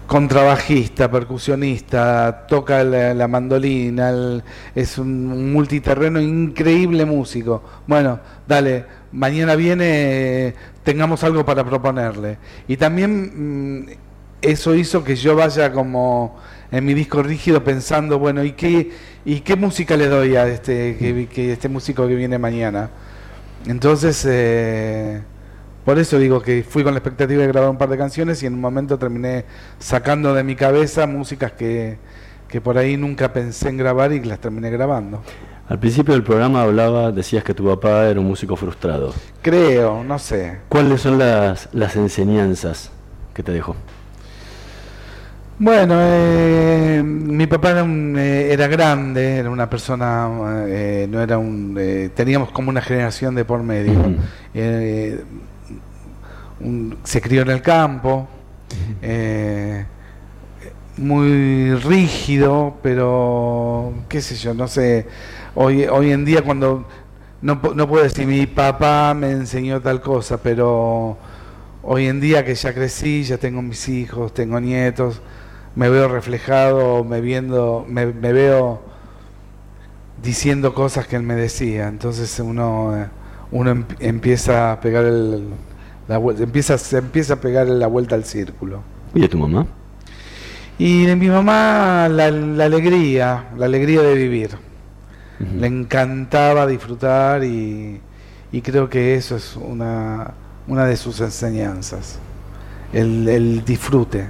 contrabajista, 0.06 1.08
percusionista, 1.10 2.46
toca 2.48 2.82
la, 2.82 3.14
la 3.14 3.28
mandolina, 3.28 4.10
el- 4.10 4.42
es 4.74 4.98
un 4.98 5.52
multiterreno 5.52 6.20
increíble 6.20 7.04
músico. 7.04 7.62
Bueno, 7.86 8.18
dale, 8.46 8.84
mañana 9.12 9.54
viene, 9.54 10.54
tengamos 10.84 11.24
algo 11.24 11.44
para 11.44 11.64
proponerle. 11.64 12.38
Y 12.68 12.76
también 12.76 13.82
mm, 13.82 13.86
eso 14.42 14.74
hizo 14.74 15.04
que 15.04 15.16
yo 15.16 15.36
vaya 15.36 15.72
como 15.72 16.38
en 16.70 16.84
mi 16.84 16.94
disco 16.94 17.22
rígido 17.22 17.62
pensando, 17.64 18.18
bueno, 18.18 18.44
¿y 18.44 18.52
qué, 18.52 18.92
y 19.24 19.40
qué 19.40 19.56
música 19.56 19.96
le 19.96 20.06
doy 20.06 20.36
a 20.36 20.46
este, 20.46 20.96
que, 20.96 21.26
que 21.26 21.52
este 21.52 21.68
músico 21.68 22.06
que 22.06 22.14
viene 22.14 22.38
mañana? 22.38 22.90
Entonces, 23.66 24.24
eh, 24.28 25.20
por 25.84 25.98
eso 25.98 26.18
digo 26.18 26.40
que 26.40 26.62
fui 26.62 26.82
con 26.82 26.94
la 26.94 26.98
expectativa 26.98 27.42
de 27.42 27.48
grabar 27.48 27.70
un 27.70 27.78
par 27.78 27.88
de 27.88 27.98
canciones 27.98 28.42
y 28.42 28.46
en 28.46 28.54
un 28.54 28.60
momento 28.60 28.98
terminé 28.98 29.44
sacando 29.78 30.34
de 30.34 30.44
mi 30.44 30.56
cabeza 30.56 31.06
músicas 31.06 31.52
que, 31.52 31.98
que 32.48 32.60
por 32.60 32.78
ahí 32.78 32.96
nunca 32.96 33.32
pensé 33.32 33.68
en 33.68 33.76
grabar 33.76 34.12
y 34.12 34.20
las 34.20 34.40
terminé 34.40 34.70
grabando. 34.70 35.22
Al 35.70 35.78
principio 35.78 36.14
del 36.14 36.24
programa 36.24 36.62
hablaba, 36.62 37.12
decías 37.12 37.44
que 37.44 37.54
tu 37.54 37.64
papá 37.64 38.06
era 38.08 38.18
un 38.18 38.26
músico 38.26 38.56
frustrado. 38.56 39.14
Creo, 39.40 40.02
no 40.02 40.18
sé. 40.18 40.58
¿Cuáles 40.68 41.00
son 41.00 41.16
las, 41.16 41.68
las 41.72 41.94
enseñanzas 41.94 42.90
que 43.32 43.44
te 43.44 43.52
dejó? 43.52 43.76
Bueno, 45.60 45.94
eh, 45.96 47.02
mi 47.04 47.46
papá 47.46 47.70
era, 47.70 47.84
un, 47.84 48.16
eh, 48.18 48.52
era 48.52 48.66
grande, 48.66 49.36
era 49.36 49.48
una 49.48 49.70
persona, 49.70 50.28
eh, 50.66 51.06
no 51.08 51.20
era 51.20 51.38
un, 51.38 51.76
eh, 51.78 52.10
teníamos 52.16 52.50
como 52.50 52.70
una 52.70 52.80
generación 52.82 53.36
de 53.36 53.44
por 53.44 53.62
medio. 53.62 53.92
Eh, 54.54 55.22
un- 56.58 56.96
se 57.04 57.20
crió 57.20 57.42
en 57.42 57.50
el 57.50 57.62
campo, 57.62 58.26
muy 60.96 61.74
rígido, 61.76 62.76
pero 62.82 63.92
qué 64.08 64.20
sé 64.20 64.34
yo, 64.34 64.52
no 64.52 64.66
sé. 64.66 65.06
Hoy, 65.54 65.84
hoy 65.84 66.12
en 66.12 66.24
día 66.24 66.42
cuando 66.42 66.86
no, 67.42 67.60
pu- 67.60 67.74
no 67.74 67.88
puedo 67.88 68.04
decir 68.04 68.26
mi 68.26 68.46
papá 68.46 69.14
me 69.14 69.30
enseñó 69.32 69.80
tal 69.80 70.00
cosa, 70.00 70.38
pero 70.42 71.16
hoy 71.82 72.06
en 72.06 72.20
día 72.20 72.44
que 72.44 72.54
ya 72.54 72.72
crecí, 72.74 73.24
ya 73.24 73.38
tengo 73.38 73.60
mis 73.62 73.88
hijos, 73.88 74.32
tengo 74.34 74.60
nietos, 74.60 75.20
me 75.74 75.88
veo 75.88 76.08
reflejado, 76.08 77.04
me 77.04 77.20
viendo, 77.20 77.84
me, 77.88 78.06
me 78.06 78.32
veo 78.32 78.82
diciendo 80.22 80.74
cosas 80.74 81.06
que 81.06 81.16
él 81.16 81.22
me 81.22 81.34
decía. 81.34 81.88
Entonces 81.88 82.38
uno, 82.40 83.08
uno 83.50 83.70
em- 83.70 83.84
empieza 83.98 84.72
a 84.72 84.80
pegar 84.80 85.04
el, 85.04 85.48
la 86.08 86.18
vuelta, 86.18 86.42
empieza, 86.44 86.78
se 86.78 86.98
empieza 86.98 87.34
a 87.34 87.40
pegar 87.40 87.66
la 87.68 87.86
vuelta 87.86 88.14
al 88.14 88.24
círculo. 88.24 88.82
¿Y 89.14 89.20
de 89.22 89.28
tu 89.28 89.38
mamá? 89.38 89.66
Y 90.78 91.04
de 91.06 91.16
mi 91.16 91.28
mamá 91.28 92.08
la, 92.08 92.30
la 92.30 92.64
alegría, 92.64 93.46
la 93.56 93.66
alegría 93.66 94.00
de 94.02 94.14
vivir. 94.14 94.50
Le 95.58 95.66
encantaba 95.66 96.66
disfrutar 96.66 97.42
y, 97.44 98.00
y 98.52 98.60
creo 98.60 98.90
que 98.90 99.14
eso 99.14 99.36
es 99.36 99.56
una, 99.56 100.32
una 100.68 100.84
de 100.84 100.96
sus 100.96 101.20
enseñanzas, 101.20 102.18
el, 102.92 103.26
el 103.26 103.64
disfrute. 103.64 104.28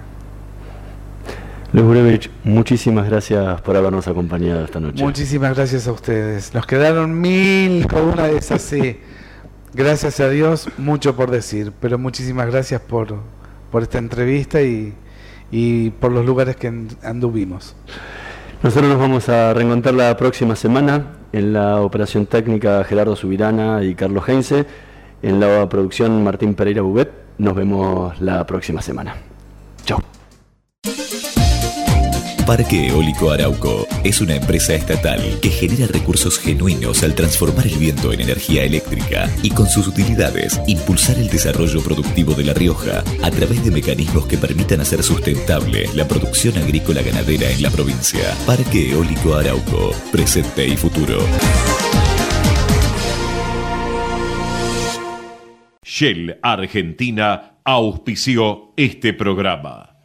Luis 1.72 1.84
Burevich, 1.86 2.30
muchísimas 2.44 3.08
gracias 3.08 3.60
por 3.62 3.76
habernos 3.76 4.06
acompañado 4.08 4.64
esta 4.64 4.78
noche. 4.80 5.02
Muchísimas 5.02 5.56
gracias 5.56 5.86
a 5.88 5.92
ustedes. 5.92 6.54
Nos 6.54 6.66
quedaron 6.66 7.20
mil 7.20 7.86
con 7.86 8.02
una 8.02 8.24
de 8.28 8.36
esas, 8.36 8.62
sí. 8.62 8.98
Gracias 9.72 10.18
a 10.18 10.28
Dios, 10.28 10.68
mucho 10.78 11.14
por 11.14 11.30
decir, 11.30 11.72
pero 11.80 11.96
muchísimas 11.96 12.48
gracias 12.48 12.80
por, 12.80 13.16
por 13.70 13.82
esta 13.82 13.98
entrevista 13.98 14.62
y, 14.62 14.92
y 15.52 15.90
por 15.90 16.10
los 16.10 16.26
lugares 16.26 16.56
que 16.56 16.66
and- 16.68 16.96
anduvimos. 17.04 17.76
Nosotros 18.62 18.90
nos 18.90 18.98
vamos 18.98 19.26
a 19.30 19.54
reencontrar 19.54 19.94
la 19.94 20.14
próxima 20.18 20.54
semana 20.54 21.12
en 21.32 21.54
la 21.54 21.80
operación 21.80 22.26
técnica 22.26 22.84
Gerardo 22.84 23.16
Subirana 23.16 23.82
y 23.82 23.94
Carlos 23.94 24.28
Heinze, 24.28 24.66
en 25.22 25.40
la 25.40 25.66
producción 25.66 26.22
Martín 26.22 26.54
Pereira 26.54 26.82
Bubet. 26.82 27.10
Nos 27.38 27.54
vemos 27.54 28.20
la 28.20 28.46
próxima 28.46 28.82
semana. 28.82 29.16
Chao. 29.84 30.19
Parque 32.50 32.88
Eólico 32.88 33.30
Arauco 33.30 33.86
es 34.02 34.20
una 34.20 34.34
empresa 34.34 34.74
estatal 34.74 35.38
que 35.40 35.50
genera 35.50 35.86
recursos 35.86 36.36
genuinos 36.36 37.04
al 37.04 37.14
transformar 37.14 37.64
el 37.68 37.78
viento 37.78 38.12
en 38.12 38.22
energía 38.22 38.64
eléctrica 38.64 39.30
y 39.40 39.50
con 39.50 39.68
sus 39.68 39.86
utilidades 39.86 40.60
impulsar 40.66 41.16
el 41.18 41.28
desarrollo 41.28 41.80
productivo 41.80 42.34
de 42.34 42.42
La 42.42 42.52
Rioja 42.52 43.04
a 43.22 43.30
través 43.30 43.64
de 43.64 43.70
mecanismos 43.70 44.26
que 44.26 44.36
permitan 44.36 44.80
hacer 44.80 45.04
sustentable 45.04 45.86
la 45.94 46.08
producción 46.08 46.58
agrícola 46.58 47.02
ganadera 47.02 47.48
en 47.48 47.62
la 47.62 47.70
provincia. 47.70 48.34
Parque 48.44 48.90
Eólico 48.90 49.36
Arauco, 49.36 49.92
presente 50.10 50.66
y 50.66 50.76
futuro. 50.76 51.20
Shell 55.84 56.36
Argentina 56.42 57.60
auspició 57.62 58.72
este 58.76 59.12
programa. 59.12 59.89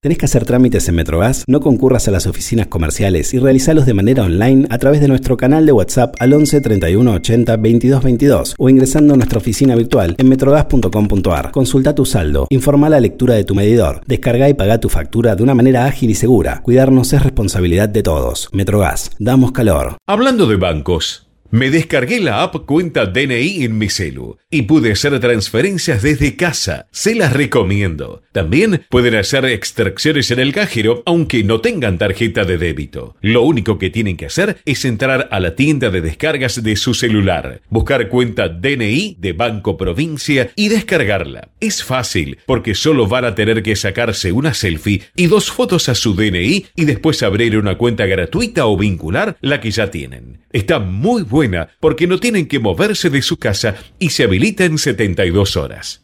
¿Tenés 0.00 0.16
que 0.16 0.26
hacer 0.26 0.44
trámites 0.44 0.88
en 0.88 0.94
Metrogas? 0.94 1.42
No 1.48 1.58
concurras 1.60 2.06
a 2.06 2.12
las 2.12 2.28
oficinas 2.28 2.68
comerciales 2.68 3.34
y 3.34 3.40
realizalos 3.40 3.84
de 3.84 3.94
manera 3.94 4.22
online 4.22 4.68
a 4.70 4.78
través 4.78 5.00
de 5.00 5.08
nuestro 5.08 5.36
canal 5.36 5.66
de 5.66 5.72
WhatsApp 5.72 6.14
al 6.20 6.32
11 6.34 6.60
31 6.60 7.12
80 7.14 7.56
22 7.56 8.04
22 8.04 8.54
o 8.58 8.68
ingresando 8.68 9.14
a 9.14 9.16
nuestra 9.16 9.38
oficina 9.38 9.74
virtual 9.74 10.14
en 10.16 10.28
metrogas.com.ar. 10.28 11.50
Consulta 11.50 11.96
tu 11.96 12.06
saldo, 12.06 12.46
informa 12.50 12.88
la 12.88 13.00
lectura 13.00 13.34
de 13.34 13.42
tu 13.42 13.56
medidor, 13.56 14.00
descarga 14.06 14.48
y 14.48 14.54
paga 14.54 14.78
tu 14.78 14.88
factura 14.88 15.34
de 15.34 15.42
una 15.42 15.56
manera 15.56 15.86
ágil 15.86 16.10
y 16.10 16.14
segura. 16.14 16.60
Cuidarnos 16.62 17.12
es 17.12 17.24
responsabilidad 17.24 17.88
de 17.88 18.04
todos. 18.04 18.50
Metrogas, 18.52 19.10
damos 19.18 19.50
calor. 19.50 19.96
Hablando 20.06 20.46
de 20.46 20.54
bancos, 20.54 21.27
me 21.50 21.70
descargué 21.70 22.20
la 22.20 22.42
app 22.42 22.66
Cuenta 22.66 23.06
DNI 23.06 23.64
en 23.64 23.78
mi 23.78 23.88
celu 23.88 24.36
y 24.50 24.62
pude 24.62 24.92
hacer 24.92 25.18
transferencias 25.20 26.02
desde 26.02 26.36
casa. 26.36 26.86
Se 26.90 27.14
las 27.14 27.32
recomiendo. 27.32 28.22
También 28.32 28.82
pueden 28.90 29.14
hacer 29.14 29.44
extracciones 29.46 30.30
en 30.30 30.40
el 30.40 30.52
cajero 30.52 31.02
aunque 31.06 31.44
no 31.44 31.60
tengan 31.60 31.96
tarjeta 31.96 32.44
de 32.44 32.58
débito. 32.58 33.16
Lo 33.20 33.42
único 33.42 33.78
que 33.78 33.90
tienen 33.90 34.16
que 34.16 34.26
hacer 34.26 34.58
es 34.66 34.84
entrar 34.84 35.28
a 35.30 35.40
la 35.40 35.54
tienda 35.54 35.90
de 35.90 36.02
descargas 36.02 36.62
de 36.62 36.76
su 36.76 36.92
celular, 36.92 37.62
buscar 37.70 38.08
cuenta 38.08 38.48
DNI 38.48 39.16
de 39.18 39.32
Banco 39.32 39.76
Provincia 39.76 40.50
y 40.54 40.68
descargarla. 40.68 41.48
Es 41.60 41.82
fácil 41.82 42.38
porque 42.46 42.74
solo 42.74 43.06
van 43.06 43.24
a 43.24 43.34
tener 43.34 43.62
que 43.62 43.76
sacarse 43.76 44.32
una 44.32 44.52
selfie 44.52 45.02
y 45.16 45.26
dos 45.26 45.50
fotos 45.50 45.88
a 45.88 45.94
su 45.94 46.14
DNI 46.14 46.66
y 46.76 46.84
después 46.84 47.22
abrir 47.22 47.56
una 47.56 47.78
cuenta 47.78 48.06
gratuita 48.06 48.66
o 48.66 48.76
vincular 48.76 49.36
la 49.40 49.60
que 49.60 49.70
ya 49.70 49.90
tienen. 49.90 50.40
Está 50.52 50.78
muy 50.78 51.22
buena 51.38 51.68
porque 51.78 52.08
no 52.08 52.18
tienen 52.18 52.48
que 52.48 52.58
moverse 52.58 53.10
de 53.10 53.22
su 53.22 53.36
casa 53.36 53.76
y 54.00 54.10
se 54.10 54.24
habilita 54.24 54.64
en 54.64 54.76
72 54.76 55.56
horas. 55.56 56.02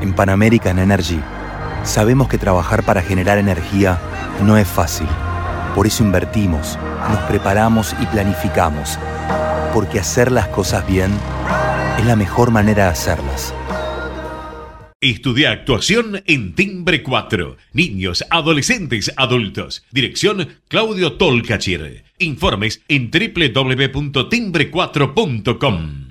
En 0.00 0.14
Pan 0.14 0.30
American 0.30 0.78
Energy 0.78 1.18
sabemos 1.82 2.28
que 2.28 2.38
trabajar 2.38 2.84
para 2.84 3.02
generar 3.02 3.38
energía 3.38 3.98
no 4.44 4.56
es 4.56 4.68
fácil. 4.68 5.08
Por 5.74 5.88
eso 5.88 6.04
invertimos, 6.04 6.78
nos 7.10 7.18
preparamos 7.22 7.92
y 8.00 8.06
planificamos. 8.06 9.00
Porque 9.72 9.98
hacer 9.98 10.30
las 10.30 10.46
cosas 10.46 10.86
bien 10.86 11.10
es 11.98 12.06
la 12.06 12.14
mejor 12.14 12.52
manera 12.52 12.84
de 12.84 12.90
hacerlas. 12.90 13.52
Estudia 15.00 15.50
actuación 15.50 16.22
en 16.26 16.54
Timbre 16.54 17.02
4. 17.02 17.56
Niños, 17.72 18.24
adolescentes, 18.30 19.12
adultos. 19.16 19.84
Dirección 19.90 20.60
Claudio 20.68 21.14
Tolcachir. 21.14 22.04
Informes 22.24 22.80
en 22.88 23.10
www.timbre4.com. 23.10 26.03